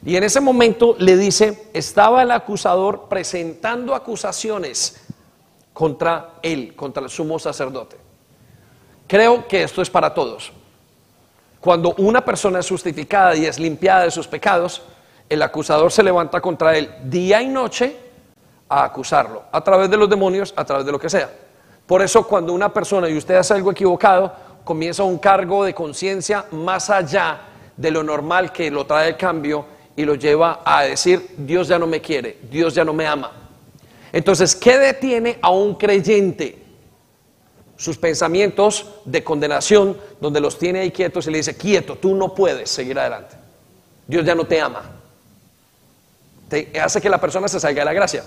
Y 0.06 0.16
en 0.16 0.24
ese 0.24 0.39
momento 0.39 0.95
le 1.00 1.18
dice, 1.18 1.70
estaba 1.74 2.22
el 2.22 2.32
acusador 2.32 3.08
presentando 3.10 3.95
acusaciones 3.95 5.02
contra 5.74 6.36
él, 6.41 6.76
contra 6.76 7.04
el 7.04 7.10
sumo 7.10 7.39
sacerdote. 7.39 7.98
Creo 9.08 9.48
que 9.48 9.64
esto 9.64 9.82
es 9.82 9.89
para 9.89 10.14
todos. 10.14 10.52
Cuando 11.60 11.93
una 11.98 12.24
persona 12.24 12.60
es 12.60 12.70
justificada 12.70 13.36
y 13.36 13.45
es 13.45 13.60
limpiada 13.60 14.04
de 14.04 14.12
sus 14.12 14.28
pecados, 14.28 14.84
el 15.30 15.41
acusador 15.41 15.91
se 15.91 16.04
levanta 16.04 16.39
contra 16.39 16.78
él 16.78 16.89
día 17.04 17.41
y 17.41 17.48
noche 17.48 17.98
a 18.70 18.84
acusarlo, 18.84 19.43
a 19.52 19.62
través 19.64 19.89
de 19.89 19.98
los 19.98 20.10
demonios, 20.10 20.54
a 20.56 20.64
través 20.64 20.86
de 20.86 20.91
lo 20.91 21.00
que 21.00 21.10
sea. 21.10 21.30
Por 21.86 22.02
eso 22.02 22.28
cuando 22.28 22.54
una 22.54 22.74
persona 22.74 23.10
y 23.10 23.18
usted 23.18 23.36
hace 23.36 23.54
algo 23.54 23.72
equivocado, 23.72 24.34
comienza 24.68 25.03
un 25.03 25.18
cargo 25.18 25.63
de 25.63 25.74
conciencia 25.74 26.45
más 26.51 26.89
allá 26.89 27.39
de 27.78 27.89
lo 27.89 28.03
normal 28.03 28.51
que 28.51 28.70
lo 28.70 28.86
trae 28.86 29.09
el 29.09 29.18
cambio 29.18 29.65
y 29.95 30.03
lo 30.03 30.15
lleva 30.15 30.61
a 30.65 30.84
decir, 30.84 31.36
Dios 31.38 31.70
ya 31.70 31.80
no 31.80 31.88
me 31.88 32.01
quiere, 32.01 32.38
Dios 32.51 32.76
ya 32.76 32.84
no 32.84 32.91
me 32.91 33.07
ama. 33.07 33.32
Entonces, 34.11 34.53
¿qué 34.55 34.78
detiene 34.78 35.39
a 35.41 35.51
un 35.51 35.76
creyente? 35.76 36.61
Sus 37.78 37.97
pensamientos 37.97 38.86
de 39.05 39.24
condenación, 39.24 39.97
donde 40.20 40.41
los 40.41 40.59
tiene 40.59 40.82
ahí 40.82 40.91
quietos 40.91 41.26
y 41.28 41.32
le 41.32 41.38
dice, 41.38 41.55
quieto, 41.55 41.95
tú 41.95 42.13
no 42.13 42.36
puedes 42.36 42.70
seguir 42.70 42.99
adelante. 42.99 43.38
Dios 44.05 44.26
ya 44.26 44.36
no 44.36 44.45
te 44.45 44.59
ama. 44.59 44.84
Hace 46.82 46.99
que 46.99 47.09
la 47.09 47.22
persona 47.22 47.47
se 47.47 47.59
salga 47.59 47.82
de 47.82 47.86
la 47.86 47.93
gracia, 47.93 48.26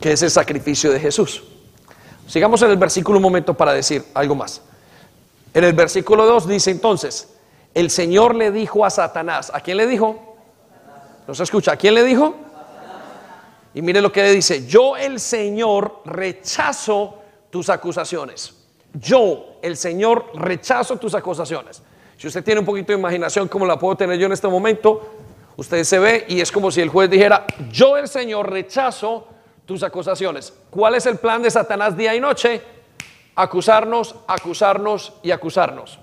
que 0.00 0.12
es 0.12 0.22
el 0.22 0.30
sacrificio 0.30 0.92
de 0.92 1.00
Jesús. 1.00 1.42
Sigamos 2.28 2.62
en 2.62 2.70
el 2.70 2.76
versículo 2.76 3.18
un 3.18 3.22
momento 3.22 3.52
para 3.54 3.72
decir 3.72 4.04
algo 4.14 4.36
más. 4.36 4.62
En 5.56 5.64
el 5.64 5.72
versículo 5.72 6.26
2 6.26 6.48
dice 6.48 6.70
entonces, 6.70 7.34
el 7.72 7.88
Señor 7.88 8.34
le 8.34 8.50
dijo 8.50 8.84
a 8.84 8.90
Satanás, 8.90 9.50
¿a 9.54 9.60
quién 9.62 9.78
le 9.78 9.86
dijo? 9.86 10.36
¿No 11.26 11.34
se 11.34 11.44
escucha? 11.44 11.72
¿A 11.72 11.76
quién 11.76 11.94
le 11.94 12.04
dijo? 12.04 12.34
Y 13.72 13.80
mire 13.80 14.02
lo 14.02 14.12
que 14.12 14.22
le 14.22 14.32
dice, 14.32 14.66
yo 14.66 14.98
el 14.98 15.18
Señor 15.18 16.02
rechazo 16.04 17.20
tus 17.48 17.70
acusaciones. 17.70 18.54
Yo, 18.92 19.56
el 19.62 19.78
Señor, 19.78 20.26
rechazo 20.34 20.98
tus 20.98 21.14
acusaciones. 21.14 21.82
Si 22.18 22.26
usted 22.26 22.44
tiene 22.44 22.60
un 22.60 22.66
poquito 22.66 22.92
de 22.92 22.98
imaginación 22.98 23.48
como 23.48 23.64
la 23.64 23.78
puedo 23.78 23.96
tener 23.96 24.18
yo 24.18 24.26
en 24.26 24.32
este 24.32 24.48
momento, 24.48 25.10
usted 25.56 25.84
se 25.84 25.98
ve 25.98 26.26
y 26.28 26.42
es 26.42 26.52
como 26.52 26.70
si 26.70 26.82
el 26.82 26.90
juez 26.90 27.08
dijera, 27.08 27.46
yo 27.72 27.96
el 27.96 28.08
Señor 28.08 28.50
rechazo 28.50 29.26
tus 29.64 29.82
acusaciones. 29.82 30.52
¿Cuál 30.68 30.96
es 30.96 31.06
el 31.06 31.16
plan 31.16 31.40
de 31.40 31.50
Satanás 31.50 31.96
día 31.96 32.14
y 32.14 32.20
noche? 32.20 32.75
Acusarnos, 33.36 34.16
acusarnos 34.26 35.12
y 35.22 35.30
acusarnos. 35.30 35.98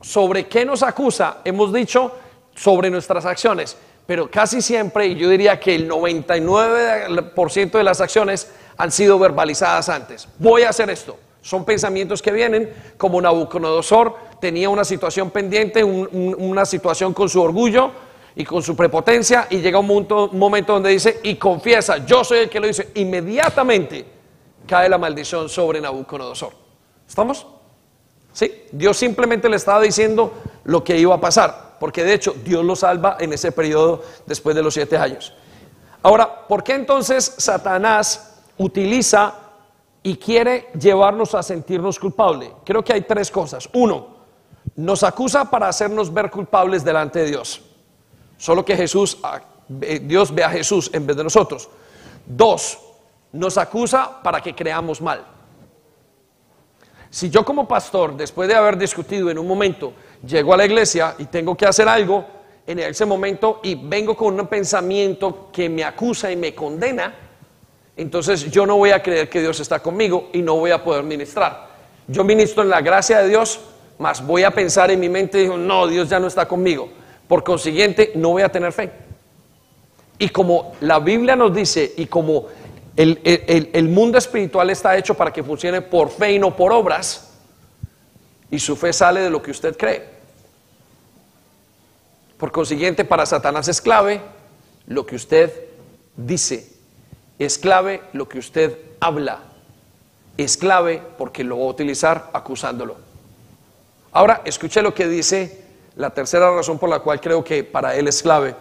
¿Sobre 0.00 0.46
qué 0.46 0.64
nos 0.64 0.82
acusa? 0.82 1.38
Hemos 1.44 1.72
dicho 1.72 2.12
sobre 2.54 2.90
nuestras 2.90 3.24
acciones 3.24 3.76
pero 4.10 4.28
casi 4.28 4.60
siempre, 4.60 5.06
y 5.06 5.14
yo 5.14 5.28
diría 5.28 5.60
que 5.60 5.72
el 5.72 5.88
99% 5.88 7.70
de 7.70 7.84
las 7.84 8.00
acciones 8.00 8.50
han 8.76 8.90
sido 8.90 9.20
verbalizadas 9.20 9.88
antes. 9.88 10.26
Voy 10.40 10.64
a 10.64 10.70
hacer 10.70 10.90
esto. 10.90 11.16
Son 11.42 11.64
pensamientos 11.64 12.20
que 12.20 12.32
vienen, 12.32 12.74
como 12.98 13.22
Nabucodonosor 13.22 14.16
tenía 14.40 14.68
una 14.68 14.82
situación 14.82 15.30
pendiente, 15.30 15.84
una 15.84 16.66
situación 16.66 17.14
con 17.14 17.28
su 17.28 17.40
orgullo 17.40 17.92
y 18.34 18.44
con 18.44 18.64
su 18.64 18.74
prepotencia, 18.74 19.46
y 19.48 19.58
llega 19.58 19.78
un 19.78 19.86
momento, 19.86 20.28
un 20.28 20.40
momento 20.40 20.72
donde 20.72 20.90
dice, 20.90 21.20
y 21.22 21.36
confiesa, 21.36 22.04
yo 22.04 22.24
soy 22.24 22.40
el 22.40 22.50
que 22.50 22.58
lo 22.58 22.66
dice, 22.66 22.88
inmediatamente 22.96 24.04
cae 24.70 24.88
la 24.88 24.98
maldición 24.98 25.48
sobre 25.48 25.80
Nabucodonosor. 25.80 26.52
¿Estamos? 27.08 27.44
¿Sí? 28.32 28.66
Dios 28.70 28.96
simplemente 28.96 29.48
le 29.48 29.56
estaba 29.56 29.80
diciendo 29.80 30.32
lo 30.62 30.84
que 30.84 30.96
iba 30.96 31.16
a 31.16 31.20
pasar 31.20 31.70
porque 31.80 32.04
de 32.04 32.14
hecho 32.14 32.34
Dios 32.44 32.64
lo 32.64 32.76
salva 32.76 33.16
en 33.18 33.32
ese 33.32 33.50
periodo 33.50 34.04
después 34.26 34.54
de 34.54 34.62
los 34.62 34.74
siete 34.74 34.96
años. 34.96 35.32
Ahora, 36.02 36.46
¿por 36.46 36.62
qué 36.62 36.74
entonces 36.74 37.34
Satanás 37.38 38.42
utiliza 38.58 39.34
y 40.02 40.16
quiere 40.16 40.68
llevarnos 40.78 41.34
a 41.34 41.42
sentirnos 41.42 41.98
culpables? 41.98 42.50
Creo 42.64 42.84
que 42.84 42.92
hay 42.92 43.00
tres 43.00 43.30
cosas. 43.30 43.68
Uno, 43.72 44.20
nos 44.76 45.02
acusa 45.02 45.50
para 45.50 45.68
hacernos 45.68 46.12
ver 46.12 46.30
culpables 46.30 46.84
delante 46.84 47.20
de 47.20 47.26
Dios. 47.26 47.62
Solo 48.36 48.62
que 48.64 48.76
Jesús, 48.76 49.18
ah, 49.22 49.40
Dios 49.68 50.34
ve 50.34 50.44
a 50.44 50.50
Jesús 50.50 50.90
en 50.92 51.06
vez 51.06 51.16
de 51.16 51.24
nosotros. 51.24 51.68
Dos, 52.26 52.78
nos 53.32 53.58
acusa 53.58 54.22
para 54.22 54.40
que 54.40 54.54
creamos 54.54 55.00
mal. 55.00 55.24
Si 57.10 57.28
yo 57.28 57.44
como 57.44 57.66
pastor, 57.66 58.16
después 58.16 58.48
de 58.48 58.54
haber 58.54 58.76
discutido 58.76 59.30
en 59.30 59.38
un 59.38 59.46
momento, 59.46 59.92
llego 60.24 60.54
a 60.54 60.56
la 60.56 60.64
iglesia 60.64 61.16
y 61.18 61.24
tengo 61.24 61.56
que 61.56 61.66
hacer 61.66 61.88
algo 61.88 62.24
en 62.66 62.78
ese 62.78 63.04
momento 63.04 63.60
y 63.64 63.74
vengo 63.74 64.16
con 64.16 64.38
un 64.38 64.46
pensamiento 64.46 65.48
que 65.52 65.68
me 65.68 65.82
acusa 65.82 66.30
y 66.30 66.36
me 66.36 66.54
condena, 66.54 67.12
entonces 67.96 68.50
yo 68.50 68.64
no 68.64 68.76
voy 68.76 68.90
a 68.90 69.02
creer 69.02 69.28
que 69.28 69.40
Dios 69.40 69.58
está 69.58 69.80
conmigo 69.80 70.30
y 70.32 70.40
no 70.40 70.54
voy 70.54 70.70
a 70.70 70.82
poder 70.82 71.02
ministrar. 71.02 71.68
Yo 72.06 72.24
ministro 72.24 72.62
en 72.62 72.70
la 72.70 72.80
gracia 72.80 73.18
de 73.20 73.28
Dios, 73.28 73.60
más 73.98 74.24
voy 74.24 74.44
a 74.44 74.52
pensar 74.52 74.90
en 74.90 75.00
mi 75.00 75.08
mente, 75.08 75.48
no, 75.48 75.86
Dios 75.86 76.08
ya 76.08 76.20
no 76.20 76.28
está 76.28 76.46
conmigo. 76.46 76.88
Por 77.26 77.44
consiguiente, 77.44 78.12
no 78.14 78.30
voy 78.30 78.42
a 78.42 78.48
tener 78.50 78.72
fe. 78.72 78.90
Y 80.18 80.28
como 80.28 80.74
la 80.80 80.98
Biblia 80.98 81.34
nos 81.34 81.54
dice 81.54 81.92
y 81.96 82.06
como 82.06 82.46
el, 83.02 83.88
mundo 83.88 84.18
espiritual 84.18 84.68
está 84.70 84.96
hecho 84.96 85.14
para 85.14 85.32
que 85.32 85.42
funcione 85.42 85.80
por 85.80 86.10
fe 86.10 86.32
y 86.32 86.38
no 86.38 86.54
por 86.54 86.72
obras. 86.72 87.32
Y 88.50 88.58
su 88.58 88.76
fe 88.76 88.92
sale 88.92 89.20
de 89.20 89.30
lo 89.30 89.40
que 89.40 89.50
usted 89.50 89.76
cree. 89.76 90.08
Por 92.36 92.52
consiguiente, 92.52 93.04
para 93.04 93.26
Satanás 93.26 93.68
es 93.68 93.80
clave 93.80 94.20
lo 94.86 95.06
que 95.06 95.16
usted 95.16 95.52
dice. 96.16 96.72
Es 97.38 97.58
clave 97.58 98.02
lo 98.12 98.28
que 98.28 98.38
usted 98.38 98.76
habla. 98.98 99.40
Es 100.36 100.56
clave 100.56 101.02
porque 101.16 101.44
lo 101.44 101.58
va 101.58 101.64
a 101.64 101.68
utilizar 101.68 102.30
acusándolo. 102.32 102.96
Ahora, 104.12 104.42
escuche 104.44 104.82
lo 104.82 104.92
que 104.92 105.06
dice 105.06 105.64
la 105.96 106.10
tercera 106.10 106.54
razón 106.54 106.78
por 106.78 106.88
la 106.88 107.00
cual 107.00 107.20
creo 107.20 107.44
que 107.44 107.62
para 107.62 107.94
él 107.96 108.08
es 108.08 108.22
clave 108.22 108.54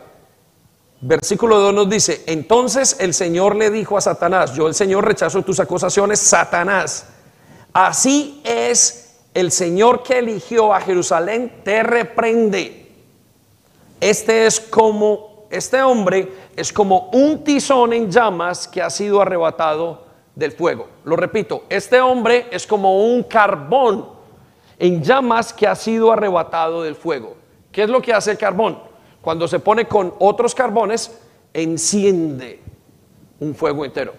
Versículo 1.02 1.60
2 1.60 1.74
nos 1.74 1.90
dice, 1.90 2.24
entonces 2.28 2.98
el 3.00 3.14
Señor 3.14 3.56
le 3.56 3.70
dijo 3.70 3.98
a 3.98 4.02
Satanás, 4.02 4.54
yo 4.54 4.68
el 4.68 4.74
Señor 4.74 5.06
rechazo 5.06 5.42
tus 5.44 5.62
acusaciones, 5.62 6.20
Satanás, 6.20 7.08
así 7.72 8.42
es 8.44 9.22
el 9.34 9.50
Señor 9.52 10.04
que 10.04 10.20
eligió 10.20 10.74
a 10.74 10.82
Jerusalén, 10.82 11.62
te 11.64 11.84
reprende. 11.84 12.92
Este 14.02 14.46
es 14.46 14.60
como, 14.60 15.48
este 15.50 15.82
hombre 15.82 16.34
es 16.58 16.74
como 16.74 17.10
un 17.14 17.46
tizón 17.46 17.94
en 17.94 18.12
llamas 18.12 18.68
que 18.68 18.82
ha 18.82 18.90
sido 18.90 19.22
arrebatado 19.22 20.06
del 20.36 20.52
fuego. 20.52 20.90
Lo 21.06 21.16
repito, 21.16 21.64
este 21.70 22.02
hombre 22.02 22.48
es 22.52 22.68
como 22.68 23.06
un 23.06 23.24
carbón 23.24 24.06
en 24.78 25.02
llamas 25.02 25.54
que 25.54 25.66
ha 25.66 25.76
sido 25.76 26.12
arrebatado 26.12 26.84
del 26.84 26.96
fuego. 26.96 27.38
¿Qué 27.72 27.84
es 27.84 27.90
lo 27.90 28.02
que 28.02 28.14
hace 28.14 28.32
el 28.32 28.38
carbón? 28.38 28.89
Cuando 29.22 29.48
se 29.48 29.60
pone 29.60 29.86
con 29.86 30.14
otros 30.20 30.56
carbones, 30.56 31.20
enciende 31.54 32.62
un 33.40 33.56
fuego 33.56 33.86
entero. 33.86 34.14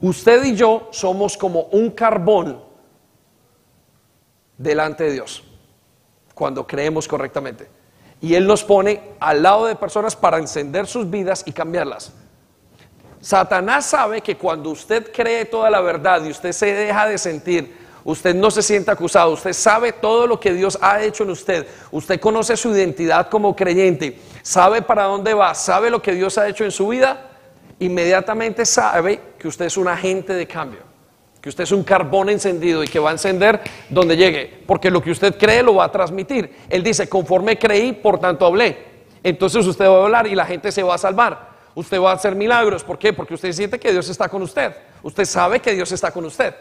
Usted 0.00 0.44
y 0.44 0.54
yo 0.54 0.88
somos 0.92 1.36
como 1.36 1.62
un 1.72 1.90
carbón 1.90 2.62
delante 4.56 5.04
de 5.04 5.12
Dios, 5.12 5.42
cuando 6.34 6.66
creemos 6.66 7.08
correctamente. 7.08 7.68
Y 8.20 8.34
Él 8.34 8.46
nos 8.46 8.64
pone 8.64 9.00
al 9.20 9.42
lado 9.42 9.66
de 9.66 9.76
personas 9.76 10.14
para 10.14 10.38
encender 10.38 10.86
sus 10.86 11.08
vidas 11.08 11.42
y 11.46 11.52
cambiarlas. 11.52 12.12
Satanás 13.20 13.86
sabe 13.86 14.20
que 14.20 14.36
cuando 14.36 14.70
usted 14.70 15.12
cree 15.12 15.44
toda 15.44 15.70
la 15.70 15.80
verdad 15.80 16.24
y 16.24 16.30
usted 16.30 16.52
se 16.52 16.72
deja 16.72 17.08
de 17.08 17.18
sentir 17.18 17.87
Usted 18.04 18.34
no 18.34 18.50
se 18.50 18.62
siente 18.62 18.90
acusado, 18.90 19.32
usted 19.32 19.52
sabe 19.52 19.92
todo 19.92 20.26
lo 20.26 20.38
que 20.40 20.52
Dios 20.52 20.78
ha 20.80 21.02
hecho 21.02 21.24
en 21.24 21.30
usted, 21.30 21.66
usted 21.90 22.20
conoce 22.20 22.56
su 22.56 22.70
identidad 22.70 23.28
como 23.28 23.54
creyente, 23.54 24.18
sabe 24.42 24.82
para 24.82 25.04
dónde 25.04 25.34
va, 25.34 25.54
sabe 25.54 25.90
lo 25.90 26.00
que 26.00 26.14
Dios 26.14 26.38
ha 26.38 26.48
hecho 26.48 26.64
en 26.64 26.70
su 26.70 26.88
vida, 26.88 27.30
inmediatamente 27.80 28.64
sabe 28.64 29.20
que 29.38 29.48
usted 29.48 29.66
es 29.66 29.76
un 29.76 29.88
agente 29.88 30.32
de 30.32 30.46
cambio, 30.46 30.80
que 31.40 31.48
usted 31.48 31.64
es 31.64 31.72
un 31.72 31.84
carbón 31.84 32.28
encendido 32.30 32.82
y 32.82 32.88
que 32.88 32.98
va 32.98 33.10
a 33.10 33.12
encender 33.12 33.60
donde 33.90 34.16
llegue, 34.16 34.62
porque 34.66 34.90
lo 34.90 35.02
que 35.02 35.10
usted 35.10 35.36
cree 35.36 35.62
lo 35.62 35.74
va 35.74 35.84
a 35.84 35.92
transmitir. 35.92 36.56
Él 36.68 36.82
dice, 36.82 37.08
conforme 37.08 37.58
creí, 37.58 37.92
por 37.92 38.18
tanto 38.18 38.46
hablé. 38.46 38.88
Entonces 39.22 39.66
usted 39.66 39.86
va 39.86 39.98
a 39.98 40.04
hablar 40.04 40.26
y 40.26 40.34
la 40.34 40.46
gente 40.46 40.72
se 40.72 40.82
va 40.82 40.94
a 40.94 40.98
salvar. 40.98 41.48
Usted 41.74 42.00
va 42.00 42.10
a 42.10 42.14
hacer 42.14 42.34
milagros. 42.34 42.82
¿Por 42.82 42.98
qué? 42.98 43.12
Porque 43.12 43.34
usted 43.34 43.52
siente 43.52 43.78
que 43.78 43.92
Dios 43.92 44.08
está 44.08 44.28
con 44.28 44.42
usted. 44.42 44.74
Usted 45.02 45.24
sabe 45.24 45.60
que 45.60 45.74
Dios 45.74 45.92
está 45.92 46.10
con 46.10 46.24
usted. 46.24 46.54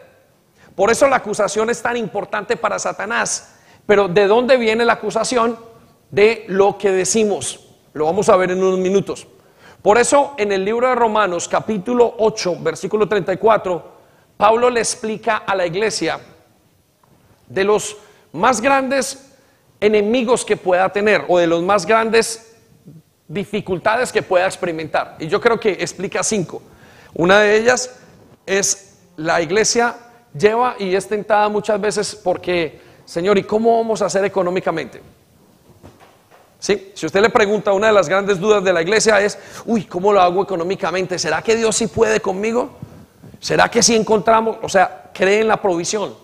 Por 0.78 0.92
eso 0.92 1.08
la 1.08 1.16
acusación 1.16 1.72
es 1.72 1.82
tan 1.82 1.98
importante 1.98 2.56
para 2.56 2.78
Satanás. 2.78 3.56
Pero 3.88 4.08
¿de 4.08 4.28
dónde 4.28 4.58
viene 4.58 4.86
la 4.86 4.94
acusación? 4.94 5.58
De 6.12 6.46
lo 6.50 6.78
que 6.78 6.92
decimos. 6.92 7.72
Lo 7.94 8.06
vamos 8.06 8.30
a 8.30 8.38
ver 8.38 8.52
en 8.52 8.64
unos 8.64 8.78
minutos. 8.78 9.26
Por 9.82 9.98
eso 9.98 10.36
en 10.38 10.52
el 10.52 10.64
libro 10.64 10.88
de 10.88 10.94
Romanos 10.94 11.48
capítulo 11.48 12.14
8, 12.20 12.58
versículo 12.60 13.08
34, 13.08 13.92
Pablo 14.38 14.70
le 14.70 14.80
explica 14.80 15.38
a 15.38 15.56
la 15.56 15.66
iglesia 15.66 16.20
de 17.48 17.64
los 17.64 17.98
más 18.32 18.62
grandes 18.62 19.36
enemigos 19.82 20.46
que 20.46 20.58
pueda 20.58 20.90
tener 20.90 21.26
o 21.28 21.40
de 21.40 21.48
los 21.48 21.64
más 21.64 21.88
grandes 21.88 22.56
dificultades 23.28 24.12
que 24.12 24.22
pueda 24.22 24.46
experimentar. 24.46 25.16
Y 25.18 25.26
yo 25.26 25.42
creo 25.42 25.60
que 25.60 25.72
explica 25.72 26.22
cinco. 26.22 26.62
Una 27.16 27.40
de 27.40 27.58
ellas 27.58 28.00
es 28.46 29.00
la 29.16 29.42
iglesia 29.42 29.96
lleva 30.38 30.76
y 30.80 30.96
es 30.96 31.08
tentada 31.08 31.50
muchas 31.50 31.80
veces 31.80 32.16
porque, 32.16 32.80
Señor, 33.06 33.38
¿y 33.38 33.44
cómo 33.44 33.78
vamos 33.78 34.02
a 34.02 34.06
hacer 34.06 34.26
económicamente? 34.26 35.02
¿Sí? 36.60 36.92
Si 36.96 37.06
usted 37.06 37.22
le 37.22 37.30
pregunta, 37.30 37.72
una 37.72 37.88
de 37.88 37.94
las 37.94 38.10
grandes 38.10 38.40
dudas 38.40 38.64
de 38.64 38.74
la 38.74 38.82
iglesia 38.82 39.22
es, 39.22 39.38
uy, 39.66 39.86
¿cómo 39.86 40.12
lo 40.12 40.22
hago 40.22 40.44
económicamente? 40.44 41.20
¿Será 41.20 41.42
que 41.42 41.56
Dios 41.56 41.76
sí 41.76 41.88
puede 41.88 42.20
conmigo? 42.20 42.72
¿Será 43.40 43.70
que 43.70 43.84
sí 43.84 43.96
encontramos? 43.96 44.58
O 44.62 44.70
sea, 44.70 45.12
cree 45.14 45.42
en 45.42 45.48
la 45.48 45.62
provisión. 45.62 46.16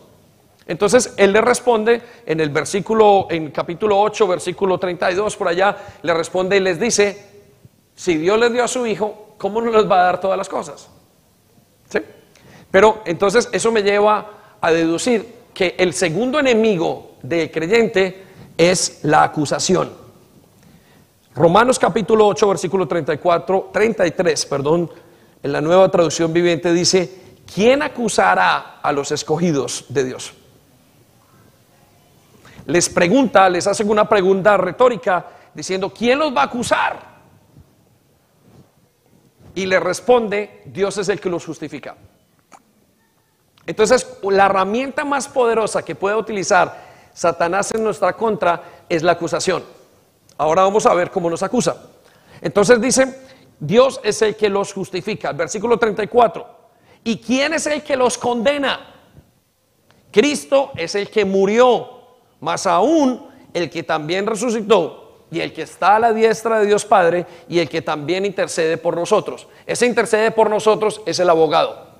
Entonces 0.65 1.13
él 1.17 1.33
le 1.33 1.41
responde 1.41 2.01
en 2.25 2.39
el 2.39 2.49
versículo, 2.49 3.27
en 3.29 3.51
capítulo 3.51 3.99
8, 3.99 4.27
versículo 4.27 4.77
32, 4.77 5.35
por 5.35 5.47
allá, 5.49 5.77
le 6.01 6.13
responde 6.13 6.57
y 6.57 6.61
les 6.61 6.79
dice, 6.79 7.25
si 7.95 8.17
Dios 8.17 8.39
les 8.39 8.51
dio 8.51 8.63
a 8.63 8.67
su 8.67 8.85
hijo, 8.87 9.35
¿cómo 9.37 9.61
no 9.61 9.71
les 9.71 9.89
va 9.89 10.01
a 10.01 10.03
dar 10.05 10.21
todas 10.21 10.37
las 10.37 10.47
cosas? 10.47 10.89
¿Sí? 11.89 11.99
Pero 12.73 13.03
entonces 13.05 13.49
eso 13.51 13.71
me 13.71 13.83
lleva 13.83 14.31
a 14.59 14.71
deducir 14.71 15.41
que 15.53 15.75
el 15.77 15.93
segundo 15.93 16.39
enemigo 16.39 17.17
del 17.21 17.51
creyente 17.51 18.23
es 18.57 19.01
la 19.03 19.21
acusación. 19.21 19.91
Romanos 21.35 21.77
capítulo 21.77 22.25
8, 22.25 22.47
versículo 22.47 22.87
34, 22.87 23.69
33, 23.71 24.45
perdón, 24.47 24.89
en 25.43 25.51
la 25.51 25.61
nueva 25.61 25.87
traducción 25.91 26.33
viviente 26.33 26.73
dice, 26.73 27.35
¿quién 27.53 27.83
acusará 27.83 28.79
a 28.81 28.91
los 28.91 29.11
escogidos 29.11 29.85
de 29.89 30.05
Dios? 30.05 30.33
Les 32.65 32.89
pregunta, 32.89 33.47
les 33.51 33.67
hacen 33.67 33.87
una 33.87 34.09
pregunta 34.09 34.57
retórica 34.57 35.27
diciendo, 35.53 35.93
¿quién 35.93 36.17
los 36.17 36.35
va 36.35 36.41
a 36.41 36.45
acusar? 36.45 36.99
Y 39.53 39.67
le 39.67 39.79
responde, 39.79 40.63
Dios 40.65 40.97
es 40.97 41.09
el 41.09 41.19
que 41.19 41.29
los 41.29 41.45
justifica. 41.45 41.95
Entonces, 43.65 44.17
la 44.23 44.45
herramienta 44.45 45.05
más 45.05 45.27
poderosa 45.27 45.83
que 45.83 45.95
puede 45.95 46.15
utilizar 46.15 46.93
Satanás 47.13 47.71
en 47.73 47.83
nuestra 47.83 48.13
contra 48.13 48.61
es 48.89 49.03
la 49.03 49.13
acusación. 49.13 49.63
Ahora 50.37 50.63
vamos 50.63 50.85
a 50.85 50.93
ver 50.93 51.11
cómo 51.11 51.29
nos 51.29 51.43
acusa. 51.43 51.77
Entonces 52.41 52.81
dice, 52.81 53.21
Dios 53.59 54.01
es 54.03 54.21
el 54.21 54.35
que 54.35 54.49
los 54.49 54.73
justifica. 54.73 55.31
Versículo 55.31 55.77
34. 55.77 56.45
¿Y 57.05 57.17
quién 57.17 57.53
es 57.53 57.67
el 57.67 57.83
que 57.83 57.95
los 57.95 58.17
condena? 58.17 58.93
Cristo 60.11 60.71
es 60.75 60.95
el 60.95 61.09
que 61.09 61.25
murió, 61.25 61.89
más 62.39 62.67
aún 62.67 63.29
el 63.53 63.69
que 63.69 63.83
también 63.83 64.25
resucitó 64.25 65.25
y 65.31 65.39
el 65.39 65.53
que 65.53 65.63
está 65.63 65.95
a 65.95 65.99
la 65.99 66.13
diestra 66.13 66.59
de 66.59 66.67
Dios 66.67 66.85
Padre 66.85 67.25
y 67.49 67.59
el 67.59 67.67
que 67.67 67.81
también 67.81 68.25
intercede 68.25 68.77
por 68.77 68.95
nosotros. 68.95 69.47
Ese 69.65 69.85
intercede 69.85 70.31
por 70.31 70.49
nosotros 70.49 71.01
es 71.05 71.19
el 71.19 71.29
abogado. 71.29 71.92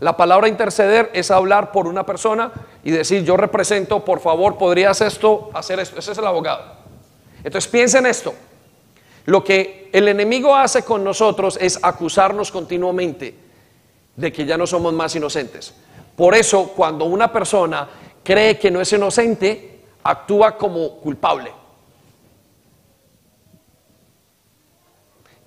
La 0.00 0.16
palabra 0.16 0.48
interceder 0.48 1.10
es 1.12 1.30
hablar 1.30 1.72
por 1.72 1.86
una 1.86 2.06
persona 2.06 2.52
y 2.84 2.90
decir, 2.90 3.24
yo 3.24 3.36
represento, 3.36 4.04
por 4.04 4.20
favor, 4.20 4.56
podrías 4.56 5.00
esto, 5.00 5.50
hacer 5.54 5.80
esto. 5.80 5.98
Ese 5.98 6.12
es 6.12 6.18
el 6.18 6.26
abogado. 6.26 6.64
Entonces 7.42 7.68
piensen 7.68 8.06
esto. 8.06 8.32
Lo 9.24 9.42
que 9.42 9.90
el 9.92 10.08
enemigo 10.08 10.54
hace 10.54 10.82
con 10.84 11.02
nosotros 11.02 11.58
es 11.60 11.78
acusarnos 11.82 12.50
continuamente 12.50 13.34
de 14.16 14.32
que 14.32 14.46
ya 14.46 14.56
no 14.56 14.66
somos 14.66 14.92
más 14.92 15.14
inocentes. 15.16 15.74
Por 16.16 16.34
eso, 16.34 16.72
cuando 16.74 17.04
una 17.04 17.32
persona 17.32 17.88
cree 18.24 18.58
que 18.58 18.70
no 18.70 18.80
es 18.80 18.92
inocente, 18.92 19.80
actúa 20.02 20.56
como 20.56 20.96
culpable. 20.96 21.52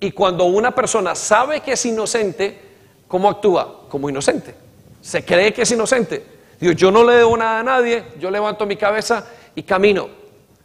Y 0.00 0.12
cuando 0.12 0.44
una 0.44 0.74
persona 0.74 1.14
sabe 1.14 1.60
que 1.60 1.72
es 1.72 1.86
inocente, 1.86 2.60
¿cómo 3.06 3.28
actúa? 3.28 3.81
Como 3.92 4.08
inocente. 4.08 4.54
Se 5.02 5.22
cree 5.22 5.52
que 5.52 5.60
es 5.60 5.70
inocente. 5.70 6.24
Dios, 6.58 6.74
yo 6.76 6.90
no 6.90 7.04
le 7.04 7.16
debo 7.16 7.36
nada 7.36 7.60
a 7.60 7.62
nadie, 7.62 8.02
yo 8.18 8.30
levanto 8.30 8.64
mi 8.64 8.76
cabeza 8.76 9.26
y 9.54 9.64
camino. 9.64 10.08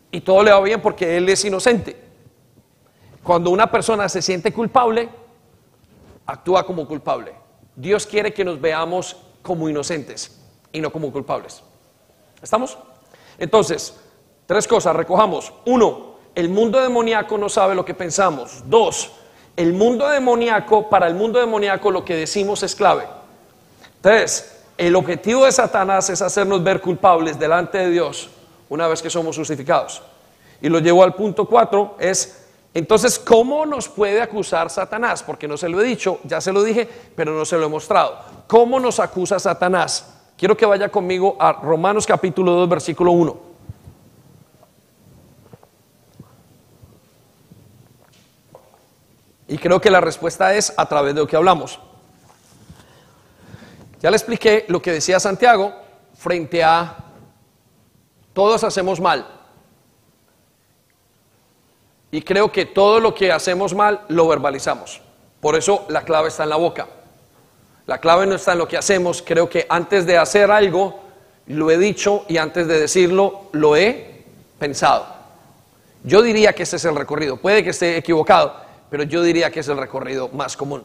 Y 0.09 0.21
todo 0.21 0.43
le 0.43 0.51
va 0.53 0.61
bien 0.61 0.81
porque 0.81 1.17
él 1.17 1.27
es 1.27 1.43
inocente. 1.43 1.93
Cuando 3.21 3.49
una 3.49 3.69
persona 3.69 4.07
se 4.07 4.21
siente 4.21 4.53
culpable, 4.53 5.09
actúa 6.25 6.65
como 6.65 6.87
culpable. 6.87 7.33
Dios 7.75 8.07
quiere 8.07 8.33
que 8.33 8.45
nos 8.45 8.61
veamos 8.61 9.17
como 9.41 9.67
inocentes 9.67 10.39
y 10.71 10.79
no 10.79 10.89
como 10.89 11.11
culpables. 11.11 11.61
¿Estamos? 12.41 12.77
Entonces, 13.37 13.93
tres 14.45 14.65
cosas, 14.69 14.95
recojamos. 14.95 15.51
Uno, 15.65 16.15
el 16.33 16.47
mundo 16.47 16.79
demoníaco 16.79 17.37
no 17.37 17.49
sabe 17.49 17.75
lo 17.75 17.83
que 17.83 17.93
pensamos. 17.93 18.63
Dos, 18.67 19.11
el 19.57 19.73
mundo 19.73 20.07
demoníaco, 20.07 20.87
para 20.87 21.07
el 21.07 21.15
mundo 21.15 21.41
demoníaco 21.41 21.91
lo 21.91 22.05
que 22.05 22.15
decimos 22.15 22.63
es 22.63 22.73
clave. 22.73 23.16
Tres, 24.01 24.63
el 24.77 24.95
objetivo 24.95 25.45
de 25.45 25.51
Satanás 25.51 26.09
es 26.09 26.21
hacernos 26.21 26.63
ver 26.63 26.81
culpables 26.81 27.39
delante 27.39 27.77
de 27.79 27.89
Dios 27.89 28.29
una 28.69 28.87
vez 28.87 29.01
que 29.01 29.09
somos 29.09 29.35
justificados. 29.35 30.01
Y 30.61 30.69
lo 30.69 30.79
llevo 30.79 31.03
al 31.03 31.13
punto 31.13 31.45
cuatro, 31.45 31.95
es 31.99 32.47
entonces, 32.77 33.17
¿cómo 33.17 33.65
nos 33.65 33.89
puede 33.89 34.21
acusar 34.21 34.69
Satanás? 34.69 35.23
Porque 35.23 35.47
no 35.47 35.57
se 35.57 35.67
lo 35.67 35.81
he 35.81 35.83
dicho, 35.83 36.19
ya 36.23 36.39
se 36.39 36.51
lo 36.51 36.61
dije, 36.61 36.87
pero 37.15 37.33
no 37.33 37.43
se 37.43 37.57
lo 37.57 37.65
he 37.65 37.69
mostrado. 37.69 38.19
¿Cómo 38.45 38.79
nos 38.79 38.99
acusa 38.99 39.39
Satanás? 39.39 40.13
Quiero 40.37 40.55
que 40.55 40.63
vaya 40.63 40.89
conmigo 40.89 41.35
a 41.39 41.53
Romanos 41.53 42.05
capítulo 42.05 42.51
2, 42.51 42.69
versículo 42.69 43.13
1. 43.13 43.39
Y 49.47 49.57
creo 49.57 49.81
que 49.81 49.89
la 49.89 50.01
respuesta 50.01 50.53
es 50.53 50.71
a 50.77 50.85
través 50.85 51.15
de 51.15 51.21
lo 51.21 51.27
que 51.27 51.35
hablamos. 51.35 51.79
Ya 54.01 54.11
le 54.11 54.17
expliqué 54.17 54.65
lo 54.67 54.81
que 54.81 54.91
decía 54.91 55.19
Santiago 55.19 55.73
frente 56.15 56.63
a 56.63 56.97
todos 58.33 58.63
hacemos 58.63 58.99
mal. 58.99 59.25
Y 62.11 62.21
creo 62.21 62.51
que 62.51 62.65
todo 62.65 62.99
lo 62.99 63.13
que 63.13 63.31
hacemos 63.31 63.73
mal 63.73 64.01
lo 64.09 64.27
verbalizamos. 64.27 65.01
Por 65.41 65.55
eso 65.55 65.85
la 65.89 66.03
clave 66.03 66.29
está 66.29 66.43
en 66.43 66.49
la 66.49 66.55
boca. 66.55 66.87
La 67.85 67.99
clave 67.99 68.27
no 68.27 68.35
está 68.35 68.53
en 68.53 68.59
lo 68.59 68.67
que 68.67 68.77
hacemos. 68.77 69.21
Creo 69.21 69.49
que 69.49 69.65
antes 69.69 70.05
de 70.05 70.17
hacer 70.17 70.51
algo, 70.51 70.99
lo 71.47 71.71
he 71.71 71.77
dicho 71.77 72.25
y 72.27 72.37
antes 72.37 72.67
de 72.67 72.79
decirlo, 72.79 73.49
lo 73.53 73.75
he 73.75 74.23
pensado. 74.59 75.05
Yo 76.03 76.21
diría 76.21 76.53
que 76.53 76.63
ese 76.63 76.75
es 76.75 76.85
el 76.85 76.95
recorrido. 76.95 77.37
Puede 77.37 77.63
que 77.63 77.71
esté 77.71 77.97
equivocado, 77.97 78.55
pero 78.89 79.03
yo 79.03 79.23
diría 79.23 79.51
que 79.51 79.61
es 79.61 79.67
el 79.67 79.77
recorrido 79.77 80.29
más 80.29 80.55
común. 80.55 80.83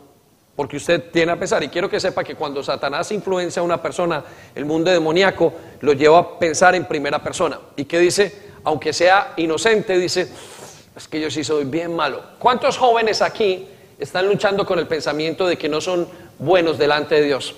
Porque 0.55 0.76
usted 0.76 1.11
tiene 1.11 1.32
a 1.32 1.38
pensar, 1.38 1.62
y 1.62 1.68
quiero 1.68 1.88
que 1.88 1.98
sepa 1.98 2.22
que 2.22 2.34
cuando 2.34 2.62
Satanás 2.62 3.11
influencia 3.11 3.61
a 3.61 3.64
una 3.64 3.80
persona, 3.80 4.22
el 4.55 4.66
mundo 4.66 4.90
demoníaco 4.90 5.53
lo 5.80 5.94
lleva 5.94 6.18
a 6.18 6.38
pensar 6.38 6.74
en 6.74 6.84
primera 6.84 7.22
persona. 7.22 7.59
¿Y 7.76 7.86
qué 7.86 7.98
dice? 7.98 8.50
Aunque 8.64 8.92
sea 8.92 9.32
inocente, 9.38 9.98
dice, 9.98 10.30
es 10.94 11.09
que 11.09 11.20
yo 11.20 11.30
sí 11.30 11.42
soy 11.42 11.64
bien 11.64 11.96
malo. 11.96 12.22
¿Cuántos 12.38 12.76
jóvenes 12.76 13.22
aquí 13.22 13.66
están 13.98 14.28
luchando 14.28 14.66
con 14.66 14.78
el 14.78 14.86
pensamiento 14.86 15.46
de 15.46 15.57
que 15.57 15.68
no 15.68 15.80
son 15.80 16.07
buenos 16.38 16.76
delante 16.76 17.14
de 17.14 17.22
Dios? 17.22 17.55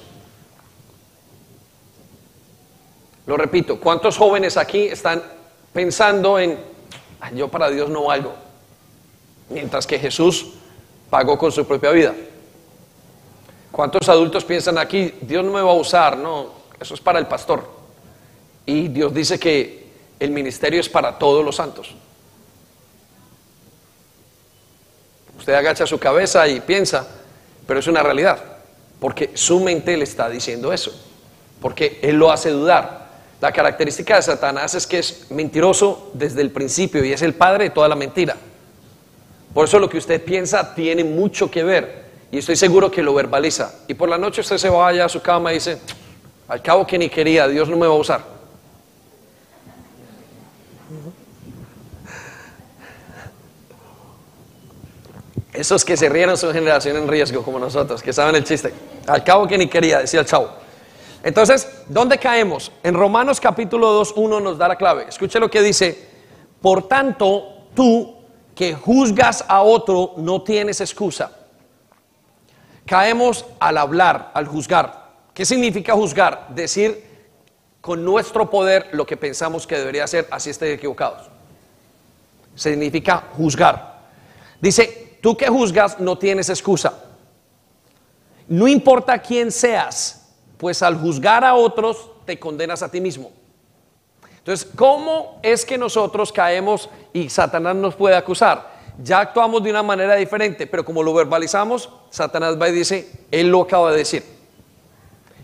Lo 3.26 3.36
repito, 3.36 3.80
¿cuántos 3.80 4.16
jóvenes 4.16 4.56
aquí 4.56 4.82
están 4.82 5.22
pensando 5.72 6.38
en, 6.38 6.58
yo 7.34 7.48
para 7.48 7.70
Dios 7.70 7.88
no 7.88 8.04
valgo? 8.04 8.34
Mientras 9.48 9.86
que 9.86 9.98
Jesús 9.98 10.46
pagó 11.10 11.36
con 11.38 11.50
su 11.50 11.66
propia 11.66 11.90
vida. 11.90 12.14
¿Cuántos 13.74 14.08
adultos 14.08 14.44
piensan 14.44 14.78
aquí, 14.78 15.12
Dios 15.20 15.44
no 15.44 15.50
me 15.50 15.60
va 15.60 15.72
a 15.72 15.74
usar? 15.74 16.16
No, 16.16 16.48
eso 16.78 16.94
es 16.94 17.00
para 17.00 17.18
el 17.18 17.26
pastor. 17.26 17.68
Y 18.64 18.86
Dios 18.86 19.12
dice 19.12 19.36
que 19.36 19.88
el 20.20 20.30
ministerio 20.30 20.78
es 20.78 20.88
para 20.88 21.18
todos 21.18 21.44
los 21.44 21.56
santos. 21.56 21.92
Usted 25.36 25.54
agacha 25.54 25.88
su 25.88 25.98
cabeza 25.98 26.46
y 26.46 26.60
piensa, 26.60 27.04
pero 27.66 27.80
es 27.80 27.88
una 27.88 28.00
realidad, 28.04 28.38
porque 29.00 29.32
su 29.34 29.58
mente 29.58 29.96
le 29.96 30.04
está 30.04 30.30
diciendo 30.30 30.72
eso, 30.72 30.92
porque 31.60 31.98
él 32.00 32.14
lo 32.14 32.30
hace 32.30 32.50
dudar. 32.50 33.08
La 33.40 33.50
característica 33.50 34.14
de 34.14 34.22
Satanás 34.22 34.76
es 34.76 34.86
que 34.86 35.00
es 35.00 35.32
mentiroso 35.32 36.12
desde 36.14 36.42
el 36.42 36.52
principio 36.52 37.04
y 37.04 37.12
es 37.12 37.22
el 37.22 37.34
padre 37.34 37.64
de 37.64 37.70
toda 37.70 37.88
la 37.88 37.96
mentira. 37.96 38.36
Por 39.52 39.64
eso 39.64 39.80
lo 39.80 39.88
que 39.88 39.98
usted 39.98 40.22
piensa 40.22 40.76
tiene 40.76 41.02
mucho 41.02 41.50
que 41.50 41.64
ver 41.64 42.03
y 42.34 42.38
estoy 42.38 42.56
seguro 42.56 42.90
que 42.90 43.00
lo 43.00 43.14
verbaliza. 43.14 43.72
Y 43.86 43.94
por 43.94 44.08
la 44.08 44.18
noche 44.18 44.40
usted 44.40 44.58
se 44.58 44.68
vaya 44.68 45.04
a 45.04 45.08
su 45.08 45.22
cama 45.22 45.52
y 45.52 45.54
dice, 45.54 45.78
al 46.48 46.60
cabo 46.60 46.84
que 46.84 46.98
ni 46.98 47.08
quería, 47.08 47.46
Dios 47.46 47.68
no 47.68 47.76
me 47.76 47.86
va 47.86 47.94
a 47.94 47.96
usar. 47.96 48.24
Esos 55.52 55.84
que 55.84 55.96
se 55.96 56.08
rieron 56.08 56.36
son 56.36 56.52
generación 56.52 56.96
en 56.96 57.06
riesgo 57.06 57.44
como 57.44 57.60
nosotros, 57.60 58.02
que 58.02 58.12
saben 58.12 58.34
el 58.34 58.42
chiste. 58.42 58.74
Al 59.06 59.22
cabo 59.22 59.46
que 59.46 59.56
ni 59.56 59.68
quería, 59.68 60.00
decía 60.00 60.18
el 60.18 60.26
chavo. 60.26 60.50
Entonces, 61.22 61.84
¿dónde 61.88 62.18
caemos? 62.18 62.72
En 62.82 62.94
Romanos 62.94 63.38
capítulo 63.38 63.92
2, 63.92 64.14
1 64.16 64.40
nos 64.40 64.58
da 64.58 64.66
la 64.66 64.74
clave. 64.74 65.06
Escuche 65.08 65.38
lo 65.38 65.48
que 65.48 65.62
dice. 65.62 66.08
Por 66.60 66.88
tanto, 66.88 67.68
tú 67.76 68.16
que 68.56 68.74
juzgas 68.74 69.44
a 69.46 69.62
otro 69.62 70.14
no 70.16 70.42
tienes 70.42 70.80
excusa. 70.80 71.43
Caemos 72.86 73.46
al 73.60 73.78
hablar, 73.78 74.30
al 74.34 74.46
juzgar. 74.46 75.12
¿Qué 75.32 75.44
significa 75.44 75.94
juzgar? 75.94 76.48
Decir 76.50 77.12
con 77.80 78.04
nuestro 78.04 78.50
poder 78.50 78.90
lo 78.92 79.06
que 79.06 79.16
pensamos 79.16 79.66
que 79.66 79.78
debería 79.78 80.06
ser, 80.06 80.26
así 80.30 80.50
esté 80.50 80.72
equivocados. 80.72 81.28
Significa 82.54 83.24
juzgar. 83.36 83.94
Dice, 84.60 85.04
Tú 85.24 85.34
que 85.38 85.48
juzgas 85.48 85.98
no 86.00 86.18
tienes 86.18 86.50
excusa. 86.50 87.02
No 88.46 88.68
importa 88.68 89.16
quién 89.16 89.50
seas, 89.50 90.34
pues 90.58 90.82
al 90.82 91.00
juzgar 91.00 91.42
a 91.46 91.54
otros 91.54 92.10
te 92.26 92.38
condenas 92.38 92.82
a 92.82 92.90
ti 92.90 93.00
mismo. 93.00 93.32
Entonces, 94.36 94.68
¿cómo 94.76 95.40
es 95.42 95.64
que 95.64 95.78
nosotros 95.78 96.30
caemos 96.30 96.90
y 97.14 97.30
Satanás 97.30 97.74
nos 97.74 97.94
puede 97.94 98.16
acusar? 98.16 98.73
Ya 99.02 99.20
actuamos 99.20 99.62
de 99.62 99.70
una 99.70 99.82
manera 99.82 100.14
diferente, 100.14 100.66
pero 100.66 100.84
como 100.84 101.02
lo 101.02 101.12
verbalizamos, 101.12 101.90
Satanás 102.10 102.60
va 102.60 102.68
y 102.68 102.72
dice, 102.72 103.10
él 103.30 103.48
lo 103.48 103.62
acaba 103.62 103.90
de 103.90 103.98
decir. 103.98 104.24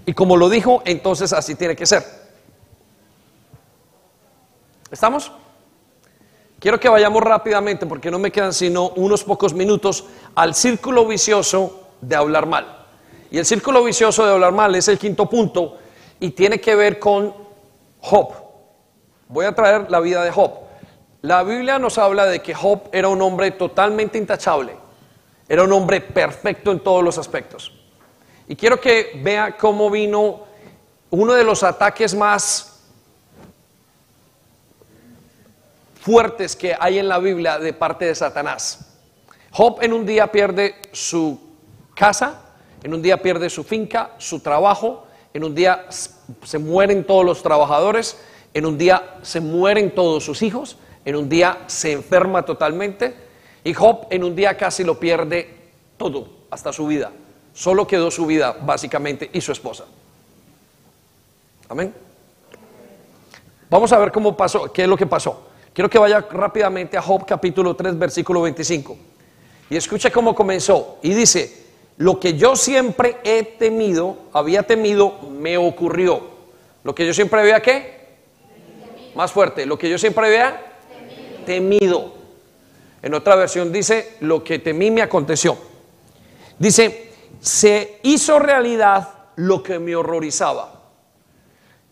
Y 0.07 0.13
como 0.13 0.37
lo 0.37 0.49
dijo, 0.49 0.83
entonces 0.85 1.33
así 1.33 1.55
tiene 1.57 1.75
que 1.75 1.87
ser. 1.87 2.05
¿Estamos? 4.91 5.33
Quiero 6.59 6.79
que 6.79 6.89
vayamos 6.89 7.23
rápidamente, 7.23 7.87
porque 7.87 8.11
no 8.11 8.19
me 8.19 8.31
quedan 8.31 8.53
sino 8.53 8.91
unos 8.91 9.25
pocos 9.25 9.55
minutos, 9.55 10.05
al 10.35 10.55
círculo 10.55 11.07
vicioso 11.07 11.89
de 12.01 12.17
hablar 12.17 12.47
mal. 12.47 12.87
Y 13.31 13.39
el 13.39 13.47
círculo 13.47 13.83
vicioso 13.83 14.25
de 14.27 14.33
hablar 14.33 14.53
mal 14.53 14.75
es 14.75 14.89
el 14.89 14.99
quinto 14.99 15.29
punto 15.29 15.79
y 16.19 16.31
tiene 16.31 16.61
que 16.61 16.75
ver 16.75 16.99
con 16.99 17.33
Job. 18.01 18.33
Voy 19.29 19.47
a 19.47 19.55
traer 19.55 19.91
la 19.91 20.01
vida 20.01 20.23
de 20.25 20.31
Job. 20.31 20.53
La 21.23 21.43
Biblia 21.43 21.79
nos 21.79 21.99
habla 21.99 22.25
de 22.27 22.41
que 22.41 22.55
Job 22.55 22.89
era 22.93 23.09
un 23.09 23.21
hombre 23.21 23.51
totalmente 23.51 24.17
intachable, 24.17 24.75
era 25.49 25.65
un 25.65 25.73
hombre 25.73 26.01
perfecto 26.01 26.73
en 26.73 26.81
todos 26.81 27.05
los 27.05 27.19
aspectos. 27.19 27.73
Y 28.49 28.57
quiero 28.57 28.81
que 28.81 29.21
vea 29.23 29.57
cómo 29.57 29.91
vino 29.91 30.45
uno 31.11 31.35
de 31.35 31.45
los 31.45 31.63
ataques 31.63 32.15
más 32.15 32.81
fuertes 36.01 36.57
que 36.57 36.75
hay 36.79 36.99
en 36.99 37.09
la 37.09 37.19
Biblia 37.19 37.59
de 37.59 37.75
parte 37.75 38.07
de 38.07 38.15
Satanás. 38.15 38.87
Job 39.51 39.79
en 39.83 39.93
un 39.93 40.07
día 40.07 40.33
pierde 40.33 40.77
su 40.93 41.39
casa, 41.95 42.41
en 42.83 42.95
un 42.95 43.03
día 43.03 43.21
pierde 43.21 43.51
su 43.51 43.63
finca, 43.63 44.13
su 44.17 44.41
trabajo, 44.41 45.07
en 45.35 45.45
un 45.45 45.55
día 45.55 45.87
se 45.91 46.59
mueren 46.59 47.05
todos 47.05 47.27
los 47.27 47.43
trabajadores, 47.43 48.19
en 48.55 48.65
un 48.65 48.79
día 48.79 49.19
se 49.21 49.41
mueren 49.41 49.95
todos 49.95 50.25
sus 50.25 50.41
hijos, 50.43 50.79
en 51.11 51.17
un 51.17 51.29
día 51.29 51.65
se 51.67 51.91
enferma 51.91 52.45
totalmente 52.45 53.13
y 53.65 53.75
Job 53.75 54.07
en 54.11 54.23
un 54.23 54.37
día 54.37 54.57
casi 54.57 54.85
lo 54.85 54.99
pierde 54.99 55.57
todo, 55.97 56.29
hasta 56.51 56.73
su 56.73 56.87
vida. 56.87 57.11
Solo 57.53 57.85
quedó 57.85 58.13
su 58.13 58.27
vida 58.27 58.57
básicamente 58.63 59.29
y 59.33 59.41
su 59.41 59.51
esposa. 59.51 59.87
Amén. 61.69 61.93
Vamos 63.69 63.93
a 63.93 63.99
ver 63.99 64.13
cómo 64.13 64.37
pasó, 64.37 64.73
qué 64.73 64.83
es 64.83 64.89
lo 64.89 64.97
que 64.97 65.07
pasó. 65.07 65.49
Quiero 65.75 65.91
que 65.91 65.99
vaya 65.99 66.21
rápidamente 66.31 66.97
a 66.97 67.03
Job 67.03 67.27
capítulo 67.27 67.75
3, 67.75 67.99
versículo 67.99 68.43
25. 68.43 68.97
Y 69.69 69.77
escuche 69.77 70.13
cómo 70.13 70.33
comenzó. 70.33 70.99
Y 71.03 71.13
dice, 71.13 71.67
lo 71.97 72.21
que 72.21 72.35
yo 72.37 72.55
siempre 72.55 73.17
he 73.25 73.43
temido, 73.43 74.17
había 74.33 74.63
temido, 74.63 75.19
me 75.29 75.59
ocurrió. 75.59 76.23
Lo 76.85 76.95
que 76.95 77.05
yo 77.05 77.13
siempre 77.13 77.41
había 77.41 77.61
qué? 77.61 77.99
Más 79.17 79.33
fuerte. 79.33 79.67
Lo 79.67 79.77
que 79.77 79.91
yo 79.91 79.99
siempre 79.99 80.27
había 80.27 80.70
temido. 81.51 82.13
En 83.03 83.13
otra 83.13 83.35
versión 83.35 83.73
dice, 83.73 84.19
lo 84.21 84.45
que 84.45 84.61
temí 84.61 84.89
me 84.89 85.03
aconteció. 85.03 85.59
Dice, 86.61 87.13
se 87.41 87.99
hizo 88.05 88.39
realidad 88.39 89.09
lo 89.35 89.61
que 89.61 89.81
me 89.81 89.97
horrorizaba. 89.97 90.81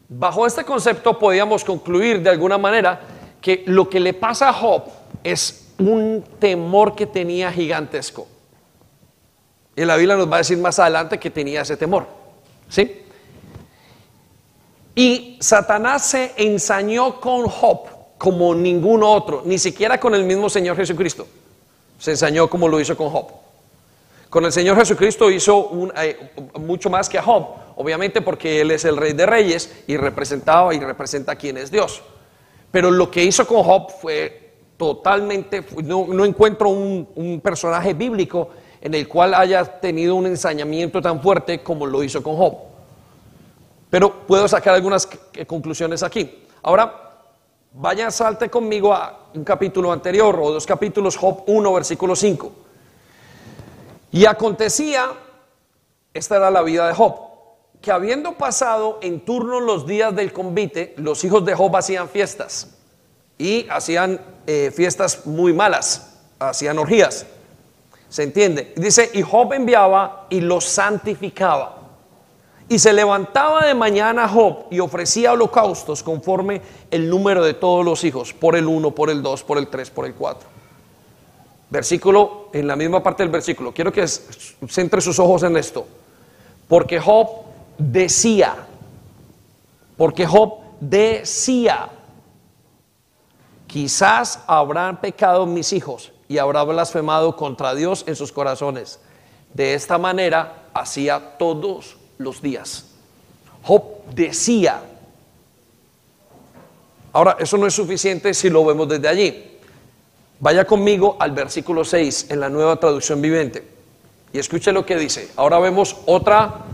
Bajo 0.09 0.47
este 0.47 0.63
concepto 0.65 1.19
podíamos 1.19 1.65
concluir 1.65 2.23
de 2.23 2.31
alguna 2.31 2.57
manera 2.57 3.01
que 3.41 3.65
lo 3.67 3.89
que 3.89 3.99
le 3.99 4.15
pasa 4.15 4.51
a 4.51 4.53
Job 4.53 4.85
es 5.25 5.73
un 5.79 6.25
temor 6.39 6.95
que 6.95 7.07
tenía 7.07 7.51
gigantesco. 7.51 8.29
Y 9.75 9.85
la 9.85 9.97
Biblia 9.97 10.17
nos 10.17 10.31
va 10.31 10.37
a 10.37 10.39
decir 10.39 10.59
más 10.59 10.79
adelante 10.79 11.19
que 11.19 11.31
tenía 11.31 11.63
ese 11.63 11.77
temor. 11.77 12.07
¿Sí? 12.69 13.03
Y 14.95 15.37
Satanás 15.41 16.07
se 16.07 16.35
ensañó 16.37 17.21
con 17.21 17.49
Job 17.49 17.98
como 18.19 18.53
ningún 18.55 19.03
otro, 19.05 19.43
ni 19.45 19.59
siquiera 19.59 19.99
con 19.99 20.15
el 20.15 20.25
mismo 20.25 20.51
Señor 20.51 20.77
Jesucristo. 20.77 21.27
Se 21.99 22.11
ensañó 22.11 22.51
como 22.51 22.69
lo 22.69 22.81
hizo 22.81 22.97
con 22.97 23.09
Job. 23.09 23.27
Con 24.29 24.45
el 24.45 24.53
Señor 24.53 24.77
Jesucristo 24.77 25.31
hizo 25.31 25.89
eh, 25.97 26.33
mucho 26.61 26.91
más 26.91 27.09
que 27.09 27.17
a 27.17 27.23
Job, 27.23 27.47
obviamente 27.77 28.21
porque 28.21 28.61
Él 28.61 28.73
es 28.73 28.85
el 28.85 28.97
Rey 28.97 29.15
de 29.15 29.25
Reyes 29.25 29.85
y 29.87 29.97
representaba 29.97 30.75
y 30.75 30.81
representa 30.81 31.33
a 31.33 31.37
quien 31.37 31.57
es 31.57 31.71
Dios. 31.71 32.03
Pero 32.71 32.91
lo 32.91 33.11
que 33.11 33.25
hizo 33.25 33.47
con 33.47 33.63
Job 33.63 33.91
fue 34.03 34.53
totalmente, 34.77 35.65
no, 35.83 36.25
encuentro 36.25 36.69
un, 36.69 37.09
un, 37.15 37.41
personaje 37.41 37.95
bíblico 37.95 38.51
en 38.81 38.95
el 38.95 39.09
cual 39.09 39.35
haya 39.35 39.65
tenido 39.65 40.15
un 40.15 40.27
ensañamiento 40.27 41.01
tan 41.01 41.23
fuerte 41.23 41.63
como 41.63 41.87
lo 41.87 42.03
hizo 42.03 42.23
con 42.23 42.37
Job. 42.37 42.55
Pero 43.89 44.27
puedo 44.27 44.47
sacar 44.47 44.75
algunas 44.75 45.09
conclusiones 45.47 46.03
aquí. 46.03 46.45
Ahora, 46.63 47.08
vaya, 47.73 48.11
salte 48.11 48.49
conmigo 48.49 48.93
a 48.93 49.31
un 49.35 49.45
capítulo 49.45 49.93
anterior 49.93 50.39
o 50.41 50.53
dos 50.53 50.67
capítulos, 50.67 51.17
Job 51.17 51.45
1, 51.47 51.73
versículo 51.73 52.17
5. 52.17 52.53
Y 54.13 54.27
acontecía, 54.27 55.13
esta 56.15 56.37
era 56.37 56.51
la 56.51 56.63
vida 56.63 56.89
de 56.89 56.95
Job, 56.95 57.15
que 57.81 57.93
habiendo 57.93 58.33
pasado 58.33 58.99
en 59.03 59.21
turno 59.21 59.61
los 59.61 59.87
días 59.87 60.15
del 60.15 60.33
convite, 60.33 60.95
los 60.97 61.23
hijos 61.25 61.45
de 61.45 61.55
Job 61.55 61.77
hacían 61.77 62.09
fiestas 62.09 62.77
y 63.37 63.69
hacían 63.71 64.21
eh, 64.47 64.73
fiestas 64.75 65.27
muy 65.27 65.53
malas, 65.53 66.19
hacían 66.39 66.79
orgías. 66.79 67.27
¿Se 68.09 68.23
entiende? 68.23 68.73
Dice, 68.77 69.11
y 69.13 69.23
Job 69.23 69.53
enviaba 69.53 70.27
y 70.31 70.41
los 70.41 70.65
santificaba. 70.65 71.78
Y 72.69 72.79
se 72.79 72.93
levantaba 72.93 73.67
de 73.67 73.75
mañana 73.75 74.29
Job 74.29 74.67
y 74.71 74.81
ofrecía 74.81 75.33
holocaustos 75.33 76.03
conforme 76.03 76.61
el 76.91 77.09
número 77.09 77.43
de 77.43 77.55
todos 77.55 77.85
los 77.85 78.05
hijos, 78.05 78.35
por 78.35 78.57
el 78.57 78.67
uno, 78.67 78.91
por 78.91 79.09
el 79.09 79.23
dos, 79.23 79.43
por 79.43 79.57
el 79.57 79.69
tres, 79.69 79.91
por 79.91 80.05
el 80.05 80.15
cuatro. 80.15 80.49
Versículo, 81.71 82.49
en 82.53 82.67
la 82.67 82.77
misma 82.77 83.03
parte 83.03 83.23
del 83.23 83.31
versículo, 83.31 83.73
quiero 83.73 83.93
que 83.93 84.07
centre 84.07 85.01
sus 85.01 85.19
ojos 85.19 85.43
en 85.43 85.57
esto. 85.57 85.87
Porque 86.67 86.99
Job 86.99 87.29
decía, 87.77 88.67
porque 89.97 90.27
Job 90.27 90.55
decía, 90.81 91.91
quizás 93.67 94.41
habrán 94.47 95.01
pecado 95.01 95.45
mis 95.47 95.73
hijos 95.73 96.13
y 96.27 96.39
habrá 96.39 96.63
blasfemado 96.65 97.37
contra 97.37 97.75
Dios 97.75 98.05
en 98.07 98.17
sus 98.17 98.33
corazones. 98.33 98.99
De 99.53 99.75
esta 99.75 99.99
manera 99.99 100.69
hacía 100.75 101.37
todos 101.39 101.98
los 102.19 102.43
días. 102.43 102.85
Job 103.63 103.83
decía. 104.15 104.83
Ahora, 107.13 107.37
eso 107.41 107.57
no 107.57 107.67
es 107.67 107.75
suficiente 107.75 108.35
si 108.35 108.51
lo 108.51 108.65
vemos 108.65 108.89
desde 108.89 109.09
allí. 109.09 109.59
Vaya 110.41 110.65
conmigo 110.65 111.17
al 111.19 111.33
versículo 111.33 111.85
6 111.85 112.27
en 112.31 112.41
la 112.41 112.49
nueva 112.49 112.77
traducción 112.77 113.21
viviente 113.21 113.79
y 114.33 114.39
escuche 114.39 114.73
lo 114.73 114.87
que 114.87 114.97
dice. 114.97 115.31
Ahora 115.37 115.59
vemos 115.59 115.97
otra, 116.07 116.65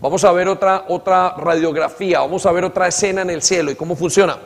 vamos 0.00 0.24
a 0.24 0.32
ver 0.32 0.48
otra, 0.48 0.86
otra 0.88 1.34
radiografía, 1.36 2.20
vamos 2.20 2.44
a 2.46 2.52
ver 2.52 2.64
otra 2.64 2.88
escena 2.88 3.22
en 3.22 3.30
el 3.30 3.42
cielo 3.42 3.70
y 3.70 3.76
cómo 3.76 3.94
funciona. 3.94 4.38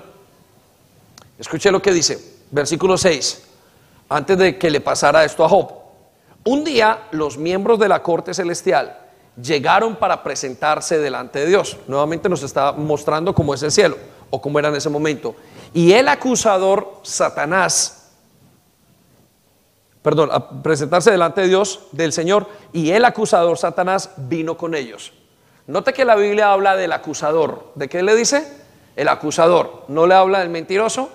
Escuche 1.39 1.71
lo 1.71 1.81
que 1.81 1.93
dice, 1.93 2.19
versículo 2.51 2.99
6, 2.99 3.43
antes 4.11 4.37
de 4.37 4.59
que 4.59 4.71
le 4.71 4.81
pasara 4.81 5.25
esto 5.25 5.45
a 5.45 5.49
Job. 5.49 5.73
Un 6.45 6.65
día 6.65 7.05
los 7.13 7.39
miembros 7.39 7.79
de 7.79 7.89
la 7.89 8.03
corte 8.03 8.35
celestial 8.35 8.99
llegaron 9.41 9.97
para 9.97 10.23
presentarse 10.23 10.99
delante 10.99 11.41
de 11.41 11.47
Dios. 11.47 11.77
Nuevamente 11.87 12.29
nos 12.29 12.43
está 12.43 12.73
mostrando 12.73 13.35
cómo 13.35 13.55
es 13.55 13.63
el 13.63 13.73
cielo 13.73 13.97
o 14.31 14.41
cómo 14.41 14.59
era 14.59 14.69
en 14.69 14.77
ese 14.77 14.89
momento. 14.89 15.35
Y 15.73 15.93
el 15.93 16.09
acusador, 16.09 17.01
Satanás, 17.03 18.11
perdón, 20.03 20.31
presentarse 20.63 21.11
delante 21.11 21.43
de 21.43 21.49
Dios, 21.49 21.81
del 21.93 22.13
Señor, 22.13 22.49
y 22.73 22.91
el 22.91 23.05
acusador, 23.05 23.57
Satanás, 23.57 24.11
vino 24.17 24.57
con 24.57 24.75
ellos. 24.75 25.13
Note 25.67 25.93
que 25.93 26.05
la 26.05 26.17
Biblia 26.17 26.53
habla 26.53 26.77
del 26.77 26.93
acusador. 26.93 27.73
¿De 27.77 27.89
qué 27.89 28.03
le 28.03 28.17
dice? 28.17 28.61
El 28.97 29.09
acusador. 29.09 29.85
No 29.89 30.07
le 30.07 30.15
habla 30.15 30.41
del 30.41 30.51
mentiroso, 30.51 31.11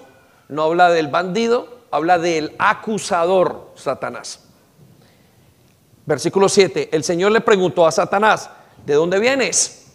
no 0.47 0.63
habla 0.63 0.89
del 0.89 1.09
bandido, 1.09 1.79
habla 1.91 2.17
del 2.17 2.55
acusador, 2.57 3.71
Satanás. 3.75 4.46
Versículo 6.07 6.47
7, 6.47 6.87
el 6.93 7.03
Señor 7.03 7.33
le 7.33 7.41
preguntó 7.41 7.85
a 7.85 7.91
Satanás, 7.91 8.49
¿de 8.85 8.93
dónde 8.93 9.19
vienes? 9.19 9.91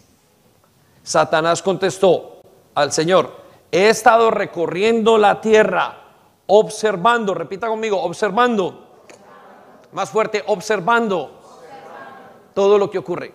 Satanás 1.01 1.63
contestó 1.63 2.43
al 2.75 2.91
Señor, 2.91 3.35
he 3.71 3.89
estado 3.89 4.29
recorriendo 4.29 5.17
la 5.17 5.41
tierra, 5.41 5.97
observando, 6.45 7.33
repita 7.33 7.67
conmigo, 7.67 7.99
observando, 7.99 9.01
más 9.91 10.11
fuerte, 10.11 10.43
observando, 10.45 11.41
todo 12.53 12.77
lo 12.77 12.91
que 12.91 12.99
ocurre. 12.99 13.33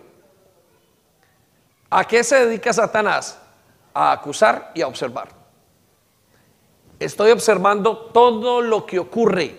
¿A 1.89 2.05
qué 2.05 2.23
se 2.23 2.45
dedica 2.45 2.71
Satanás? 2.71 3.41
A 3.93 4.13
acusar 4.13 4.71
y 4.73 4.81
a 4.81 4.87
observar. 4.87 5.27
Estoy 6.97 7.31
observando 7.31 7.97
todo 8.13 8.61
lo 8.61 8.85
que 8.85 8.99
ocurre, 8.99 9.57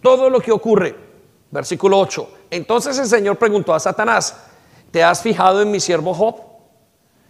todo 0.00 0.30
lo 0.30 0.38
que 0.38 0.52
ocurre. 0.52 0.94
Versículo 1.50 1.98
8. 1.98 2.38
Entonces 2.52 2.98
el 2.98 3.06
Señor 3.06 3.38
preguntó 3.38 3.72
a 3.72 3.80
Satanás, 3.80 4.36
¿te 4.90 5.02
has 5.02 5.22
fijado 5.22 5.62
en 5.62 5.70
mi 5.70 5.80
siervo 5.80 6.12
Job? 6.12 6.36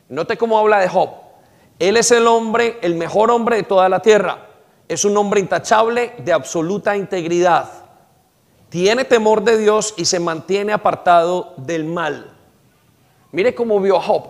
Note 0.09 0.37
cómo 0.37 0.59
habla 0.59 0.81
de 0.81 0.89
Job. 0.89 1.11
Él 1.79 1.97
es 1.97 2.11
el 2.11 2.27
hombre, 2.27 2.81
el 2.83 2.97
mejor 2.97 3.31
hombre 3.31 3.55
de 3.55 3.63
toda 3.63 3.89
la 3.89 4.03
tierra. 4.03 4.49
Es 4.89 5.05
un 5.05 5.17
hombre 5.17 5.39
intachable 5.39 6.15
de 6.19 6.33
absoluta 6.33 6.97
integridad. 6.97 7.71
Tiene 8.69 9.05
temor 9.05 9.45
de 9.45 9.59
Dios 9.59 9.95
y 9.97 10.07
se 10.07 10.19
mantiene 10.19 10.73
apartado 10.73 11.55
del 11.57 11.85
mal. 11.85 12.35
Mire 13.31 13.55
cómo 13.55 13.79
vio 13.79 13.99
a 13.99 14.03
Job. 14.03 14.27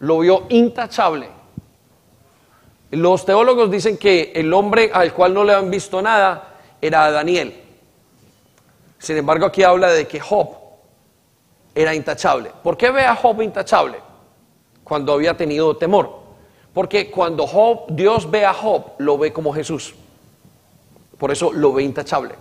Lo 0.00 0.18
vio 0.18 0.46
intachable. 0.48 1.28
Los 2.90 3.24
teólogos 3.24 3.70
dicen 3.70 3.96
que 3.96 4.32
el 4.34 4.52
hombre 4.52 4.90
al 4.92 5.14
cual 5.14 5.32
no 5.32 5.44
le 5.44 5.54
han 5.54 5.70
visto 5.70 6.02
nada 6.02 6.56
era 6.80 7.08
Daniel. 7.12 7.67
Sin 8.98 9.16
embargo, 9.16 9.46
aquí 9.46 9.62
habla 9.62 9.90
de 9.92 10.06
que 10.06 10.20
Job 10.20 10.48
era 11.74 11.94
intachable. 11.94 12.50
¿Por 12.62 12.76
qué 12.76 12.90
ve 12.90 13.04
a 13.04 13.14
Job 13.14 13.40
intachable? 13.42 13.98
Cuando 14.82 15.12
había 15.12 15.36
tenido 15.36 15.76
temor. 15.76 16.18
Porque 16.74 17.10
cuando 17.10 17.46
Dios 17.88 18.30
ve 18.30 18.44
a 18.44 18.54
Job, 18.54 18.92
lo 18.98 19.18
ve 19.18 19.32
como 19.32 19.52
Jesús. 19.52 19.94
Por 21.18 21.30
eso 21.30 21.52
lo 21.52 21.72
ve 21.72 21.82
intachable. 21.82 22.34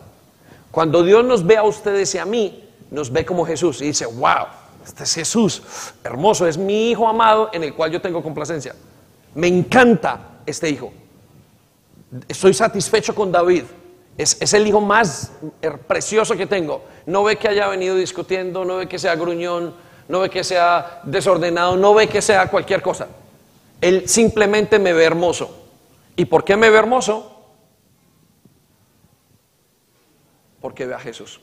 Cuando 0.71 1.03
Dios 1.03 1.23
nos 1.23 1.45
ve 1.45 1.57
a 1.57 1.63
ustedes 1.63 2.13
y 2.15 2.17
a 2.17 2.25
mí, 2.25 2.63
nos 2.91 3.11
ve 3.11 3.25
como 3.25 3.45
Jesús 3.45 3.81
y 3.81 3.85
dice, 3.85 4.05
wow, 4.05 4.45
este 4.85 5.03
es 5.03 5.13
Jesús, 5.13 5.61
hermoso, 6.03 6.47
es 6.47 6.57
mi 6.57 6.91
hijo 6.91 7.07
amado 7.07 7.49
en 7.53 7.63
el 7.63 7.73
cual 7.73 7.91
yo 7.91 8.01
tengo 8.01 8.23
complacencia. 8.23 8.75
Me 9.35 9.47
encanta 9.47 10.19
este 10.45 10.69
hijo. 10.69 10.93
Estoy 12.27 12.53
satisfecho 12.53 13.13
con 13.13 13.31
David. 13.31 13.63
Es, 14.17 14.53
el 14.53 14.65
hijo 14.65 14.81
más 14.81 15.31
precioso 15.87 16.35
que 16.35 16.47
tengo. 16.47 16.83
No 17.05 17.23
ve 17.23 17.35
que 17.35 17.47
haya 17.47 17.67
venido 17.67 17.95
discutiendo, 17.95 18.65
no 18.65 18.77
ve 18.77 18.87
que 18.87 18.97
sea 18.97 19.15
gruñón, 19.15 19.75
no 20.07 20.21
ve 20.21 20.29
que 20.29 20.43
sea 20.43 21.01
desordenado, 21.03 21.77
no 21.77 21.93
ve 21.93 22.07
que 22.07 22.21
sea 22.21 22.49
cualquier 22.49 22.81
cosa. 22.81 23.07
Él 23.79 24.09
simplemente 24.09 24.79
me 24.79 24.93
ve 24.93 25.03
hermoso. 25.03 25.55
¿Y 26.15 26.25
por 26.25 26.43
qué 26.43 26.57
me 26.57 26.69
ve 26.71 26.77
hermoso? 26.77 27.31
Porque 30.59 30.87
ve 30.87 30.95
a 30.95 30.99
Jesús. 30.99 31.39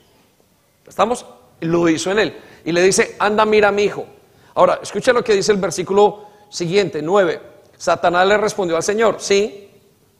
¿Estamos? 0.85 1.25
Lo 1.61 1.87
hizo 1.87 2.11
en 2.11 2.19
él. 2.19 2.37
Y 2.65 2.73
le 2.73 2.81
dice, 2.81 3.15
anda, 3.19 3.45
mira 3.45 3.69
a 3.69 3.71
mi 3.71 3.83
hijo. 3.83 4.05
Ahora, 4.53 4.79
escucha 4.81 5.13
lo 5.13 5.23
que 5.23 5.33
dice 5.33 5.53
el 5.53 5.59
versículo 5.59 6.25
siguiente, 6.49 7.01
9. 7.01 7.41
Satanás 7.77 8.27
le 8.27 8.37
respondió 8.37 8.75
al 8.75 8.83
Señor, 8.83 9.17
sí, 9.19 9.69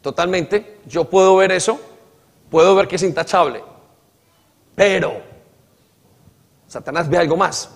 totalmente, 0.01 0.79
yo 0.85 1.05
puedo 1.05 1.35
ver 1.37 1.51
eso, 1.51 1.79
puedo 2.49 2.75
ver 2.75 2.87
que 2.87 2.95
es 2.95 3.03
intachable. 3.03 3.63
Pero 4.75 5.21
Satanás 6.67 7.09
ve 7.09 7.17
algo 7.17 7.37
más. 7.37 7.69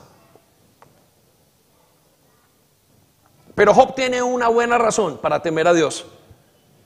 Pero 3.55 3.74
Job 3.74 3.93
tiene 3.93 4.22
una 4.22 4.47
buena 4.47 4.78
razón 4.78 5.17
para 5.17 5.41
temer 5.41 5.67
a 5.67 5.74
Dios. 5.74 6.05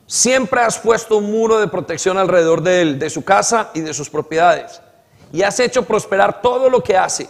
Siempre 0.06 0.62
has 0.62 0.80
puesto 0.80 1.18
un 1.18 1.32
muro 1.32 1.60
de 1.60 1.68
protección 1.68 2.18
alrededor 2.18 2.62
de 2.62 2.82
él, 2.82 3.00
de 3.00 3.10
su 3.10 3.24
casa 3.24 3.72
y 3.74 3.82
de 3.82 3.94
sus 3.94 4.10
propiedades. 4.10 4.82
Y 5.32 5.44
has 5.44 5.60
hecho 5.60 5.84
prosperar 5.84 6.42
todo 6.42 6.70
lo 6.70 6.84
que 6.84 6.98
hace. 6.98 7.30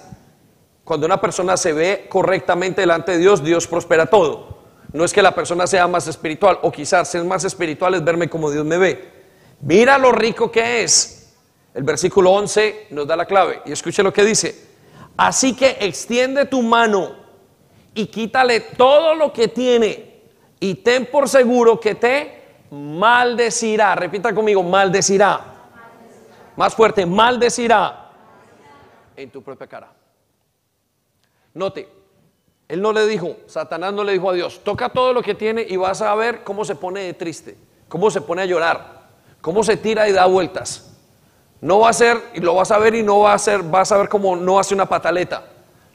Cuando 0.83 1.05
una 1.05 1.21
persona 1.21 1.55
se 1.55 1.71
ve 1.71 2.07
correctamente 2.09 2.81
delante 2.81 3.13
de 3.13 3.19
Dios, 3.19 3.43
Dios 3.43 3.67
prospera 3.67 4.05
todo. 4.05 4.57
No 4.91 5.05
es 5.05 5.13
que 5.13 5.21
la 5.21 5.33
persona 5.33 5.65
sea 5.65 5.87
más 5.87 6.07
espiritual, 6.07 6.59
o 6.61 6.71
quizás 6.71 7.09
ser 7.09 7.23
más 7.23 7.43
espiritual 7.45 7.95
es 7.95 8.03
verme 8.03 8.29
como 8.29 8.51
Dios 8.51 8.65
me 8.65 8.77
ve. 8.77 9.12
Mira 9.65 9.97
lo 9.97 10.11
rico 10.11 10.51
que 10.51 10.83
es. 10.83 11.33
El 11.73 11.83
versículo 11.83 12.31
11 12.31 12.87
nos 12.91 13.07
da 13.07 13.15
la 13.15 13.25
clave. 13.25 13.61
Y 13.65 13.71
escuche 13.71 14.03
lo 14.03 14.11
que 14.13 14.23
dice. 14.23 14.67
Así 15.15 15.55
que 15.55 15.77
extiende 15.79 16.45
tu 16.45 16.61
mano 16.61 17.15
y 17.93 18.07
quítale 18.07 18.59
todo 18.59 19.15
lo 19.15 19.31
que 19.31 19.47
tiene 19.47 20.21
y 20.59 20.75
ten 20.75 21.05
por 21.05 21.29
seguro 21.29 21.79
que 21.79 21.95
te 21.95 22.41
maldecirá. 22.71 23.95
Repita 23.95 24.33
conmigo, 24.33 24.63
maldecirá. 24.63 25.39
Más 26.55 26.75
fuerte, 26.75 27.05
maldecirá 27.05 28.11
en 29.15 29.29
tu 29.29 29.41
propia 29.41 29.67
cara. 29.67 29.91
Note, 31.53 31.87
él 32.67 32.81
no 32.81 32.91
le 32.91 33.05
dijo, 33.05 33.37
Satanás 33.45 33.93
no 33.93 34.03
le 34.03 34.13
dijo 34.13 34.29
a 34.29 34.33
Dios, 34.33 34.61
toca 34.63 34.89
todo 34.89 35.13
lo 35.13 35.21
que 35.21 35.35
tiene 35.35 35.65
y 35.67 35.77
vas 35.77 36.01
a 36.01 36.13
ver 36.15 36.43
cómo 36.43 36.65
se 36.65 36.75
pone 36.75 37.01
de 37.01 37.13
triste, 37.13 37.55
cómo 37.87 38.09
se 38.09 38.21
pone 38.21 38.41
a 38.41 38.45
llorar, 38.45 39.02
cómo 39.43 39.61
se 39.61 39.75
tira 39.75 40.07
y 40.07 40.13
da 40.13 40.25
vueltas. 40.25 40.89
No 41.59 41.79
va 41.79 41.89
a 41.89 41.93
ser, 41.93 42.17
y 42.33 42.39
lo 42.39 42.55
vas 42.55 42.71
a 42.71 42.77
ver 42.77 42.95
y 42.95 43.03
no 43.03 43.19
va 43.19 43.33
a 43.33 43.37
ser, 43.37 43.61
vas 43.61 43.91
a 43.91 43.97
ver 43.97 44.07
cómo 44.07 44.37
no 44.37 44.57
hace 44.57 44.73
una 44.73 44.87
pataleta. 44.87 45.43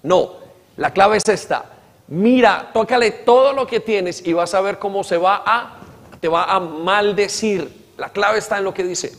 No, 0.03 0.32
la 0.76 0.92
clave 0.92 1.16
es 1.16 1.26
esta. 1.26 1.64
Mira, 2.09 2.70
tócale 2.74 3.11
todo 3.11 3.55
lo 3.55 3.66
que 3.66 3.80
tienes 3.80 4.24
y 4.26 4.34
vas 4.34 4.53
a 4.53 4.61
ver 4.61 4.78
cómo 4.78 5.03
se 5.03 5.16
va 5.16 5.42
a, 5.46 5.78
te 6.20 6.28
va 6.28 6.44
a 6.44 6.61
maldecir. 6.61 7.86
La 7.96 8.11
clave 8.11 8.38
está 8.38 8.59
en 8.59 8.64
lo 8.64 8.74
que 8.74 8.84
dice. 8.84 9.16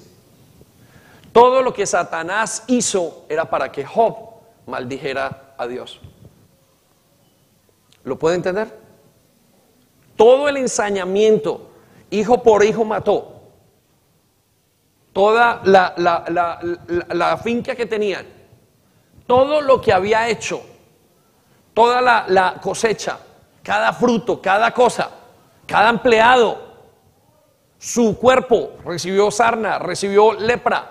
Todo 1.34 1.64
lo 1.64 1.74
que 1.74 1.88
Satanás 1.88 2.66
hizo 2.68 3.26
era 3.30 3.46
para 3.46 3.72
que 3.72 3.84
Job 3.84 4.16
maldijera 4.68 5.56
a 5.58 5.66
Dios. 5.66 6.00
¿Lo 8.04 8.20
puede 8.20 8.36
entender? 8.36 8.78
Todo 10.16 10.48
el 10.48 10.58
ensañamiento, 10.58 11.72
hijo 12.12 12.44
por 12.44 12.64
hijo 12.64 12.86
mató. 12.86 13.39
Toda 15.14 15.62
la, 15.66 15.94
la, 17.10 17.38
finca 17.38 17.76
que 17.76 17.86
tenían, 17.86 18.26
todo 19.26 19.62
lo 19.62 19.82
que 19.82 19.92
había 19.92 20.30
hecho, 20.30 20.62
toda 21.74 22.02
la 22.02 22.56
cosecha, 22.62 23.20
cada 23.64 23.92
fruto, 23.94 24.42
cada 24.42 24.72
cosa, 24.72 25.10
cada 25.66 25.90
empleado, 25.90 26.70
su 27.80 28.18
cuerpo 28.18 28.74
recibió 28.84 29.32
sarna, 29.32 29.80
recibió 29.80 30.34
lepra, 30.34 30.90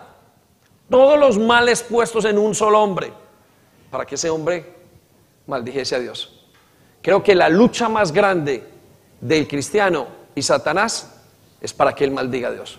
todos 0.88 1.18
los 1.18 1.38
males 1.38 1.82
puestos 1.82 2.24
en 2.24 2.38
un 2.38 2.54
solo 2.54 2.82
hombre, 2.82 3.12
para 3.90 4.06
que 4.06 4.14
ese 4.14 4.30
hombre 4.30 4.74
maldijese 5.46 5.96
a 5.96 5.98
Dios. 5.98 6.46
Creo 7.02 7.22
que 7.22 7.34
la 7.34 7.48
lucha 7.48 7.88
más 7.88 8.10
grande 8.12 8.66
del 9.20 9.46
cristiano 9.46 10.06
y 10.34 10.42
Satanás 10.42 11.14
es 11.60 11.74
para 11.74 11.94
que 11.94 12.04
él 12.04 12.10
maldiga 12.10 12.48
a 12.48 12.52
Dios. 12.52 12.78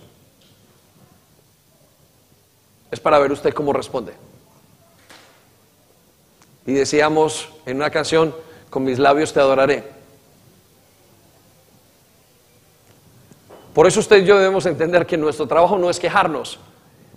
Es 2.91 2.99
para 2.99 3.19
ver 3.19 3.31
usted 3.31 3.53
cómo 3.53 3.73
responde. 3.73 4.13
Y 6.65 6.73
decíamos 6.73 7.49
en 7.65 7.77
una 7.77 7.89
canción, 7.89 8.35
con 8.69 8.83
mis 8.83 8.99
labios 8.99 9.33
te 9.33 9.39
adoraré. 9.39 9.83
Por 13.73 13.87
eso 13.87 13.99
usted 13.99 14.23
y 14.23 14.25
yo 14.25 14.37
debemos 14.37 14.65
entender 14.65 15.05
que 15.05 15.17
nuestro 15.17 15.47
trabajo 15.47 15.77
no 15.77 15.89
es 15.89 15.99
quejarnos, 15.99 16.59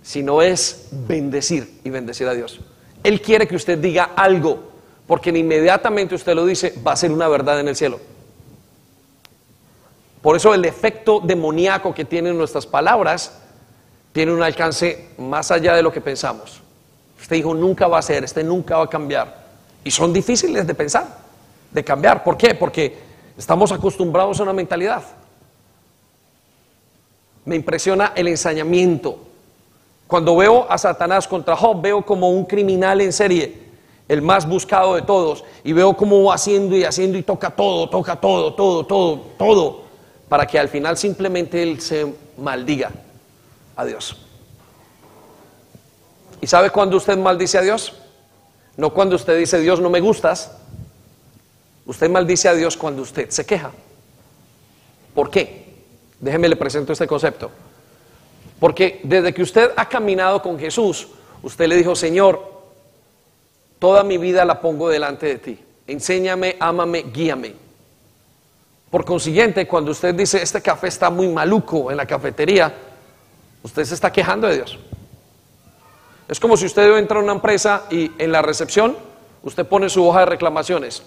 sino 0.01 0.41
es 0.41 0.89
bendecir 0.91 1.79
y 1.83 1.89
bendecir 1.89 2.27
a 2.27 2.33
Dios. 2.33 2.59
Él 3.03 3.21
quiere 3.21 3.47
que 3.47 3.55
usted 3.55 3.77
diga 3.77 4.11
algo 4.15 4.71
porque 5.07 5.29
inmediatamente 5.29 6.15
usted 6.15 6.33
lo 6.35 6.45
dice, 6.45 6.73
va 6.85 6.93
a 6.93 6.95
ser 6.95 7.11
una 7.11 7.27
verdad 7.27 7.59
en 7.59 7.67
el 7.67 7.75
cielo. 7.75 7.99
Por 10.21 10.37
eso 10.37 10.53
el 10.53 10.63
efecto 10.63 11.19
demoníaco 11.19 11.93
que 11.93 12.05
tienen 12.05 12.37
nuestras 12.37 12.65
palabras 12.65 13.42
tiene 14.13 14.31
un 14.31 14.43
alcance 14.43 15.09
más 15.17 15.49
allá 15.51 15.75
de 15.75 15.81
lo 15.81 15.91
que 15.91 15.99
pensamos. 15.99 16.61
Este 17.19 17.35
hijo 17.35 17.53
nunca 17.53 17.87
va 17.87 17.97
a 17.97 18.01
ser, 18.01 18.23
este 18.23 18.43
nunca 18.43 18.77
va 18.77 18.83
a 18.83 18.89
cambiar. 18.89 19.43
Y 19.83 19.89
son 19.91 20.13
difíciles 20.13 20.65
de 20.67 20.75
pensar, 20.75 21.07
de 21.71 21.83
cambiar. 21.83 22.23
¿Por 22.23 22.37
qué? 22.37 22.53
Porque 22.53 22.95
estamos 23.37 23.71
acostumbrados 23.71 24.39
a 24.39 24.43
una 24.43 24.53
mentalidad. 24.53 25.03
Me 27.43 27.55
impresiona 27.55 28.13
el 28.15 28.27
ensañamiento. 28.27 29.17
Cuando 30.05 30.35
veo 30.35 30.67
a 30.69 30.77
Satanás 30.77 31.27
contra 31.27 31.55
Job, 31.55 31.81
veo 31.81 32.05
como 32.05 32.29
un 32.29 32.45
criminal 32.45 33.01
en 33.01 33.11
serie 33.11 33.63
el 34.07 34.21
más 34.21 34.47
buscado 34.47 34.95
de 34.95 35.01
todos, 35.01 35.45
y 35.63 35.71
veo 35.71 35.95
cómo 35.95 36.25
va 36.25 36.35
haciendo 36.35 36.75
y 36.75 36.83
haciendo 36.83 37.17
y 37.17 37.23
toca 37.23 37.49
todo, 37.49 37.89
toca 37.89 38.17
todo, 38.17 38.53
todo, 38.53 38.85
todo, 38.85 39.21
todo, 39.37 39.81
para 40.27 40.45
que 40.45 40.59
al 40.59 40.67
final 40.67 40.97
simplemente 40.97 41.63
él 41.63 41.79
se 41.79 42.13
maldiga 42.37 42.91
a 43.75 43.85
Dios. 43.85 44.17
¿Y 46.41 46.47
sabe 46.47 46.69
cuándo 46.69 46.97
usted 46.97 47.17
maldice 47.17 47.57
a 47.57 47.61
Dios? 47.61 47.93
No 48.75 48.93
cuando 48.93 49.15
usted 49.15 49.37
dice, 49.37 49.59
Dios 49.59 49.79
no 49.79 49.89
me 49.89 49.99
gustas. 49.99 50.51
Usted 51.85 52.09
maldice 52.09 52.49
a 52.49 52.53
Dios 52.53 52.75
cuando 52.75 53.01
usted 53.01 53.29
se 53.29 53.45
queja. 53.45 53.71
¿Por 55.13 55.29
qué? 55.29 55.73
Déjeme 56.19 56.49
le 56.49 56.55
presento 56.55 56.93
este 56.93 57.07
concepto. 57.07 57.51
Porque 58.59 59.01
desde 59.03 59.33
que 59.33 59.43
usted 59.43 59.71
ha 59.75 59.87
caminado 59.87 60.41
con 60.41 60.57
Jesús, 60.57 61.07
usted 61.43 61.67
le 61.67 61.75
dijo, 61.75 61.95
Señor, 61.95 62.53
Toda 63.83 64.01
mi 64.01 64.17
vida 64.17 64.45
la 64.45 64.61
pongo 64.61 64.87
delante 64.87 65.25
de 65.25 65.37
ti. 65.39 65.59
Enséñame, 65.87 66.55
ámame, 66.57 67.03
guíame. 67.13 67.53
Por 68.89 69.03
consiguiente, 69.03 69.67
cuando 69.67 69.91
usted 69.91 70.15
dice, 70.15 70.41
este 70.41 70.61
café 70.61 70.87
está 70.87 71.09
muy 71.09 71.27
maluco 71.27 71.91
en 71.91 71.97
la 71.97 72.05
cafetería, 72.05 72.73
usted 73.63 73.85
se 73.85 73.95
está 73.95 74.11
quejando 74.11 74.47
de 74.47 74.55
Dios. 74.57 74.77
Es 76.27 76.39
como 76.39 76.55
si 76.55 76.65
usted 76.65 76.97
entra 76.97 77.19
a 77.19 77.23
una 77.23 77.33
empresa 77.33 77.83
y 77.89 78.11
en 78.17 78.31
la 78.31 78.41
recepción 78.41 78.95
usted 79.43 79.65
pone 79.65 79.89
su 79.89 80.05
hoja 80.05 80.21
de 80.21 80.25
reclamaciones. 80.27 81.03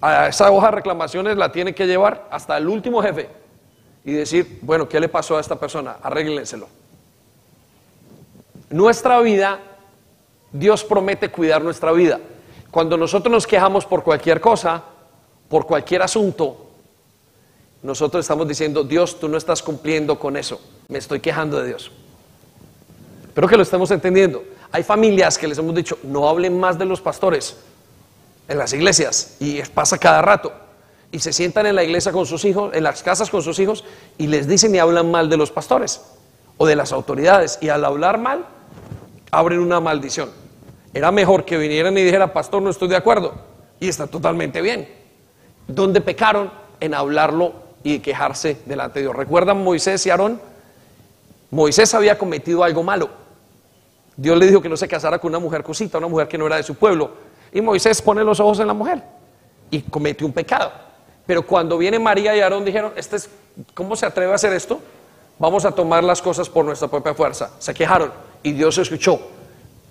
A 0.00 0.28
esa 0.28 0.50
hoja 0.50 0.66
de 0.66 0.76
reclamaciones 0.76 1.36
la 1.36 1.50
tiene 1.50 1.74
que 1.74 1.86
llevar 1.86 2.28
hasta 2.30 2.56
el 2.56 2.68
último 2.68 3.02
jefe 3.02 3.28
y 4.04 4.12
decir, 4.12 4.58
bueno, 4.62 4.88
¿qué 4.88 5.00
le 5.00 5.08
pasó 5.08 5.36
a 5.36 5.40
esta 5.40 5.56
persona? 5.58 5.96
Arréglenselo. 6.02 6.68
Nuestra 8.70 9.20
vida 9.20 9.60
Dios 10.52 10.84
promete 10.84 11.30
cuidar 11.30 11.62
nuestra 11.62 11.92
vida. 11.92 12.20
Cuando 12.70 12.96
nosotros 12.96 13.32
nos 13.32 13.46
quejamos 13.46 13.84
por 13.84 14.02
cualquier 14.02 14.40
cosa, 14.40 14.82
por 15.48 15.66
cualquier 15.66 16.02
asunto, 16.02 16.67
nosotros 17.88 18.22
estamos 18.22 18.46
diciendo, 18.46 18.84
Dios, 18.84 19.18
tú 19.18 19.30
no 19.30 19.38
estás 19.38 19.62
cumpliendo 19.62 20.18
con 20.18 20.36
eso. 20.36 20.60
Me 20.88 20.98
estoy 20.98 21.20
quejando 21.20 21.58
de 21.58 21.68
Dios. 21.68 21.90
Espero 23.26 23.48
que 23.48 23.56
lo 23.56 23.62
estemos 23.62 23.90
entendiendo. 23.90 24.44
Hay 24.70 24.82
familias 24.82 25.38
que 25.38 25.48
les 25.48 25.56
hemos 25.56 25.74
dicho, 25.74 25.98
no 26.02 26.28
hablen 26.28 26.60
más 26.60 26.78
de 26.78 26.84
los 26.84 27.00
pastores 27.00 27.56
en 28.46 28.58
las 28.58 28.74
iglesias. 28.74 29.36
Y 29.40 29.62
pasa 29.62 29.96
cada 29.96 30.20
rato. 30.20 30.52
Y 31.10 31.20
se 31.20 31.32
sientan 31.32 31.64
en 31.64 31.76
la 31.76 31.82
iglesia 31.82 32.12
con 32.12 32.26
sus 32.26 32.44
hijos, 32.44 32.74
en 32.74 32.84
las 32.84 33.02
casas 33.02 33.30
con 33.30 33.40
sus 33.40 33.58
hijos, 33.58 33.84
y 34.18 34.26
les 34.26 34.46
dicen 34.46 34.74
y 34.74 34.78
hablan 34.78 35.10
mal 35.10 35.30
de 35.30 35.38
los 35.38 35.50
pastores 35.50 36.02
o 36.58 36.66
de 36.66 36.76
las 36.76 36.92
autoridades. 36.92 37.58
Y 37.62 37.70
al 37.70 37.86
hablar 37.86 38.18
mal, 38.18 38.44
abren 39.30 39.60
una 39.60 39.80
maldición. 39.80 40.28
Era 40.92 41.10
mejor 41.10 41.46
que 41.46 41.56
vinieran 41.56 41.96
y 41.96 42.02
dijeran, 42.02 42.34
pastor, 42.34 42.60
no 42.60 42.68
estoy 42.68 42.88
de 42.88 42.96
acuerdo. 42.96 43.32
Y 43.80 43.88
está 43.88 44.06
totalmente 44.06 44.60
bien. 44.60 44.94
¿Dónde 45.66 46.02
pecaron? 46.02 46.50
En 46.80 46.92
hablarlo 46.92 47.67
y 47.82 48.00
quejarse 48.00 48.58
delante 48.66 48.98
de 48.98 49.04
Dios. 49.04 49.16
¿Recuerdan 49.16 49.62
Moisés 49.62 50.04
y 50.06 50.10
Aarón? 50.10 50.40
Moisés 51.50 51.94
había 51.94 52.18
cometido 52.18 52.64
algo 52.64 52.82
malo. 52.82 53.08
Dios 54.16 54.36
le 54.36 54.46
dijo 54.46 54.60
que 54.60 54.68
no 54.68 54.76
se 54.76 54.88
casara 54.88 55.18
con 55.18 55.30
una 55.30 55.38
mujer 55.38 55.62
cosita, 55.62 55.98
una 55.98 56.08
mujer 56.08 56.28
que 56.28 56.36
no 56.36 56.46
era 56.46 56.56
de 56.56 56.62
su 56.62 56.74
pueblo. 56.74 57.10
Y 57.52 57.60
Moisés 57.60 58.02
pone 58.02 58.24
los 58.24 58.40
ojos 58.40 58.60
en 58.60 58.66
la 58.66 58.74
mujer 58.74 59.02
y 59.70 59.82
comete 59.82 60.24
un 60.24 60.32
pecado. 60.32 60.72
Pero 61.26 61.46
cuando 61.46 61.78
viene 61.78 61.98
María 61.98 62.36
y 62.36 62.40
Aarón 62.40 62.64
dijeron, 62.64 62.92
este 62.96 63.16
es, 63.16 63.30
¿cómo 63.74 63.96
se 63.96 64.06
atreve 64.06 64.32
a 64.32 64.34
hacer 64.34 64.52
esto? 64.52 64.80
Vamos 65.38 65.64
a 65.64 65.70
tomar 65.70 66.02
las 66.02 66.20
cosas 66.20 66.48
por 66.48 66.64
nuestra 66.64 66.88
propia 66.88 67.14
fuerza. 67.14 67.50
Se 67.58 67.72
quejaron 67.72 68.12
y 68.42 68.52
Dios 68.52 68.76
escuchó. 68.78 69.20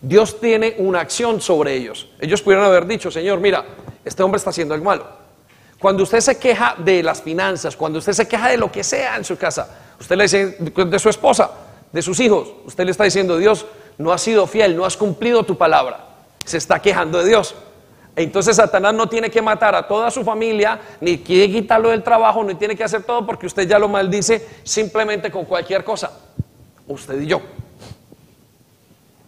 Dios 0.02 0.40
tiene 0.40 0.76
una 0.78 1.00
acción 1.00 1.42
sobre 1.42 1.74
ellos. 1.76 2.10
Ellos 2.20 2.42
pudieron 2.42 2.66
haber 2.66 2.86
dicho, 2.86 3.10
Señor, 3.10 3.40
mira, 3.40 3.66
este 4.04 4.24
hombre 4.24 4.38
está 4.38 4.50
haciendo 4.50 4.74
algo 4.74 4.86
malo. 4.86 5.06
Cuando 5.80 6.04
usted 6.04 6.20
se 6.22 6.38
queja 6.38 6.76
de 6.78 7.04
las 7.04 7.22
finanzas, 7.22 7.76
cuando 7.76 8.00
usted 8.00 8.14
se 8.14 8.28
queja 8.28 8.50
de 8.50 8.58
lo 8.58 8.72
que 8.72 8.84
sea 8.84 9.16
en 9.18 9.24
su 9.24 9.38
casa, 9.38 9.70
usted 10.00 10.16
le 10.16 10.24
dice 10.24 10.58
de 10.60 11.00
su 11.00 11.10
esposa, 11.10 11.52
de 11.92 12.02
sus 12.02 12.20
hijos, 12.20 12.50
usted 12.66 12.86
le 12.86 12.92
está 12.92 13.04
diciendo, 13.04 13.38
Dios, 13.38 13.66
no 13.98 14.12
has 14.12 14.22
sido 14.22 14.48
fiel, 14.48 14.76
no 14.76 14.86
has 14.86 14.98
cumplido 14.98 15.44
tu 15.44 15.58
palabra. 15.58 16.06
Se 16.46 16.58
está 16.58 16.80
quejando 16.82 17.20
de 17.20 17.30
Dios. 17.30 17.56
Entonces 18.16 18.56
Satanás 18.56 18.94
no 18.94 19.08
tiene 19.08 19.30
que 19.30 19.42
matar 19.42 19.76
a 19.76 19.88
toda 19.88 20.10
su 20.10 20.24
familia, 20.24 20.80
ni 21.02 21.20
quiere 21.20 21.52
quitarlo 21.52 21.90
del 21.90 22.02
trabajo, 22.02 22.44
ni 22.44 22.56
tiene 22.56 22.76
que 22.76 22.84
hacer 22.84 23.04
todo 23.04 23.26
porque 23.26 23.46
usted 23.46 23.68
ya 23.68 23.78
lo 23.78 23.88
maldice 23.88 24.46
simplemente 24.64 25.30
con 25.30 25.46
cualquier 25.46 25.84
cosa. 25.84 26.12
Usted 26.88 27.22
y 27.22 27.28
yo 27.28 27.42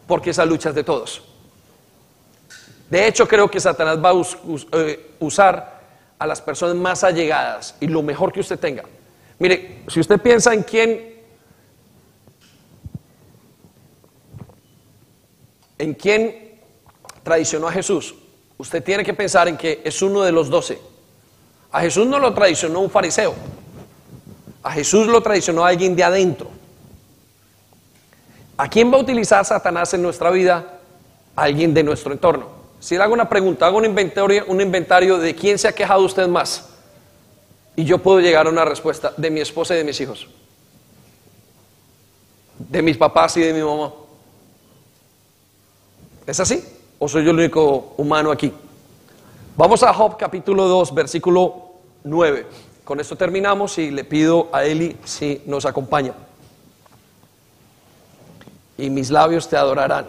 porque 0.10 0.32
esa 0.32 0.44
lucha 0.44 0.70
es 0.70 0.76
de 0.76 0.84
todos. 0.84 1.22
De 2.90 3.08
hecho, 3.08 3.28
creo 3.28 3.50
que 3.50 3.60
Satanás 3.60 4.04
va 4.04 4.10
a 4.10 4.80
eh, 4.80 5.12
usar 5.20 5.79
a 6.20 6.28
las 6.28 6.42
personas 6.42 6.76
más 6.76 7.04
allegadas 7.04 7.76
y 7.80 7.88
lo 7.88 8.04
mejor 8.04 8.32
que 8.32 8.42
usted 8.42 8.60
tenga. 8.60 8.84
Mire, 9.40 9.84
si 9.88 10.00
usted 10.00 10.20
piensa 10.20 10.54
en 10.54 10.64
quién, 10.64 11.16
en 15.78 15.94
quién 15.96 16.60
traicionó 17.24 17.68
a 17.68 17.72
Jesús, 17.72 18.14
usted 18.58 18.84
tiene 18.84 19.04
que 19.04 19.14
pensar 19.14 19.48
en 19.48 19.58
que 19.58 19.82
es 19.84 20.02
uno 20.02 20.22
de 20.22 20.32
los 20.32 20.50
doce. 20.50 20.80
A 21.72 21.82
Jesús 21.82 22.06
no 22.06 22.20
lo 22.20 22.34
traicionó 22.34 22.82
un 22.82 22.90
fariseo. 22.90 23.34
A 24.62 24.72
Jesús 24.74 25.08
lo 25.08 25.24
traicionó 25.24 25.66
alguien 25.66 25.96
de 25.96 26.04
adentro. 26.04 26.50
¿A 28.58 28.68
quién 28.70 28.92
va 28.92 28.98
a 28.98 29.02
utilizar 29.02 29.44
Satanás 29.46 29.94
en 29.94 30.02
nuestra 30.02 30.30
vida? 30.30 30.80
alguien 31.40 31.74
de 31.74 31.84
nuestro 31.84 32.12
entorno. 32.14 32.59
Si 32.80 32.96
le 32.96 33.04
hago 33.04 33.14
una 33.14 33.28
pregunta, 33.28 33.66
hago 33.66 33.78
un 33.78 33.86
inventario, 33.86 34.46
un 34.48 34.62
inventario 34.62 35.18
de 35.18 35.36
quién 35.36 35.58
se 35.58 35.68
ha 35.68 35.74
quejado 35.74 36.02
usted 36.02 36.28
más. 36.28 36.70
Y 37.76 37.84
yo 37.84 37.98
puedo 37.98 38.20
llegar 38.20 38.48
a 38.48 38.50
una 38.50 38.66
respuesta 38.66 39.14
de 39.16 39.30
mi 39.30 39.42
esposa 39.42 39.74
y 39.74 39.78
de 39.78 39.84
mis 39.84 40.00
hijos. 40.00 40.28
De 42.58 42.82
mis 42.82 42.98
papás 42.98 43.36
y 43.38 43.42
de 43.42 43.54
mi 43.54 43.62
mamá. 43.62 43.92
¿Es 46.26 46.40
así? 46.40 46.64
¿O 47.00 47.08
soy 47.08 47.24
yo 47.24 47.32
el 47.32 47.40
único 47.40 47.94
humano 47.98 48.32
aquí? 48.32 48.54
Vamos 49.58 49.84
a 49.84 49.94
Job 49.94 50.16
capítulo 50.18 50.68
2, 50.68 50.94
versículo 50.94 51.72
9. 52.04 52.48
Con 52.86 53.00
esto 53.00 53.16
terminamos 53.16 53.78
y 53.78 53.92
le 53.92 54.04
pido 54.04 54.50
a 54.52 54.64
Eli 54.64 54.96
si 55.04 55.42
nos 55.46 55.66
acompaña. 55.66 56.14
Y 58.78 58.90
mis 58.90 59.10
labios 59.10 59.50
te 59.50 59.58
adorarán. 59.58 60.08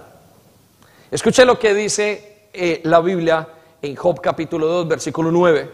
Escuche 1.10 1.44
lo 1.44 1.58
que 1.58 1.74
dice 1.74 2.29
eh, 2.52 2.80
la 2.84 3.00
Biblia 3.00 3.48
en 3.82 3.96
Job 3.96 4.20
capítulo 4.20 4.66
2, 4.66 4.88
versículo 4.88 5.30
9, 5.30 5.70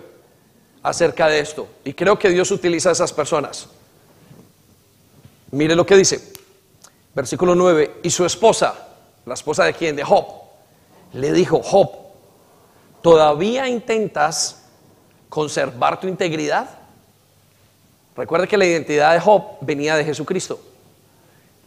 acerca 0.83 1.29
de 1.29 1.41
esto. 1.41 1.69
Y 1.85 1.95
creo 1.95 2.19
que 2.19 2.29
Dios 2.29 2.51
utiliza 2.51 2.91
a 2.91 2.93
esas 2.93 3.13
personas. 3.13 3.69
Mire 5.51 5.75
lo 5.75 5.87
que 5.87 5.97
dice. 5.97 6.33
Versículo 7.15 7.55
9. 7.55 8.01
Y 8.03 8.11
su 8.11 8.25
esposa, 8.25 8.75
la 9.25 9.35
esposa 9.35 9.65
de 9.65 9.73
quién? 9.73 9.97
De 9.97 10.05
Job, 10.05 10.27
le 11.13 11.33
dijo, 11.33 11.63
Job, 11.63 11.91
¿todavía 13.03 13.69
intentas 13.69 14.65
conservar 15.29 15.99
tu 15.99 16.09
integridad? 16.09 16.69
Recuerda 18.17 18.47
que 18.47 18.57
la 18.57 18.67
identidad 18.67 19.13
de 19.15 19.21
Job 19.21 19.43
venía 19.61 19.97
de 19.97 20.05
Jesucristo. 20.05 20.61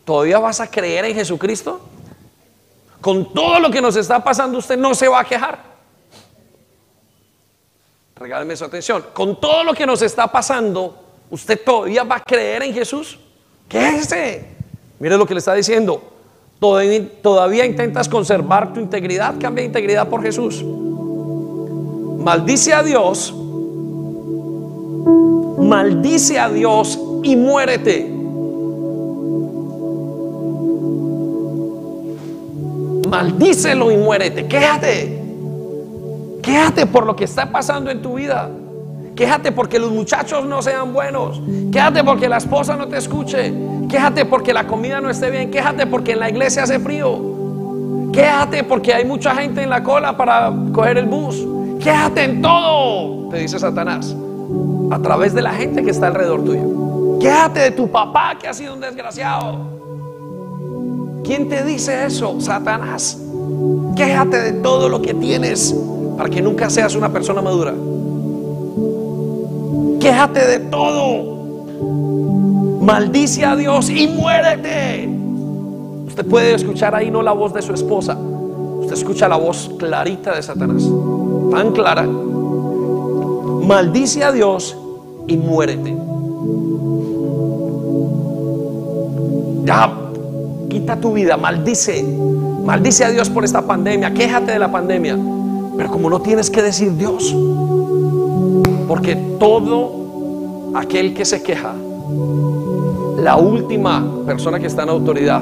¿Todavía 0.06 0.40
vas 0.40 0.60
a 0.60 0.70
creer 0.70 1.06
en 1.06 1.16
Jesucristo? 1.16 1.82
Con 3.02 3.34
todo 3.34 3.60
lo 3.60 3.72
que 3.72 3.82
nos 3.82 3.96
está 3.96 4.24
pasando, 4.24 4.58
usted 4.58 4.78
no 4.78 4.94
se 4.94 5.08
va 5.08 5.22
a 5.22 5.26
quejar. 5.26 5.64
Regáleme 8.16 8.56
su 8.56 8.66
atención. 8.66 9.06
Con 9.14 9.40
todo 9.40 9.64
lo 9.64 9.74
que 9.74 9.86
nos 9.86 10.02
está 10.02 10.28
pasando, 10.28 11.02
¿usted 11.30 11.62
todavía 11.64 12.04
va 12.04 12.18
a 12.18 12.24
creer 12.24 12.64
en 12.64 12.74
Jesús? 12.74 13.18
¿Qué 13.70 13.88
es 13.88 14.02
ese? 14.02 14.46
Mire 15.00 15.18
lo 15.18 15.26
que 15.26 15.34
le 15.34 15.40
está 15.40 15.54
diciendo. 15.54 16.04
¿Todavía, 16.60 17.22
todavía 17.22 17.66
intentas 17.66 18.10
conservar 18.10 18.74
tu 18.74 18.82
integridad? 18.82 19.36
Cambia 19.40 19.64
integridad 19.64 20.10
por 20.10 20.22
Jesús. 20.22 20.62
Maldice 22.20 22.74
a 22.74 22.84
Dios. 22.84 23.34
Maldice 25.58 26.38
a 26.38 26.50
Dios 26.50 27.00
y 27.24 27.38
muérete. 27.38 28.19
Maldícelo 33.10 33.92
y 33.92 33.98
muérete. 33.98 34.48
Quéjate. 34.48 35.22
Quéjate 36.42 36.86
por 36.86 37.06
lo 37.06 37.16
que 37.16 37.26
está 37.26 37.52
pasando 37.52 37.92
en 37.92 38.02
tu 38.02 38.16
vida. 38.16 38.50
Quéjate 39.16 39.52
porque 39.52 39.80
los 39.80 39.92
muchachos 39.92 40.46
no 40.46 40.62
sean 40.62 40.94
buenos. 40.94 41.42
Quéjate 41.72 42.04
porque 42.04 42.30
la 42.30 42.38
esposa 42.38 42.76
no 42.76 42.88
te 42.88 42.98
escuche. 42.98 43.54
Quéjate 43.90 44.26
porque 44.26 44.54
la 44.54 44.66
comida 44.66 45.02
no 45.02 45.10
esté 45.10 45.30
bien. 45.30 45.52
Quéjate 45.52 45.86
porque 45.88 46.14
en 46.14 46.20
la 46.20 46.30
iglesia 46.30 46.64
hace 46.64 46.80
frío. 46.80 47.20
Quéjate 48.14 48.64
porque 48.64 48.94
hay 48.94 49.06
mucha 49.06 49.36
gente 49.36 49.62
en 49.62 49.70
la 49.70 49.84
cola 49.84 50.16
para 50.16 50.52
coger 50.74 50.98
el 50.98 51.06
bus. 51.06 51.46
Quéjate 51.80 52.24
en 52.24 52.42
todo, 52.42 53.30
te 53.30 53.38
dice 53.38 53.58
Satanás, 53.58 54.16
a 54.92 55.00
través 55.00 55.34
de 55.34 55.42
la 55.42 55.54
gente 55.54 55.84
que 55.84 55.92
está 55.92 56.08
alrededor 56.08 56.44
tuyo. 56.44 57.20
Quéjate 57.20 57.60
de 57.60 57.72
tu 57.72 57.90
papá 57.90 58.38
que 58.40 58.48
ha 58.48 58.54
sido 58.54 58.74
un 58.74 58.82
desgraciado. 58.82 59.80
¿Quién 61.24 61.50
te 61.50 61.64
dice 61.64 62.06
eso? 62.06 62.40
Satanás. 62.40 63.18
Quéjate 63.96 64.42
de 64.42 64.54
todo 64.54 64.90
lo 64.90 65.02
que 65.02 65.14
tienes 65.14 65.76
para 66.18 66.30
que 66.30 66.42
nunca 66.42 66.70
seas 66.70 66.96
una 66.96 67.12
persona 67.12 67.42
madura. 67.42 67.74
Quéjate 70.00 70.48
de 70.48 70.60
todo. 70.60 71.40
Maldice 72.82 73.46
a 73.46 73.56
Dios 73.56 73.90
y 73.90 74.08
muérete. 74.08 75.10
Usted 76.08 76.26
puede 76.26 76.54
escuchar 76.56 76.96
ahí 76.96 77.12
no 77.12 77.22
la 77.22 77.34
voz 77.34 77.54
de 77.54 77.62
su 77.62 77.74
esposa. 77.74 78.18
Usted 78.82 78.94
escucha 78.94 79.28
la 79.28 79.38
voz 79.38 79.70
clarita 79.78 80.36
de 80.36 80.42
Satanás. 80.42 80.84
Tan 81.52 81.72
clara. 81.74 82.08
Maldice 83.64 84.24
a 84.24 84.32
Dios 84.32 84.76
y 85.28 85.38
muérete. 85.38 85.96
Ya 89.66 90.09
quita 90.70 90.96
tu 91.02 91.14
vida, 91.14 91.36
maldice, 91.36 92.04
maldice 92.64 93.04
a 93.04 93.10
Dios 93.10 93.30
por 93.30 93.44
esta 93.44 93.64
pandemia, 93.64 94.14
quéjate 94.14 94.52
de 94.52 94.60
la 94.60 94.72
pandemia, 94.72 95.18
pero 95.76 95.90
como 95.90 96.10
no 96.10 96.22
tienes 96.22 96.50
que 96.50 96.62
decir 96.62 96.96
Dios, 96.96 97.36
porque 98.88 99.16
todo 99.40 100.72
aquel 100.76 101.14
que 101.14 101.26
se 101.26 101.42
queja, 101.42 101.74
la 103.18 103.36
última 103.36 104.24
persona 104.26 104.60
que 104.60 104.68
está 104.68 104.84
en 104.84 104.90
autoridad 104.90 105.42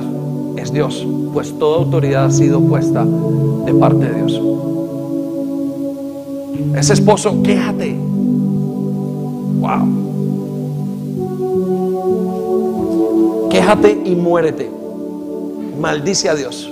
es 0.55 0.71
Dios, 0.71 1.05
pues 1.33 1.57
toda 1.59 1.79
autoridad 1.79 2.25
ha 2.25 2.31
sido 2.31 2.61
puesta 2.61 3.05
de 3.05 3.73
parte 3.73 4.05
de 4.05 4.13
Dios. 4.23 4.41
Ese 6.75 6.93
esposo, 6.93 7.43
quéjate. 7.43 7.95
Wow. 9.59 10.07
Quéjate 13.49 14.01
y 14.05 14.15
muérete 14.15 14.86
maldice 15.79 16.29
a 16.29 16.35
Dios. 16.35 16.71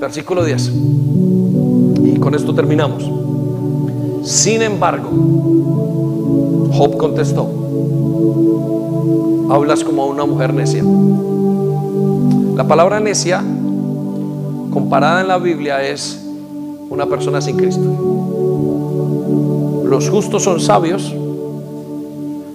Versículo 0.00 0.44
10. 0.44 0.72
Y 2.04 2.16
con 2.18 2.34
esto 2.34 2.54
terminamos. 2.54 3.10
Sin 4.22 4.62
embargo, 4.62 5.10
Job 6.72 6.96
contestó, 6.96 7.48
hablas 9.50 9.84
como 9.84 10.06
una 10.06 10.24
mujer 10.24 10.54
necia. 10.54 10.82
La 12.56 12.66
palabra 12.66 13.00
necia, 13.00 13.42
comparada 14.72 15.20
en 15.20 15.28
la 15.28 15.38
Biblia, 15.38 15.82
es 15.86 16.20
una 16.90 17.06
persona 17.06 17.40
sin 17.40 17.56
Cristo. 17.56 17.82
Los 19.84 20.08
justos 20.08 20.42
son 20.42 20.60
sabios 20.60 21.14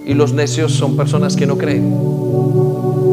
y 0.06 0.14
los 0.14 0.32
necios 0.32 0.72
son 0.72 0.96
personas 0.96 1.36
que 1.36 1.46
no 1.46 1.56
creen. 1.56 1.94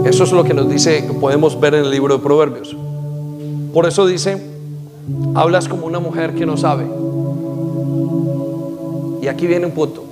Eso 0.06 0.24
es 0.24 0.32
lo 0.32 0.44
que 0.44 0.54
nos 0.54 0.70
dice, 0.70 1.10
podemos 1.20 1.60
ver 1.60 1.76
en 1.76 1.84
el 1.86 1.92
libro 1.92 2.18
de 2.18 2.24
Proverbios. 2.24 2.76
Por 3.74 3.86
eso 3.86 4.06
dice, 4.06 4.42
hablas 5.36 5.68
como 5.68 5.86
una 5.86 6.00
mujer 6.00 6.34
que 6.36 6.46
no 6.46 6.58
sabe. 6.58 6.86
Y 9.22 9.28
aquí 9.28 9.48
viene 9.48 9.66
un 9.66 9.74
punto. 9.74 10.04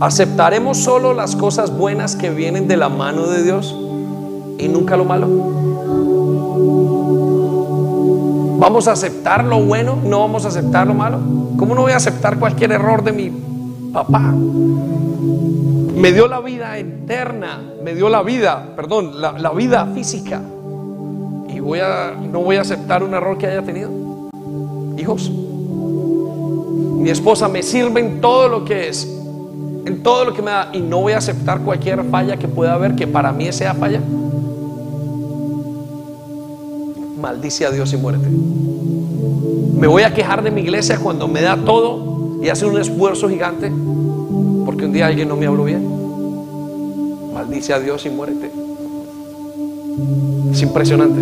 ¿Aceptaremos 0.00 0.78
solo 0.78 1.12
las 1.12 1.36
cosas 1.36 1.76
buenas 1.76 2.16
que 2.16 2.30
vienen 2.30 2.68
de 2.68 2.76
la 2.76 2.88
mano 2.88 3.26
de 3.26 3.42
Dios 3.42 3.76
y 4.58 4.68
nunca 4.68 4.96
lo 4.96 5.04
malo? 5.04 5.28
¿Vamos 8.58 8.88
a 8.88 8.92
aceptar 8.92 9.44
lo 9.44 9.60
bueno? 9.60 9.98
¿No 10.04 10.20
vamos 10.20 10.44
a 10.44 10.48
aceptar 10.48 10.86
lo 10.86 10.94
malo? 10.94 11.18
¿Cómo 11.56 11.74
no 11.74 11.82
voy 11.82 11.92
a 11.92 11.96
aceptar 11.96 12.38
cualquier 12.38 12.72
error 12.72 13.02
de 13.02 13.12
mi 13.12 13.32
papá? 13.92 14.34
me 16.02 16.12
dio 16.12 16.26
la 16.26 16.40
vida 16.40 16.76
eterna, 16.78 17.60
me 17.80 17.94
dio 17.94 18.08
la 18.08 18.24
vida, 18.24 18.72
perdón, 18.74 19.20
la, 19.20 19.52
vida 19.52 19.86
física. 19.94 20.42
Y 21.48 21.60
voy 21.60 21.78
a, 21.78 22.12
no 22.12 22.40
voy 22.40 22.56
a 22.56 22.62
aceptar 22.62 23.04
un 23.04 23.14
error 23.14 23.38
que 23.38 23.46
haya 23.46 23.62
tenido. 23.62 23.88
Hijos, 24.98 25.30
mi 25.30 27.08
esposa 27.08 27.46
me 27.46 27.62
sirve 27.62 28.00
en 28.00 28.20
todo 28.20 28.48
lo 28.48 28.64
que 28.64 28.88
es, 28.88 29.04
en 29.04 30.02
todo 30.02 30.24
lo 30.24 30.34
que 30.34 30.42
me 30.42 30.50
da, 30.50 30.70
y 30.72 30.80
no 30.80 31.02
voy 31.02 31.12
a 31.12 31.18
aceptar 31.18 31.60
cualquier 31.60 32.02
falla 32.10 32.36
que 32.36 32.48
pueda 32.48 32.74
haber 32.74 32.96
que 32.96 33.06
para 33.06 33.30
mí 33.30 33.52
sea 33.52 33.72
falla. 33.72 34.00
Maldice 37.20 37.66
a 37.66 37.70
Dios 37.70 37.92
y 37.92 37.96
muérete. 37.96 38.28
Me 38.28 39.86
voy 39.86 40.02
a 40.02 40.12
quejar 40.12 40.42
de 40.42 40.50
mi 40.50 40.62
iglesia 40.62 40.98
cuando 40.98 41.28
me 41.28 41.42
da 41.42 41.56
todo 41.56 42.31
y 42.42 42.48
hace 42.48 42.66
un 42.66 42.78
esfuerzo 42.78 43.28
gigante 43.28 43.70
porque 44.64 44.84
un 44.84 44.92
día 44.92 45.06
alguien 45.06 45.28
no 45.28 45.36
me 45.36 45.46
habló 45.46 45.64
bien. 45.64 45.86
Maldice 47.32 47.72
a 47.72 47.78
Dios 47.78 48.04
y 48.04 48.10
muérete. 48.10 48.50
Es 50.50 50.62
impresionante. 50.62 51.20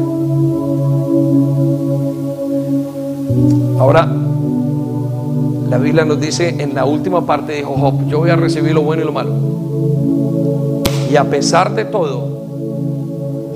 Ahora, 3.78 4.08
la 5.68 5.78
Biblia 5.78 6.04
nos 6.04 6.20
dice 6.20 6.56
en 6.58 6.74
la 6.74 6.84
última 6.84 7.26
parte, 7.26 7.52
dijo 7.54 7.74
Job, 7.76 8.06
yo 8.08 8.20
voy 8.20 8.30
a 8.30 8.36
recibir 8.36 8.74
lo 8.74 8.82
bueno 8.82 9.02
y 9.02 9.04
lo 9.04 9.12
malo. 9.12 9.32
Y 11.10 11.16
a 11.16 11.24
pesar 11.24 11.74
de 11.74 11.84
todo, 11.84 12.28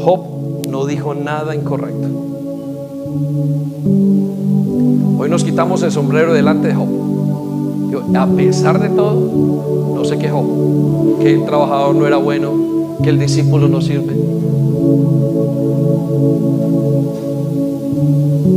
Job 0.00 0.68
no 0.68 0.86
dijo 0.86 1.14
nada 1.14 1.54
incorrecto. 1.54 2.08
Hoy 5.18 5.30
nos 5.30 5.44
quitamos 5.44 5.82
el 5.82 5.92
sombrero 5.92 6.34
delante 6.34 6.68
de 6.68 6.74
Job. 6.74 7.13
A 8.14 8.26
pesar 8.26 8.80
de 8.80 8.88
todo, 8.90 9.94
no 9.94 10.04
se 10.04 10.18
quejó. 10.18 10.44
Que 11.20 11.34
el 11.34 11.44
trabajador 11.44 11.94
no 11.94 12.06
era 12.06 12.16
bueno, 12.16 12.50
que 13.02 13.10
el 13.10 13.18
discípulo 13.18 13.68
no 13.68 13.80
sirve. 13.80 14.14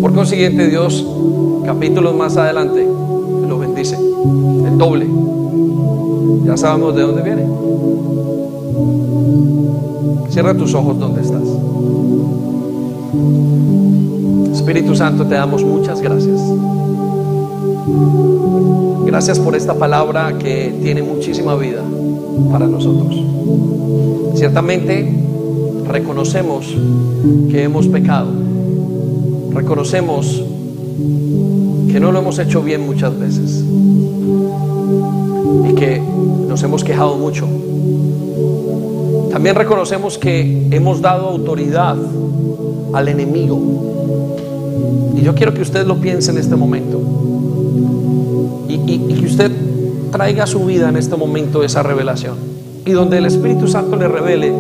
Por 0.02 0.14
consiguiente, 0.14 0.68
Dios, 0.68 1.06
capítulos 1.66 2.16
más 2.16 2.38
adelante, 2.38 2.88
lo 3.48 3.60
bendice. 3.60 3.96
El 3.96 4.78
doble. 4.78 5.08
Ya 6.46 6.58
sabemos 6.58 6.96
de 6.96 7.02
dónde 7.02 7.22
viene. 7.24 7.46
Cierra 10.30 10.54
tus 10.54 10.74
ojos 10.74 11.00
donde 11.00 11.22
estás. 11.22 11.44
Espíritu 14.54 14.96
Santo, 14.96 15.26
te 15.26 15.36
damos 15.36 15.64
muchas 15.64 16.02
gracias. 16.02 16.40
Gracias 19.06 19.40
por 19.40 19.56
esta 19.56 19.74
palabra 19.74 20.38
que 20.38 20.76
tiene 20.82 21.02
muchísima 21.02 21.56
vida 21.56 21.82
para 22.52 22.68
nosotros. 22.68 23.16
Ciertamente 24.36 25.10
reconocemos 25.88 26.76
que 27.50 27.64
hemos 27.64 27.88
pecado. 27.88 28.30
Reconocemos 29.54 30.44
que 31.92 32.00
no 32.00 32.12
lo 32.12 32.20
hemos 32.20 32.38
hecho 32.40 32.62
bien 32.62 32.86
muchas 32.86 33.18
veces 33.18 33.64
y 35.70 35.74
que 35.74 36.02
nos 36.48 36.62
hemos 36.64 36.84
quejado 36.84 37.16
mucho. 37.16 37.48
También 39.32 39.56
reconocemos 39.56 40.18
que 40.18 40.68
hemos 40.72 41.02
dado 41.02 41.30
autoridad 41.30 41.96
al 42.94 43.08
enemigo. 43.08 43.60
Y 45.16 45.22
yo 45.22 45.34
quiero 45.34 45.54
que 45.54 45.62
usted 45.62 45.86
lo 45.86 45.98
piense 45.98 46.32
en 46.32 46.38
este 46.38 46.56
momento. 46.56 47.02
Y, 48.86 49.00
que 49.00 49.26
usted 49.26 49.52
traiga 50.12 50.44
a 50.44 50.48
su 50.48 50.66
vida 50.66 50.90
en 50.90 50.98
este 50.98 51.16
momento 51.16 51.64
esa 51.64 51.84
revelación. 51.84 52.36
Y 52.86 52.92
donde 52.92 53.18
el 53.18 53.26
Espíritu 53.26 53.68
Santo 53.68 53.96
le 53.96 54.08
revele 54.08 54.54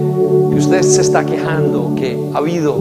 que 0.49 0.55
usted 0.55 0.81
se 0.81 1.01
está 1.01 1.25
quejando, 1.25 1.93
que 1.95 2.17
ha 2.33 2.37
habido, 2.37 2.75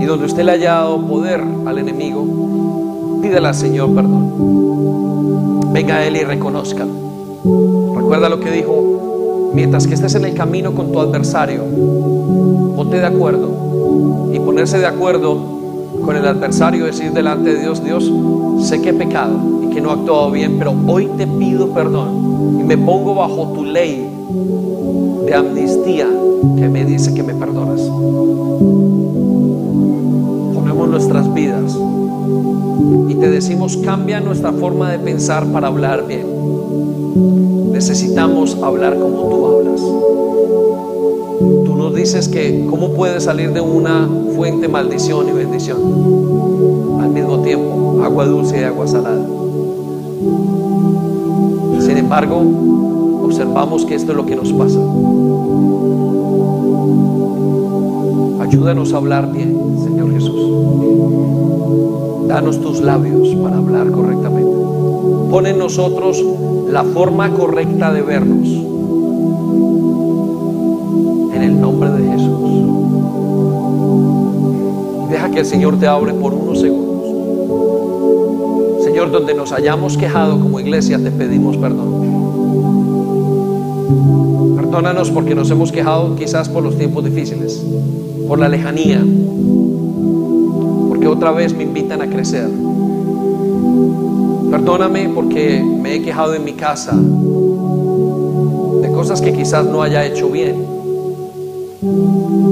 y 0.00 0.04
donde 0.04 0.26
usted 0.26 0.44
le 0.44 0.52
haya 0.52 0.72
dado 0.74 1.06
poder 1.06 1.42
al 1.66 1.78
enemigo, 1.78 3.20
pídele 3.20 3.48
al 3.48 3.54
Señor 3.54 3.94
perdón. 3.94 5.72
Venga 5.72 5.96
a 5.96 6.06
Él 6.06 6.16
y 6.16 6.24
reconozca. 6.24 6.86
Recuerda 7.96 8.28
lo 8.28 8.40
que 8.40 8.50
dijo, 8.50 9.50
mientras 9.54 9.86
que 9.86 9.94
estés 9.94 10.14
en 10.14 10.24
el 10.24 10.34
camino 10.34 10.74
con 10.74 10.92
tu 10.92 11.00
adversario, 11.00 11.62
ponte 12.76 12.98
de 12.98 13.06
acuerdo. 13.06 14.30
Y 14.32 14.38
ponerse 14.38 14.78
de 14.78 14.86
acuerdo 14.86 15.38
con 16.04 16.16
el 16.16 16.26
adversario, 16.26 16.86
decir 16.86 17.12
delante 17.12 17.54
de 17.54 17.60
Dios, 17.60 17.84
Dios, 17.84 18.10
sé 18.60 18.80
que 18.80 18.90
he 18.90 18.94
pecado 18.94 19.61
que 19.72 19.80
no 19.80 19.90
he 19.90 19.92
actuado 19.92 20.30
bien, 20.30 20.56
pero 20.58 20.74
hoy 20.86 21.08
te 21.16 21.26
pido 21.26 21.68
perdón 21.68 22.58
y 22.60 22.64
me 22.64 22.76
pongo 22.76 23.14
bajo 23.14 23.48
tu 23.48 23.64
ley 23.64 24.06
de 25.26 25.34
amnistía 25.34 26.06
que 26.56 26.68
me 26.68 26.84
dice 26.84 27.14
que 27.14 27.22
me 27.22 27.34
perdonas. 27.34 27.80
Ponemos 30.54 30.88
nuestras 30.88 31.32
vidas 31.32 31.76
y 33.08 33.14
te 33.14 33.30
decimos, 33.30 33.76
cambia 33.78 34.20
nuestra 34.20 34.52
forma 34.52 34.90
de 34.90 34.98
pensar 34.98 35.46
para 35.46 35.68
hablar 35.68 36.06
bien. 36.06 36.26
Necesitamos 37.72 38.56
hablar 38.62 38.98
como 38.98 39.28
tú 39.28 39.46
hablas. 39.46 39.80
Tú 41.64 41.74
nos 41.76 41.94
dices 41.94 42.28
que 42.28 42.66
cómo 42.68 42.92
puede 42.92 43.20
salir 43.20 43.52
de 43.52 43.60
una 43.60 44.08
fuente 44.36 44.68
maldición 44.68 45.28
y 45.28 45.32
bendición 45.32 45.78
al 47.00 47.08
mismo 47.10 47.40
tiempo, 47.40 48.00
agua 48.04 48.26
dulce 48.26 48.60
y 48.60 48.64
agua 48.64 48.86
salada. 48.86 49.41
Embargo, 52.14 52.44
observamos 53.24 53.86
que 53.86 53.94
esto 53.94 54.12
es 54.12 54.16
lo 54.18 54.26
que 54.26 54.36
nos 54.36 54.52
pasa. 54.52 54.78
Ayúdanos 58.38 58.92
a 58.92 58.98
hablar 58.98 59.32
bien, 59.32 59.58
Señor 59.82 60.12
Jesús. 60.12 62.28
Danos 62.28 62.60
tus 62.60 62.82
labios 62.82 63.28
para 63.36 63.56
hablar 63.56 63.90
correctamente. 63.90 64.52
Pon 65.30 65.46
en 65.46 65.56
nosotros 65.56 66.22
la 66.68 66.84
forma 66.84 67.30
correcta 67.30 67.90
de 67.94 68.02
vernos. 68.02 68.46
En 71.34 71.42
el 71.42 71.58
nombre 71.58 71.92
de 71.92 72.10
Jesús. 72.10 72.50
Deja 75.08 75.30
que 75.30 75.38
el 75.38 75.46
Señor 75.46 75.78
te 75.78 75.86
abre 75.86 76.12
por 76.12 76.34
unos 76.34 76.60
segundos. 76.60 76.92
Señor, 78.84 79.10
donde 79.10 79.32
nos 79.32 79.52
hayamos 79.52 79.96
quejado 79.96 80.38
como 80.38 80.60
iglesia, 80.60 81.02
te 81.02 81.10
pedimos 81.10 81.56
perdón. 81.56 82.01
Perdónanos 84.72 85.10
porque 85.10 85.34
nos 85.34 85.50
hemos 85.50 85.70
quejado 85.70 86.16
quizás 86.16 86.48
por 86.48 86.62
los 86.62 86.78
tiempos 86.78 87.04
difíciles, 87.04 87.62
por 88.26 88.38
la 88.38 88.48
lejanía, 88.48 89.04
porque 90.88 91.06
otra 91.06 91.30
vez 91.30 91.52
me 91.54 91.64
invitan 91.64 92.00
a 92.00 92.06
crecer. 92.06 92.48
Perdóname 94.50 95.10
porque 95.14 95.62
me 95.62 95.96
he 95.96 96.02
quejado 96.02 96.32
en 96.34 96.44
mi 96.44 96.54
casa 96.54 96.96
de 96.96 98.88
cosas 98.92 99.20
que 99.20 99.34
quizás 99.34 99.66
no 99.66 99.82
haya 99.82 100.06
hecho 100.06 100.30
bien. 100.30 100.64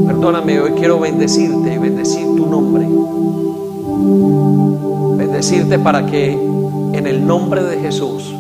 Perdóname, 0.07 0.61
hoy 0.61 0.73
quiero 0.73 1.01
bendecirte 1.01 1.73
y 1.73 1.79
bendecir 1.79 2.27
tu 2.37 2.45
nombre. 2.45 2.87
Bendecirte 5.17 5.79
para 5.79 6.05
que 6.05 6.33
en 6.35 7.07
el 7.07 7.27
nombre 7.27 7.63
de 7.63 7.79
Jesús 7.79 8.35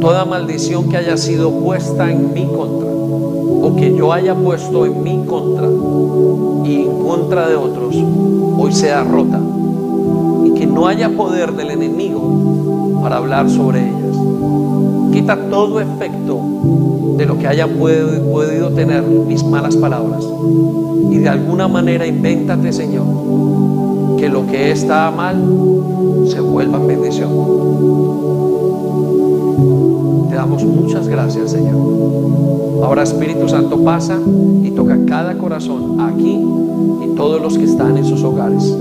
toda 0.00 0.24
maldición 0.24 0.88
que 0.88 0.96
haya 0.96 1.16
sido 1.16 1.50
puesta 1.52 2.10
en 2.10 2.32
mi 2.32 2.46
contra 2.46 2.90
o 2.90 3.76
que 3.76 3.94
yo 3.94 4.12
haya 4.12 4.34
puesto 4.34 4.84
en 4.84 5.02
mi 5.02 5.24
contra 5.24 5.68
y 6.64 6.82
en 6.82 6.98
contra 6.98 7.48
de 7.48 7.56
otros, 7.56 7.94
hoy 8.58 8.72
sea 8.72 9.04
rota 9.04 9.40
y 10.44 10.54
que 10.54 10.66
no 10.66 10.86
haya 10.88 11.10
poder 11.10 11.52
del 11.52 11.70
enemigo 11.70 13.00
para 13.00 13.18
hablar 13.18 13.48
sobre 13.48 13.88
ellas. 13.88 14.16
Quita 15.12 15.36
todo 15.50 15.80
efecto 15.80 16.40
de 17.16 17.26
lo 17.26 17.38
que 17.38 17.46
haya 17.46 17.68
podido 17.68 18.70
tener 18.70 19.02
mis 19.02 19.44
malas 19.44 19.76
palabras 19.76 20.24
y 21.10 21.18
de 21.18 21.28
alguna 21.28 21.68
manera 21.68 22.06
invéntate, 22.06 22.72
Señor, 22.72 23.06
que 24.18 24.28
lo 24.28 24.46
que 24.46 24.72
está 24.72 25.10
mal 25.10 25.36
se 26.28 26.40
vuelva 26.40 26.78
bendición. 26.78 27.30
Damos 30.42 30.64
muchas 30.64 31.06
gracias, 31.06 31.52
Señor. 31.52 31.76
Ahora 32.82 33.04
Espíritu 33.04 33.48
Santo 33.48 33.84
pasa 33.84 34.18
y 34.64 34.72
toca 34.72 34.98
cada 35.06 35.38
corazón 35.38 36.00
aquí 36.00 36.36
y 37.04 37.14
todos 37.14 37.40
los 37.40 37.56
que 37.56 37.62
están 37.62 37.96
en 37.96 38.04
sus 38.04 38.24
hogares. 38.24 38.76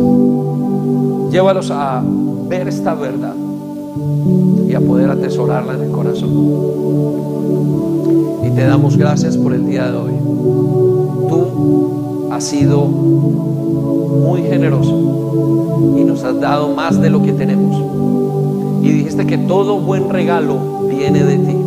Llévalos 1.29 1.69
a 1.69 2.01
ver 2.49 2.67
esta 2.67 2.95
verdad 2.95 3.35
y 4.67 4.73
a 4.73 4.79
poder 4.79 5.11
atesorarla 5.11 5.75
en 5.75 5.83
el 5.83 5.91
corazón. 5.91 6.31
Y 8.43 8.49
te 8.55 8.63
damos 8.63 8.97
gracias 8.97 9.37
por 9.37 9.53
el 9.53 9.67
día 9.67 9.91
de 9.91 9.97
hoy. 9.97 10.13
Tú 11.29 12.27
has 12.31 12.43
sido 12.43 12.85
muy 12.85 14.41
generoso 14.41 15.95
y 15.95 16.03
nos 16.05 16.23
has 16.23 16.39
dado 16.39 16.73
más 16.73 16.99
de 16.99 17.11
lo 17.11 17.21
que 17.21 17.33
tenemos. 17.33 17.79
Y 18.81 18.91
dijiste 18.93 19.27
que 19.27 19.37
todo 19.37 19.79
buen 19.79 20.09
regalo 20.09 20.80
de 21.09 21.37
ti. 21.37 21.57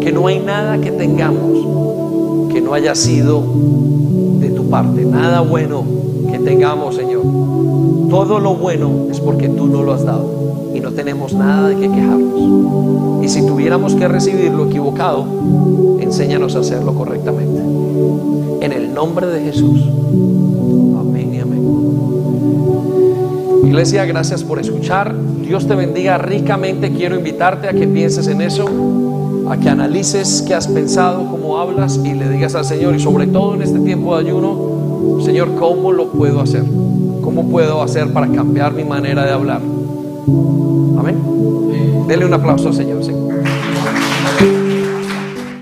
Que 0.00 0.12
no 0.12 0.26
hay 0.26 0.40
nada 0.40 0.78
que 0.78 0.90
tengamos 0.90 1.58
que 2.52 2.60
no 2.60 2.74
haya 2.74 2.94
sido 2.94 3.42
de 4.40 4.50
tu 4.50 4.68
parte. 4.68 5.04
Nada 5.04 5.40
bueno 5.40 5.84
que 6.30 6.38
tengamos, 6.38 6.96
Señor. 6.96 7.22
Todo 8.10 8.40
lo 8.40 8.54
bueno 8.54 9.06
es 9.10 9.20
porque 9.20 9.48
tú 9.48 9.66
no 9.66 9.82
lo 9.82 9.92
has 9.92 10.04
dado. 10.04 10.26
Y 10.74 10.80
no 10.80 10.92
tenemos 10.92 11.32
nada 11.34 11.68
de 11.68 11.76
que 11.76 11.90
quejarnos. 11.90 13.24
Y 13.24 13.28
si 13.28 13.46
tuviéramos 13.46 13.94
que 13.94 14.06
recibirlo 14.06 14.66
equivocado, 14.66 15.24
enséñanos 16.00 16.56
a 16.56 16.60
hacerlo 16.60 16.94
correctamente. 16.94 17.60
En 18.60 18.72
el 18.72 18.94
nombre 18.94 19.26
de 19.26 19.40
Jesús. 19.40 19.80
Iglesia, 23.68 24.06
gracias 24.06 24.42
por 24.44 24.58
escuchar. 24.58 25.14
Dios 25.42 25.68
te 25.68 25.74
bendiga 25.74 26.16
ricamente. 26.16 26.90
Quiero 26.90 27.16
invitarte 27.16 27.68
a 27.68 27.74
que 27.74 27.86
pienses 27.86 28.26
en 28.26 28.40
eso, 28.40 28.66
a 29.46 29.58
que 29.58 29.68
analices 29.68 30.42
qué 30.46 30.54
has 30.54 30.66
pensado, 30.66 31.30
cómo 31.30 31.58
hablas 31.58 32.00
y 32.02 32.14
le 32.14 32.30
digas 32.30 32.54
al 32.54 32.64
Señor, 32.64 32.96
y 32.96 32.98
sobre 32.98 33.26
todo 33.26 33.54
en 33.56 33.62
este 33.62 33.78
tiempo 33.80 34.16
de 34.16 34.24
ayuno, 34.24 35.20
Señor, 35.22 35.54
¿cómo 35.56 35.92
lo 35.92 36.10
puedo 36.10 36.40
hacer? 36.40 36.62
¿Cómo 37.20 37.50
puedo 37.50 37.82
hacer 37.82 38.10
para 38.10 38.26
cambiar 38.28 38.72
mi 38.72 38.84
manera 38.84 39.26
de 39.26 39.32
hablar? 39.32 39.60
Amén. 40.98 42.06
Dele 42.08 42.24
un 42.24 42.32
aplauso 42.32 42.68
al 42.68 42.74
Señor. 42.74 43.04
Señor. 43.04 43.27